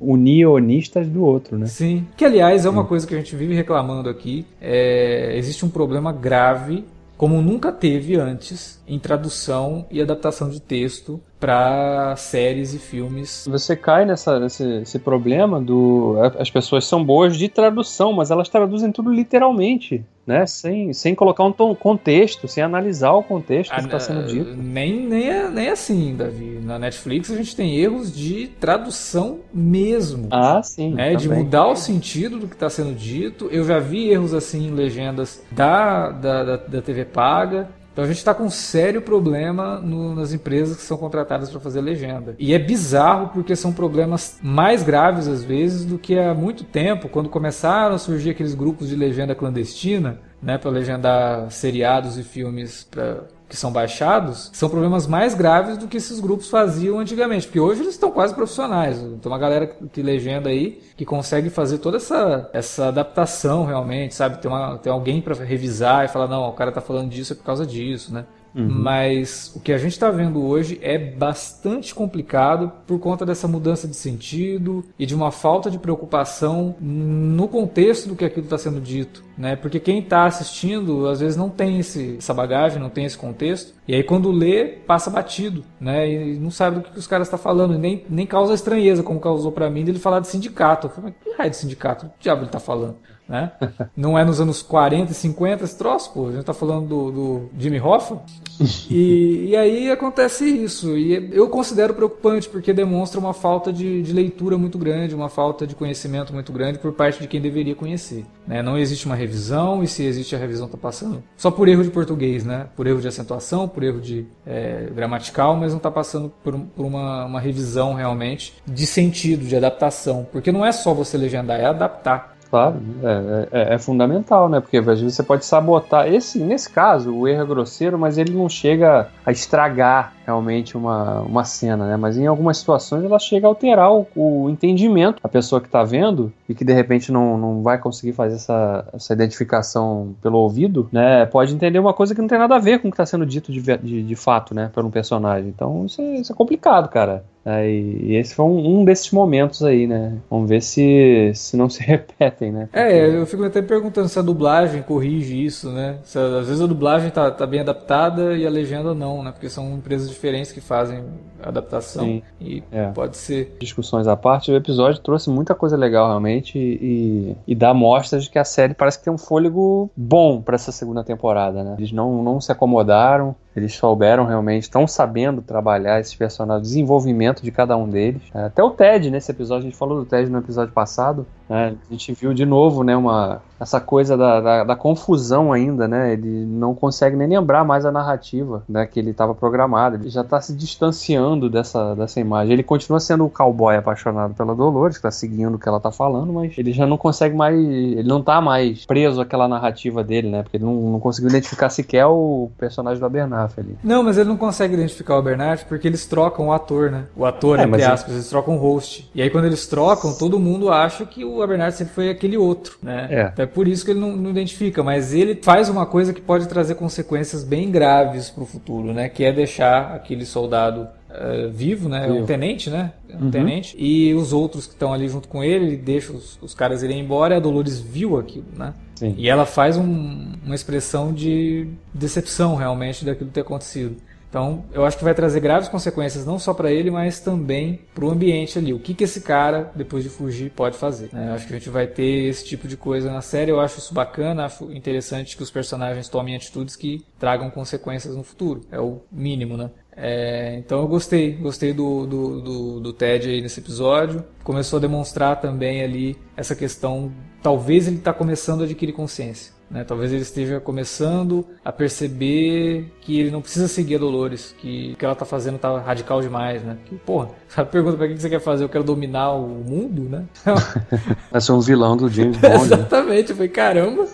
unionistas 0.00 1.06
do 1.06 1.24
outro, 1.24 1.58
né? 1.58 1.66
Sim. 1.66 2.06
Que 2.16 2.24
aliás 2.24 2.64
é 2.64 2.70
uma 2.70 2.82
Sim. 2.82 2.88
coisa 2.88 3.06
que 3.06 3.14
a 3.14 3.18
gente 3.18 3.36
vive 3.36 3.54
reclamando 3.54 4.08
aqui. 4.08 4.46
É, 4.60 5.34
existe 5.36 5.64
um 5.64 5.70
problema 5.70 6.12
grave 6.12 6.84
como 7.20 7.42
nunca 7.42 7.70
teve 7.70 8.16
antes 8.16 8.82
em 8.88 8.98
tradução 8.98 9.84
e 9.90 10.00
adaptação 10.00 10.48
de 10.48 10.58
texto 10.58 11.20
para 11.38 12.16
séries 12.16 12.72
e 12.72 12.78
filmes. 12.78 13.46
Você 13.46 13.76
cai 13.76 14.06
nessa, 14.06 14.40
nesse, 14.40 14.98
problema 14.98 15.60
do. 15.60 16.16
As 16.38 16.50
pessoas 16.50 16.86
são 16.86 17.04
boas 17.04 17.36
de 17.36 17.46
tradução, 17.46 18.14
mas 18.14 18.30
elas 18.30 18.48
traduzem 18.48 18.90
tudo 18.90 19.12
literalmente, 19.12 20.02
né? 20.30 20.46
Sem, 20.46 20.92
sem 20.92 21.12
colocar 21.12 21.44
um 21.44 21.74
contexto, 21.74 22.46
sem 22.46 22.62
analisar 22.62 23.12
o 23.12 23.22
contexto 23.22 23.74
que 23.74 23.80
está 23.80 23.96
ah, 23.96 24.00
sendo 24.00 24.26
dito. 24.26 24.54
Nem, 24.56 25.04
nem, 25.06 25.28
é, 25.28 25.50
nem 25.50 25.68
assim, 25.68 26.14
Davi. 26.14 26.60
Na 26.62 26.78
Netflix 26.78 27.30
a 27.32 27.36
gente 27.36 27.56
tem 27.56 27.76
erros 27.76 28.14
de 28.14 28.46
tradução 28.60 29.40
mesmo. 29.52 30.28
Ah, 30.30 30.62
sim. 30.62 30.94
Né? 30.94 31.16
De 31.16 31.28
mudar 31.28 31.66
o 31.66 31.74
sentido 31.74 32.38
do 32.38 32.46
que 32.46 32.54
está 32.54 32.70
sendo 32.70 32.94
dito. 32.94 33.48
Eu 33.50 33.64
já 33.64 33.80
vi 33.80 34.08
erros 34.08 34.32
assim 34.32 34.68
em 34.68 34.70
legendas 34.70 35.42
da, 35.50 36.10
da, 36.10 36.44
da, 36.44 36.56
da 36.56 36.82
TV 36.82 37.04
paga. 37.04 37.68
Então 38.00 38.06
a 38.06 38.08
gente 38.08 38.16
está 38.16 38.32
com 38.32 38.44
um 38.44 38.50
sério 38.50 39.02
problema 39.02 39.78
no, 39.78 40.14
nas 40.14 40.32
empresas 40.32 40.74
que 40.74 40.82
são 40.82 40.96
contratadas 40.96 41.50
para 41.50 41.60
fazer 41.60 41.82
legenda. 41.82 42.34
E 42.38 42.54
é 42.54 42.58
bizarro 42.58 43.28
porque 43.28 43.54
são 43.54 43.74
problemas 43.74 44.38
mais 44.42 44.82
graves 44.82 45.28
às 45.28 45.44
vezes 45.44 45.84
do 45.84 45.98
que 45.98 46.18
há 46.18 46.32
muito 46.32 46.64
tempo, 46.64 47.10
quando 47.10 47.28
começaram 47.28 47.94
a 47.94 47.98
surgir 47.98 48.30
aqueles 48.30 48.54
grupos 48.54 48.88
de 48.88 48.96
legenda 48.96 49.34
clandestina, 49.34 50.18
né, 50.40 50.56
para 50.56 50.70
legendar 50.70 51.50
seriados 51.50 52.16
e 52.16 52.22
filmes 52.22 52.84
para 52.90 53.24
que 53.50 53.56
são 53.56 53.72
baixados 53.72 54.48
são 54.52 54.70
problemas 54.70 55.08
mais 55.08 55.34
graves 55.34 55.76
do 55.76 55.88
que 55.88 55.96
esses 55.96 56.20
grupos 56.20 56.48
faziam 56.48 57.00
antigamente, 57.00 57.48
porque 57.48 57.58
hoje 57.58 57.80
eles 57.80 57.94
estão 57.94 58.12
quase 58.12 58.32
profissionais. 58.32 58.96
Tem 58.98 59.30
uma 59.30 59.38
galera 59.38 59.66
que 59.66 60.00
legenda 60.00 60.48
aí 60.48 60.80
que 60.96 61.04
consegue 61.04 61.50
fazer 61.50 61.78
toda 61.78 61.96
essa, 61.96 62.48
essa 62.52 62.88
adaptação 62.88 63.66
realmente, 63.66 64.14
sabe? 64.14 64.38
Tem, 64.38 64.48
uma, 64.48 64.78
tem 64.78 64.92
alguém 64.92 65.20
para 65.20 65.34
revisar 65.44 66.04
e 66.04 66.08
falar, 66.08 66.28
não, 66.28 66.48
o 66.48 66.52
cara 66.52 66.70
tá 66.70 66.80
falando 66.80 67.10
disso 67.10 67.32
é 67.32 67.36
por 67.36 67.44
causa 67.44 67.66
disso, 67.66 68.14
né? 68.14 68.24
Uhum. 68.54 68.68
Mas 68.68 69.52
o 69.54 69.60
que 69.60 69.72
a 69.72 69.78
gente 69.78 69.92
está 69.92 70.10
vendo 70.10 70.44
hoje 70.44 70.78
é 70.82 70.98
bastante 70.98 71.94
complicado 71.94 72.72
por 72.86 72.98
conta 72.98 73.24
dessa 73.24 73.46
mudança 73.46 73.86
de 73.86 73.94
sentido 73.94 74.84
e 74.98 75.06
de 75.06 75.14
uma 75.14 75.30
falta 75.30 75.70
de 75.70 75.78
preocupação 75.78 76.74
no 76.80 77.46
contexto 77.48 78.08
do 78.08 78.16
que 78.16 78.24
aquilo 78.24 78.44
está 78.44 78.58
sendo 78.58 78.80
dito. 78.80 79.22
Né? 79.38 79.56
Porque 79.56 79.80
quem 79.80 80.00
está 80.00 80.26
assistindo 80.26 81.08
às 81.08 81.20
vezes 81.20 81.36
não 81.36 81.48
tem 81.48 81.78
esse, 81.78 82.16
essa 82.18 82.34
bagagem, 82.34 82.80
não 82.80 82.90
tem 82.90 83.04
esse 83.04 83.16
contexto, 83.16 83.72
e 83.88 83.94
aí 83.94 84.02
quando 84.02 84.30
lê, 84.30 84.66
passa 84.66 85.08
batido, 85.08 85.64
né? 85.80 86.08
E 86.08 86.38
não 86.38 86.50
sabe 86.50 86.76
do 86.76 86.82
que, 86.82 86.92
que 86.92 86.98
os 86.98 87.06
caras 87.06 87.26
estão 87.26 87.38
tá 87.38 87.42
falando, 87.42 87.78
nem, 87.78 88.04
nem 88.08 88.26
causa 88.26 88.52
estranheza, 88.52 89.02
como 89.02 89.18
causou 89.18 89.50
para 89.50 89.70
mim, 89.70 89.84
dele 89.84 89.98
falar 89.98 90.20
de 90.20 90.28
sindicato. 90.28 90.86
Eu 90.86 90.90
falei, 90.90 91.14
mas 91.14 91.24
que 91.24 91.38
raio 91.38 91.50
de 91.50 91.56
sindicato? 91.56 92.06
O 92.06 92.10
diabo 92.20 92.42
ele 92.42 92.48
está 92.48 92.60
falando? 92.60 92.96
Né? 93.30 93.52
Não 93.96 94.18
é 94.18 94.24
nos 94.24 94.40
anos 94.40 94.60
40 94.60 95.12
e 95.12 95.14
50 95.14 95.62
esse 95.62 95.78
troço, 95.78 96.12
pô. 96.12 96.26
A 96.26 96.32
gente 96.32 96.44
tá 96.44 96.52
falando 96.52 96.88
do, 96.88 97.12
do 97.12 97.50
Jimmy 97.56 97.80
Hoffa. 97.80 98.18
E, 98.90 99.50
e, 99.50 99.56
aí 99.56 99.90
acontece 99.90 100.44
isso. 100.44 100.96
E 100.96 101.30
eu 101.32 101.48
considero 101.48 101.94
preocupante 101.94 102.48
porque 102.48 102.72
demonstra 102.72 103.20
uma 103.20 103.32
falta 103.32 103.72
de, 103.72 104.02
de, 104.02 104.12
leitura 104.12 104.58
muito 104.58 104.76
grande, 104.76 105.14
uma 105.14 105.28
falta 105.28 105.66
de 105.66 105.74
conhecimento 105.76 106.32
muito 106.32 106.52
grande 106.52 106.78
por 106.78 106.92
parte 106.92 107.20
de 107.20 107.28
quem 107.28 107.40
deveria 107.40 107.74
conhecer. 107.74 108.26
Né? 108.46 108.62
Não 108.62 108.76
existe 108.76 109.06
uma 109.06 109.14
revisão 109.14 109.82
e 109.82 109.86
se 109.86 110.02
existe 110.04 110.34
a 110.34 110.38
revisão 110.38 110.66
está 110.66 110.76
passando 110.76 111.22
só 111.36 111.50
por 111.50 111.68
erro 111.68 111.84
de 111.84 111.90
português, 111.90 112.44
né? 112.44 112.66
Por 112.74 112.86
erro 112.86 113.00
de 113.00 113.08
acentuação, 113.08 113.68
por 113.68 113.82
erro 113.82 114.00
de 114.00 114.26
é, 114.44 114.88
gramatical, 114.94 115.56
mas 115.56 115.70
não 115.70 115.78
está 115.78 115.90
passando 115.90 116.32
por, 116.42 116.58
por 116.58 116.84
uma, 116.84 117.26
uma 117.26 117.40
revisão 117.40 117.94
realmente 117.94 118.54
de 118.66 118.86
sentido, 118.86 119.46
de 119.46 119.56
adaptação. 119.56 120.26
Porque 120.30 120.50
não 120.50 120.66
é 120.66 120.72
só 120.72 120.92
você 120.92 121.16
legendar, 121.16 121.60
é 121.60 121.66
adaptar. 121.66 122.39
Claro, 122.50 122.80
é, 123.04 123.48
é, 123.52 123.74
é, 123.74 123.78
fundamental, 123.78 124.48
né? 124.48 124.58
Porque 124.58 124.78
às 124.78 124.84
vezes 124.84 125.14
você 125.14 125.22
pode 125.22 125.44
sabotar. 125.44 126.12
Esse, 126.12 126.40
nesse 126.40 126.68
caso, 126.68 127.14
o 127.14 127.28
erro 127.28 127.42
é 127.42 127.46
grosseiro, 127.46 127.96
mas 127.96 128.18
ele 128.18 128.32
não 128.32 128.48
chega 128.48 129.08
a 129.24 129.30
estragar 129.30 130.14
realmente 130.24 130.76
uma, 130.76 131.20
uma 131.20 131.44
cena, 131.44 131.86
né? 131.86 131.96
Mas 131.96 132.18
em 132.18 132.26
algumas 132.26 132.58
situações 132.58 133.04
ela 133.04 133.20
chega 133.20 133.46
a 133.46 133.48
alterar 133.48 133.92
o, 133.92 134.06
o 134.16 134.50
entendimento 134.50 135.22
da 135.22 135.28
pessoa 135.28 135.60
que 135.60 135.68
está 135.68 135.84
vendo 135.84 136.32
e 136.48 136.54
que 136.54 136.64
de 136.64 136.72
repente 136.72 137.12
não, 137.12 137.38
não 137.38 137.62
vai 137.62 137.78
conseguir 137.78 138.12
fazer 138.12 138.34
essa, 138.34 138.84
essa 138.92 139.12
identificação 139.12 140.14
pelo 140.20 140.38
ouvido, 140.38 140.88
né? 140.90 141.26
Pode 141.26 141.54
entender 141.54 141.78
uma 141.78 141.94
coisa 141.94 142.16
que 142.16 142.20
não 142.20 142.28
tem 142.28 142.38
nada 142.38 142.56
a 142.56 142.60
ver 142.60 142.80
com 142.80 142.88
o 142.88 142.90
que 142.90 142.94
está 142.94 143.06
sendo 143.06 143.24
dito 143.24 143.52
de, 143.52 143.60
de, 143.60 144.02
de, 144.02 144.16
fato, 144.16 144.54
né? 144.54 144.70
Por 144.74 144.84
um 144.84 144.90
personagem. 144.90 145.48
Então 145.48 145.86
isso 145.86 146.02
é, 146.02 146.14
isso 146.16 146.32
é 146.32 146.34
complicado, 146.34 146.88
cara. 146.88 147.24
E 147.44 148.14
esse 148.16 148.34
foi 148.34 148.44
um, 148.44 148.80
um, 148.80 148.84
desses 148.84 149.10
momentos 149.10 149.62
aí, 149.62 149.86
né? 149.86 150.18
Vamos 150.28 150.48
ver 150.48 150.60
se, 150.62 151.32
se 151.34 151.56
não 151.56 151.68
se 151.68 151.82
repetem, 151.84 152.52
né? 152.52 152.68
Porque... 152.70 152.78
É, 152.78 153.16
eu 153.16 153.26
fico 153.26 153.44
até 153.44 153.62
perguntando 153.62 154.08
se 154.08 154.18
a 154.18 154.22
dublagem 154.22 154.82
corrige 154.82 155.44
isso, 155.44 155.70
né? 155.70 155.98
Se, 156.02 156.18
às 156.18 156.46
vezes 156.46 156.60
a 156.60 156.66
dublagem 156.66 157.10
tá, 157.10 157.30
tá 157.30 157.46
bem 157.46 157.60
adaptada 157.60 158.36
e 158.36 158.46
a 158.46 158.50
legenda 158.50 158.94
não, 158.94 159.22
né? 159.22 159.32
Porque 159.32 159.48
são 159.48 159.72
empresas 159.74 160.08
diferentes 160.08 160.52
que 160.52 160.60
fazem 160.60 161.04
adaptação. 161.42 162.04
Sim, 162.04 162.22
e 162.40 162.62
é. 162.70 162.88
pode 162.88 163.16
ser. 163.16 163.56
Discussões 163.58 164.06
à 164.06 164.16
parte, 164.16 164.52
o 164.52 164.56
episódio 164.56 165.00
trouxe 165.00 165.30
muita 165.30 165.54
coisa 165.54 165.76
legal 165.76 166.08
realmente 166.08 166.58
e, 166.58 167.36
e 167.46 167.54
dá 167.54 167.72
mostras 167.72 168.24
de 168.24 168.30
que 168.30 168.38
a 168.38 168.44
série 168.44 168.74
parece 168.74 168.98
que 168.98 169.04
tem 169.04 169.12
um 169.12 169.18
fôlego 169.18 169.90
bom 169.96 170.40
para 170.42 170.54
essa 170.54 170.72
segunda 170.72 171.02
temporada, 171.02 171.64
né? 171.64 171.76
Eles 171.78 171.92
não, 171.92 172.22
não 172.22 172.40
se 172.40 172.52
acomodaram, 172.52 173.34
eles 173.54 173.74
souberam 173.74 174.24
realmente, 174.24 174.62
estão 174.62 174.86
sabendo 174.86 175.42
trabalhar 175.42 176.00
esses 176.00 176.14
personagens, 176.14 176.60
o 176.60 176.68
desenvolvimento 176.68 177.42
de 177.42 177.50
cada 177.50 177.76
um 177.76 177.88
deles. 177.88 178.22
É, 178.34 178.44
até 178.44 178.62
o 178.62 178.70
Ted, 178.70 179.10
nesse 179.10 179.30
episódio, 179.30 179.66
a 179.66 179.70
gente 179.70 179.76
falou 179.76 179.98
do 179.98 180.06
Ted 180.06 180.30
no 180.30 180.38
episódio 180.38 180.72
passado, 180.72 181.26
né? 181.50 181.74
a 181.88 181.92
gente 181.92 182.12
viu 182.12 182.32
de 182.32 182.46
novo 182.46 182.84
né, 182.84 182.96
uma, 182.96 183.42
essa 183.58 183.80
coisa 183.80 184.16
da, 184.16 184.40
da, 184.40 184.64
da, 184.64 184.76
confusão 184.76 185.52
ainda, 185.52 185.88
né? 185.88 186.12
Ele 186.12 186.46
não 186.46 186.74
consegue 186.74 187.16
nem 187.16 187.28
lembrar 187.28 187.64
mais 187.64 187.84
a 187.84 187.90
narrativa 187.90 188.62
né, 188.68 188.86
que 188.86 189.00
ele 189.00 189.10
estava 189.10 189.34
programado, 189.34 189.96
ele 189.96 190.08
já 190.08 190.20
está 190.20 190.40
se 190.40 190.54
distanciando 190.54 191.50
dessa, 191.50 191.94
dessa 191.96 192.20
imagem. 192.20 192.52
Ele 192.52 192.62
continua 192.62 193.00
sendo 193.00 193.26
o 193.26 193.30
cowboy 193.30 193.76
apaixonado 193.76 194.32
pela 194.34 194.54
Dolores, 194.54 194.96
que 194.96 195.00
está 195.00 195.10
seguindo 195.10 195.56
o 195.56 195.58
que 195.58 195.68
ela 195.68 195.78
está 195.78 195.90
falando, 195.90 196.32
mas 196.32 196.56
ele 196.56 196.72
já 196.72 196.86
não 196.86 196.96
consegue 196.96 197.36
mais, 197.36 197.58
ele 197.58 198.08
não 198.08 198.20
está 198.20 198.40
mais 198.40 198.86
preso 198.86 199.20
àquela 199.20 199.48
narrativa 199.48 200.04
dele, 200.04 200.30
né? 200.30 200.42
Porque 200.44 200.56
ele 200.56 200.64
não, 200.64 200.92
não 200.92 201.00
conseguiu 201.00 201.30
identificar 201.30 201.68
sequer 201.68 202.06
o 202.06 202.50
personagem 202.56 203.00
do 203.00 203.06
Abernathy 203.06 203.60
ali. 203.60 203.76
Não, 203.82 204.04
mas 204.04 204.16
ele 204.16 204.28
não 204.28 204.36
consegue 204.36 204.74
identificar 204.74 205.16
o 205.16 205.18
Abernathy 205.18 205.64
porque 205.66 205.88
eles 205.88 206.06
trocam 206.06 206.46
o 206.46 206.52
ator, 206.52 206.92
né? 206.92 207.06
O 207.16 207.26
ator, 207.26 207.58
é, 207.58 207.64
entre 207.64 207.82
aspas, 207.82 208.14
eles 208.14 208.28
trocam 208.28 208.56
o 208.56 208.58
host. 208.58 209.10
E 209.14 209.20
aí 209.20 209.28
quando 209.28 209.46
eles 209.46 209.66
trocam, 209.66 210.14
todo 210.16 210.38
mundo 210.38 210.70
acha 210.70 211.04
que 211.04 211.24
o 211.24 211.39
Abernathy 211.42 211.78
sempre 211.78 211.94
foi 211.94 212.10
aquele 212.10 212.36
outro, 212.36 212.78
né? 212.82 213.08
É. 213.10 213.30
Então 213.32 213.42
é 213.42 213.46
por 213.46 213.68
isso 213.68 213.84
que 213.84 213.90
ele 213.90 214.00
não, 214.00 214.16
não, 214.16 214.30
identifica, 214.30 214.82
mas 214.82 215.12
ele 215.14 215.38
faz 215.42 215.68
uma 215.68 215.86
coisa 215.86 216.12
que 216.12 216.20
pode 216.20 216.48
trazer 216.48 216.74
consequências 216.74 217.44
bem 217.44 217.70
graves 217.70 218.30
pro 218.30 218.44
futuro, 218.44 218.92
né? 218.92 219.08
Que 219.08 219.24
é 219.24 219.32
deixar 219.32 219.94
aquele 219.94 220.24
soldado 220.24 220.88
Uh, 221.10 221.50
vivo, 221.50 221.88
né? 221.88 222.06
Vivo. 222.06 222.20
Um 222.20 222.24
tenente, 222.24 222.70
né? 222.70 222.92
Um 223.12 223.24
uhum. 223.24 223.30
tenente. 223.32 223.74
E 223.76 224.14
os 224.14 224.32
outros 224.32 224.68
que 224.68 224.74
estão 224.74 224.92
ali 224.92 225.08
junto 225.08 225.26
com 225.26 225.42
ele, 225.42 225.64
ele 225.64 225.76
deixa 225.76 226.12
os, 226.12 226.38
os 226.40 226.54
caras 226.54 226.84
irem 226.84 227.00
embora 227.00 227.34
e 227.34 227.36
a 227.36 227.40
Dolores 227.40 227.80
viu 227.80 228.16
aquilo, 228.16 228.46
né? 228.56 228.72
Sim. 228.94 229.16
E 229.18 229.28
ela 229.28 229.44
faz 229.44 229.76
um, 229.76 230.34
uma 230.44 230.54
expressão 230.54 231.12
de 231.12 231.66
decepção 231.92 232.54
realmente 232.54 233.04
daquilo 233.04 233.28
ter 233.28 233.40
acontecido. 233.40 233.96
Então, 234.30 234.64
eu 234.72 234.84
acho 234.84 234.96
que 234.96 235.02
vai 235.02 235.12
trazer 235.12 235.40
graves 235.40 235.68
consequências 235.68 236.24
não 236.24 236.38
só 236.38 236.54
para 236.54 236.70
ele, 236.70 236.88
mas 236.88 237.18
também 237.18 237.80
para 237.92 238.04
o 238.04 238.10
ambiente 238.10 238.56
ali. 238.56 238.72
O 238.72 238.78
que, 238.78 238.94
que 238.94 239.02
esse 239.02 239.22
cara, 239.22 239.72
depois 239.74 240.04
de 240.04 240.08
fugir, 240.08 240.52
pode 240.52 240.76
fazer. 240.76 241.10
Né? 241.12 241.30
Eu 241.30 241.34
acho 241.34 241.48
que 241.48 241.52
a 241.52 241.58
gente 241.58 241.68
vai 241.68 241.88
ter 241.88 242.28
esse 242.28 242.44
tipo 242.44 242.68
de 242.68 242.76
coisa 242.76 243.10
na 243.10 243.20
série. 243.20 243.50
Eu 243.50 243.58
acho 243.58 243.80
isso 243.80 243.92
bacana, 243.92 244.44
acho 244.44 244.72
interessante 244.72 245.36
que 245.36 245.42
os 245.42 245.50
personagens 245.50 246.08
tomem 246.08 246.36
atitudes 246.36 246.76
que 246.76 247.04
tragam 247.18 247.50
consequências 247.50 248.14
no 248.14 248.22
futuro. 248.22 248.60
É 248.70 248.78
o 248.78 249.02
mínimo, 249.10 249.56
né? 249.56 249.68
É, 249.96 250.56
então 250.56 250.80
eu 250.80 250.86
gostei, 250.86 251.32
gostei 251.32 251.72
do, 251.72 252.06
do, 252.06 252.40
do, 252.40 252.80
do 252.80 252.92
Ted 252.92 253.28
aí 253.28 253.42
nesse 253.42 253.58
episódio. 253.58 254.24
Começou 254.44 254.76
a 254.76 254.80
demonstrar 254.80 255.40
também 255.40 255.82
ali 255.82 256.16
essa 256.36 256.54
questão. 256.54 257.12
Talvez 257.42 257.88
ele 257.88 257.96
está 257.96 258.12
começando 258.12 258.60
a 258.60 258.64
adquirir 258.64 258.92
consciência. 258.92 259.59
Né? 259.70 259.84
Talvez 259.84 260.12
ele 260.12 260.22
esteja 260.22 260.58
começando 260.60 261.46
a 261.64 261.70
perceber 261.70 262.92
que 263.00 263.20
ele 263.20 263.30
não 263.30 263.40
precisa 263.40 263.68
seguir 263.68 263.94
a 263.94 263.98
Dolores, 263.98 264.54
que 264.58 264.92
o 264.92 264.96
que 264.96 265.04
ela 265.04 265.12
está 265.12 265.24
fazendo 265.24 265.56
está 265.56 265.78
radical 265.78 266.20
demais, 266.20 266.62
né? 266.64 266.76
Que, 266.84 266.96
porra, 266.96 267.30
a 267.56 267.64
pergunta 267.64 267.96
para 267.96 268.08
que 268.08 268.18
você 268.18 268.28
quer 268.28 268.40
fazer? 268.40 268.64
Eu 268.64 268.68
quero 268.68 268.84
dominar 268.84 269.32
o 269.32 269.46
mundo, 269.48 270.02
né? 270.02 270.24
Vai 271.30 271.40
ser 271.40 271.52
um 271.52 271.60
vilão 271.60 271.96
do 271.96 272.08
James 272.08 272.36
Bond. 272.38 272.54
Né? 272.54 272.64
Exatamente, 272.64 273.30
eu 273.30 273.36
falei, 273.36 273.48
caramba, 273.48 274.06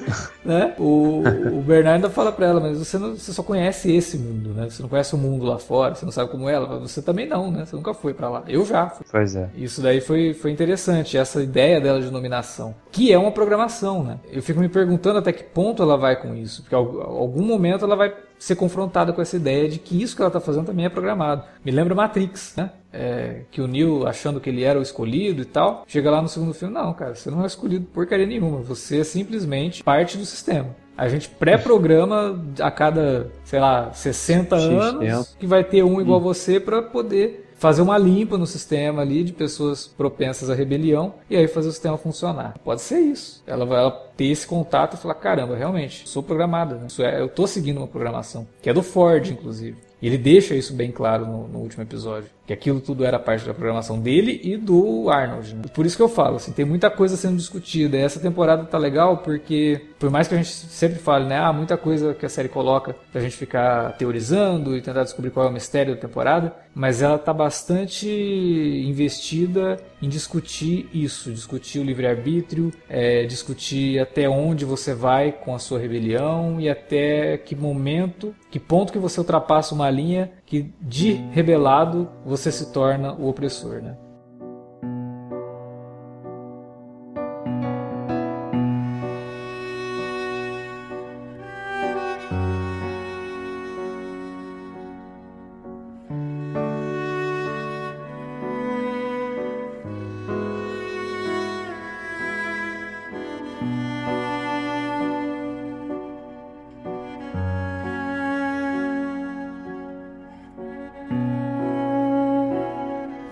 né? 0.44 0.74
O, 0.78 1.22
o 1.52 1.62
Bernardo 1.62 1.96
ainda 1.96 2.10
fala 2.10 2.32
para 2.32 2.46
ela, 2.46 2.60
mas 2.60 2.78
você, 2.78 2.98
não, 2.98 3.14
você 3.14 3.32
só 3.32 3.42
conhece 3.42 3.94
esse 3.94 4.16
mundo, 4.18 4.50
né? 4.54 4.68
Você 4.70 4.82
não 4.82 4.88
conhece 4.88 5.14
o 5.14 5.18
mundo 5.18 5.44
lá 5.44 5.58
fora, 5.58 5.94
você 5.94 6.04
não 6.04 6.12
sabe 6.12 6.30
como 6.30 6.48
é 6.48 6.54
ela, 6.54 6.78
você 6.78 7.02
também 7.02 7.26
não, 7.26 7.50
né? 7.50 7.64
Você 7.64 7.76
nunca 7.76 7.92
foi 7.92 8.14
para 8.14 8.28
lá. 8.28 8.42
Eu 8.48 8.64
já 8.64 8.88
fui. 8.88 9.04
Pois 9.10 9.36
é. 9.36 9.48
Isso 9.54 9.82
daí 9.82 10.00
foi, 10.00 10.32
foi 10.34 10.50
interessante, 10.50 11.16
essa 11.16 11.42
ideia 11.42 11.80
dela 11.80 12.00
de 12.00 12.08
dominação, 12.08 12.74
que 12.90 13.12
é 13.12 13.18
uma 13.18 13.32
programação, 13.32 14.02
né? 14.02 14.18
Eu 14.30 14.42
fico 14.42 14.60
me 14.60 14.68
perguntando 14.68 15.18
até 15.18 15.32
que 15.32 15.44
ponto 15.44 15.82
ela 15.82 15.96
vai 15.96 16.16
com 16.16 16.34
isso, 16.34 16.62
porque 16.62 16.74
algum 16.74 17.44
momento 17.44 17.84
ela 17.84 17.96
vai 17.96 18.12
ser 18.38 18.56
confrontada 18.56 19.12
com 19.12 19.22
essa 19.22 19.36
ideia 19.36 19.68
de 19.68 19.78
que 19.78 20.00
isso 20.00 20.14
que 20.14 20.22
ela 20.22 20.28
está 20.28 20.40
fazendo 20.40 20.66
também 20.66 20.84
é 20.84 20.88
programado. 20.88 21.42
Me 21.64 21.70
lembra 21.70 21.94
Matrix, 21.94 22.54
né? 22.56 22.70
É, 22.96 23.42
que 23.50 23.60
o 23.60 23.66
Neo, 23.66 24.06
achando 24.06 24.40
que 24.40 24.48
ele 24.48 24.64
era 24.64 24.78
o 24.78 24.82
escolhido 24.82 25.42
e 25.42 25.44
tal, 25.44 25.84
chega 25.86 26.10
lá 26.10 26.22
no 26.22 26.28
segundo 26.28 26.54
filme, 26.54 26.72
não, 26.72 26.94
cara, 26.94 27.14
você 27.14 27.30
não 27.30 27.42
é 27.42 27.46
escolhido 27.46 27.86
porcaria 27.92 28.26
nenhuma, 28.26 28.58
você 28.58 29.00
é 29.00 29.04
simplesmente 29.04 29.84
parte 29.84 30.16
do 30.16 30.24
sistema. 30.24 30.74
A 30.96 31.08
gente 31.08 31.28
pré-programa 31.28 32.42
a 32.58 32.70
cada, 32.70 33.30
sei 33.44 33.60
lá, 33.60 33.92
60 33.92 34.56
X 34.56 34.66
anos 34.66 35.36
que 35.38 35.46
vai 35.46 35.62
ter 35.62 35.82
um 35.82 36.00
igual 36.00 36.18
hum. 36.18 36.22
você 36.22 36.58
para 36.58 36.80
poder 36.80 37.46
fazer 37.56 37.82
uma 37.82 37.98
limpa 37.98 38.38
no 38.38 38.46
sistema 38.46 39.02
ali 39.02 39.24
de 39.24 39.32
pessoas 39.32 39.86
propensas 39.86 40.48
à 40.48 40.54
rebelião 40.54 41.14
e 41.28 41.36
aí 41.36 41.48
fazer 41.48 41.68
o 41.68 41.72
sistema 41.72 41.98
funcionar. 41.98 42.54
Pode 42.64 42.82
ser 42.82 43.00
isso. 43.00 43.42
Ela 43.46 43.64
vai 43.64 43.78
ela 43.78 43.90
ter 43.90 44.26
esse 44.26 44.46
contato 44.46 44.94
e 44.94 44.96
falar: 44.96 45.14
caramba, 45.14 45.56
realmente, 45.56 46.08
sou 46.08 46.22
programada. 46.22 46.76
Né? 46.76 46.86
É, 47.00 47.20
eu 47.20 47.26
estou 47.26 47.46
seguindo 47.46 47.78
uma 47.78 47.86
programação, 47.86 48.46
que 48.62 48.70
é 48.70 48.74
do 48.74 48.82
Ford, 48.82 49.30
inclusive. 49.30 49.76
E 50.00 50.06
ele 50.06 50.18
deixa 50.18 50.54
isso 50.54 50.74
bem 50.74 50.90
claro 50.90 51.26
no, 51.26 51.48
no, 51.48 51.58
último 51.58 51.82
episódio. 51.82 52.28
Que 52.46 52.52
aquilo 52.52 52.80
tudo 52.80 53.04
era 53.04 53.18
parte 53.18 53.44
da 53.44 53.52
programação 53.52 53.98
dele 53.98 54.40
e 54.42 54.56
do 54.56 55.10
Arnold. 55.10 55.54
Né? 55.54 55.62
Por 55.74 55.84
isso 55.84 55.96
que 55.96 56.02
eu 56.02 56.08
falo, 56.08 56.36
assim, 56.36 56.52
tem 56.52 56.64
muita 56.64 56.88
coisa 56.88 57.16
sendo 57.16 57.36
discutida. 57.36 57.96
Essa 57.96 58.20
temporada 58.20 58.64
tá 58.64 58.78
legal 58.78 59.18
porque, 59.18 59.80
por 59.98 60.10
mais 60.10 60.28
que 60.28 60.34
a 60.34 60.38
gente 60.38 60.50
sempre 60.50 60.98
fale, 60.98 61.26
né? 61.26 61.38
Ah, 61.38 61.52
muita 61.52 61.76
coisa 61.76 62.14
que 62.14 62.24
a 62.24 62.28
série 62.28 62.48
coloca 62.48 62.94
pra 63.12 63.20
gente 63.20 63.36
ficar 63.36 63.96
teorizando 63.96 64.76
e 64.76 64.80
tentar 64.80 65.02
descobrir 65.02 65.30
qual 65.30 65.46
é 65.46 65.48
o 65.48 65.52
mistério 65.52 65.94
da 65.94 66.00
temporada. 66.00 66.54
Mas 66.74 67.02
ela 67.02 67.18
tá 67.18 67.32
bastante 67.32 68.06
investida 68.06 69.78
em 70.00 70.08
discutir 70.08 70.88
isso. 70.92 71.32
Discutir 71.32 71.78
o 71.78 71.82
livre-arbítrio, 71.82 72.72
é, 72.88 73.24
discutir 73.24 73.98
até 73.98 74.28
onde 74.28 74.64
você 74.64 74.94
vai 74.94 75.32
com 75.32 75.54
a 75.54 75.58
sua 75.58 75.78
rebelião 75.78 76.60
e 76.60 76.68
até 76.68 77.38
que 77.38 77.56
momento, 77.56 78.34
que 78.50 78.60
ponto 78.60 78.92
que 78.92 78.98
você 78.98 79.18
ultrapassa 79.18 79.74
uma 79.74 79.90
linha 79.90 80.30
que 80.46 80.72
de 80.80 81.12
rebelado 81.32 82.08
você 82.24 82.52
se 82.52 82.72
torna 82.72 83.12
o 83.12 83.28
opressor, 83.28 83.82
né? 83.82 83.96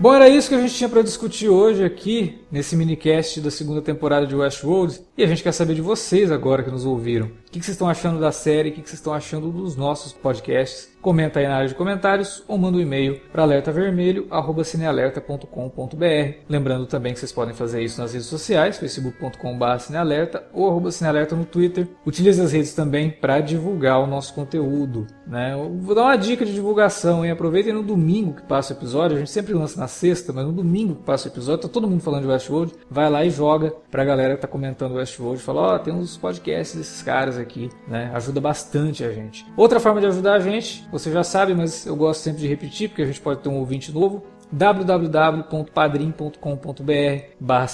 Bom, 0.05 0.13
era 0.13 0.29
isso 0.29 0.49
que 0.49 0.53
a 0.53 0.61
gente 0.61 0.75
tinha 0.75 0.87
para 0.87 1.01
discutir 1.01 1.49
hoje 1.49 1.83
aqui, 1.83 2.37
nesse 2.55 2.75
minicast 2.77 3.41
da 3.41 3.51
segunda 3.51 3.81
temporada 3.81 4.25
de 4.25 4.33
Westworld. 4.33 5.01
E 5.17 5.23
a 5.25 5.27
gente 5.27 5.43
quer 5.43 5.51
saber 5.51 5.75
de 5.75 5.81
vocês 5.81 6.31
agora 6.31 6.63
que 6.63 6.71
nos 6.71 6.85
ouviram. 6.85 7.25
O 7.25 7.29
que 7.51 7.59
vocês 7.59 7.75
estão 7.75 7.89
achando 7.89 8.17
da 8.17 8.31
série? 8.31 8.69
O 8.69 8.71
que 8.71 8.79
vocês 8.79 8.93
estão 8.93 9.13
achando 9.13 9.51
dos 9.51 9.75
nossos 9.75 10.13
podcasts? 10.13 10.95
Comenta 11.01 11.39
aí 11.39 11.47
na 11.47 11.57
área 11.57 11.67
de 11.67 11.75
comentários 11.75 12.41
ou 12.47 12.57
manda 12.57 12.77
um 12.77 12.81
e-mail 12.81 13.19
para 13.31 13.43
alertavermelho@cinealerta.com.br. 13.43 16.39
Lembrando 16.49 16.87
também 16.87 17.13
que 17.13 17.19
vocês 17.19 17.31
podem 17.31 17.53
fazer 17.53 17.83
isso 17.83 18.01
nas 18.01 18.13
redes 18.13 18.27
sociais, 18.27 18.79
facebook.com/cinealerta 18.79 20.45
ou 20.51 20.67
arroba 20.67 20.91
cinealerta 20.91 21.35
no 21.35 21.45
Twitter. 21.45 21.87
Utilize 22.05 22.41
as 22.41 22.51
redes 22.51 22.73
também 22.73 23.11
para 23.11 23.39
divulgar 23.39 23.99
o 23.99 24.07
nosso 24.07 24.33
conteúdo, 24.33 25.05
né? 25.27 25.55
Vou 25.79 25.93
dar 25.93 26.05
uma 26.05 26.15
dica 26.15 26.43
de 26.43 26.55
divulgação, 26.55 27.23
hein? 27.23 27.29
Aproveitem 27.29 27.71
no 27.71 27.83
domingo 27.83 28.33
que 28.33 28.41
passa 28.41 28.73
o 28.73 28.77
episódio. 28.77 29.15
A 29.15 29.19
gente 29.19 29.29
sempre 29.29 29.53
lança 29.53 29.79
na 29.79 29.87
sexta, 29.87 30.33
mas 30.33 30.43
no 30.43 30.53
domingo 30.53 30.95
que 30.95 31.03
passa 31.03 31.29
o 31.29 31.31
episódio, 31.31 31.61
tá 31.61 31.69
todo 31.69 31.87
mundo 31.87 32.01
falando 32.01 32.23
de 32.23 32.27
Westworld. 32.45 32.73
Vai 32.89 33.09
lá 33.09 33.25
e 33.25 33.29
joga 33.29 33.73
pra 33.89 34.05
galera 34.05 34.35
que 34.35 34.41
tá 34.41 34.47
comentando 34.47 34.95
Westworld, 34.95 35.41
fala: 35.41 35.61
"Ó, 35.61 35.75
oh, 35.75 35.79
tem 35.79 35.93
uns 35.93 36.17
podcasts 36.17 36.75
desses 36.75 37.01
caras 37.01 37.37
aqui", 37.37 37.69
né? 37.87 38.11
Ajuda 38.13 38.39
bastante 38.39 39.03
a 39.03 39.11
gente. 39.11 39.45
Outra 39.57 39.79
forma 39.79 39.99
de 39.99 40.07
ajudar 40.07 40.35
a 40.35 40.39
gente 40.39 40.85
você 40.91 41.11
já 41.11 41.23
sabe, 41.23 41.53
mas 41.53 41.85
eu 41.85 41.95
gosto 41.95 42.21
sempre 42.21 42.41
de 42.41 42.47
repetir 42.47 42.89
porque 42.89 43.01
a 43.01 43.05
gente 43.05 43.21
pode 43.21 43.41
ter 43.41 43.49
um 43.49 43.57
ouvinte 43.57 43.91
novo. 43.91 44.23
www.padrim.com.br 44.51 47.23
barra 47.39 47.67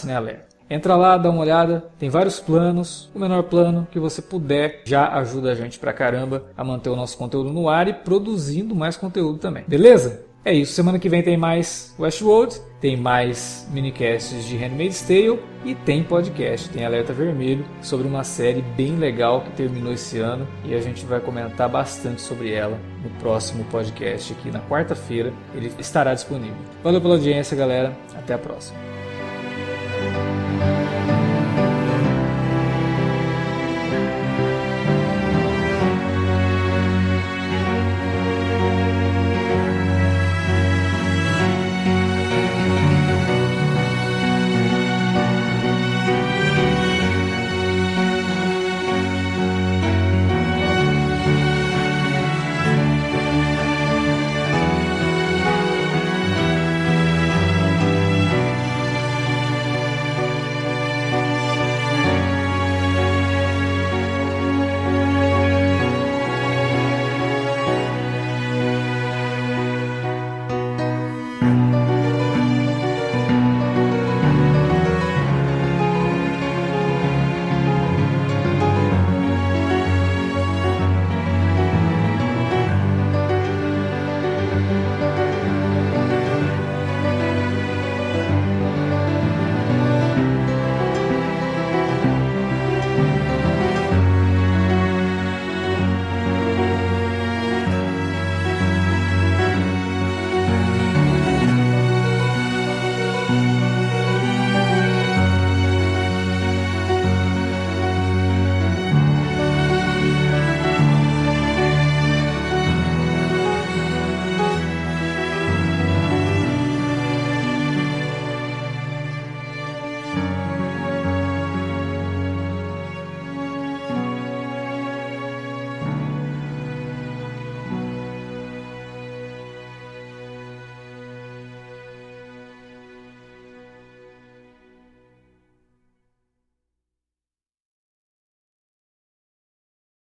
Entra 0.70 0.96
lá, 0.96 1.18
dá 1.18 1.30
uma 1.30 1.42
olhada, 1.42 1.84
tem 2.00 2.10
vários 2.10 2.40
planos. 2.40 3.12
O 3.14 3.20
menor 3.20 3.44
plano 3.44 3.86
que 3.92 4.00
você 4.00 4.22
puder 4.22 4.84
já 4.86 5.10
ajuda 5.18 5.52
a 5.52 5.56
gente 5.56 5.78
pra 5.78 5.92
caramba 5.92 6.46
a 6.56 6.64
manter 6.64 6.90
o 6.90 6.96
nosso 6.96 7.18
conteúdo 7.18 7.52
no 7.52 7.68
ar 7.68 7.90
e 7.90 7.94
produzindo 7.94 8.74
mais 8.74 8.96
conteúdo 8.96 9.38
também. 9.38 9.66
Beleza? 9.68 10.31
É 10.44 10.52
isso, 10.52 10.74
semana 10.74 10.98
que 10.98 11.08
vem 11.08 11.22
tem 11.22 11.38
mais 11.38 11.94
Westworld, 12.00 12.60
tem 12.80 12.98
mais 12.98 13.68
minicasts 13.72 14.44
de 14.44 14.58
Handmaid's 14.58 15.02
Tale 15.04 15.40
e 15.64 15.76
tem 15.76 16.04
podcast, 16.04 16.68
tem 16.70 16.84
Alerta 16.84 17.14
Vermelho 17.14 17.64
sobre 17.80 18.08
uma 18.08 18.24
série 18.24 18.64
bem 18.76 18.96
legal 18.96 19.42
que 19.42 19.52
terminou 19.52 19.94
esse 19.94 20.18
ano 20.18 20.48
e 20.66 20.74
a 20.74 20.82
gente 20.82 21.06
vai 21.06 21.20
comentar 21.20 21.70
bastante 21.70 22.24
sobre 22.24 22.52
ela 22.52 22.80
no 23.04 23.10
próximo 23.20 23.64
podcast 23.66 24.34
aqui 24.34 24.50
na 24.50 24.62
quarta-feira, 24.62 25.32
ele 25.54 25.72
estará 25.78 26.12
disponível. 26.16 26.58
Valeu 26.84 27.00
pela 27.00 27.14
audiência, 27.14 27.56
galera, 27.56 27.96
até 28.16 28.34
a 28.34 28.40
próxima. 28.40 28.91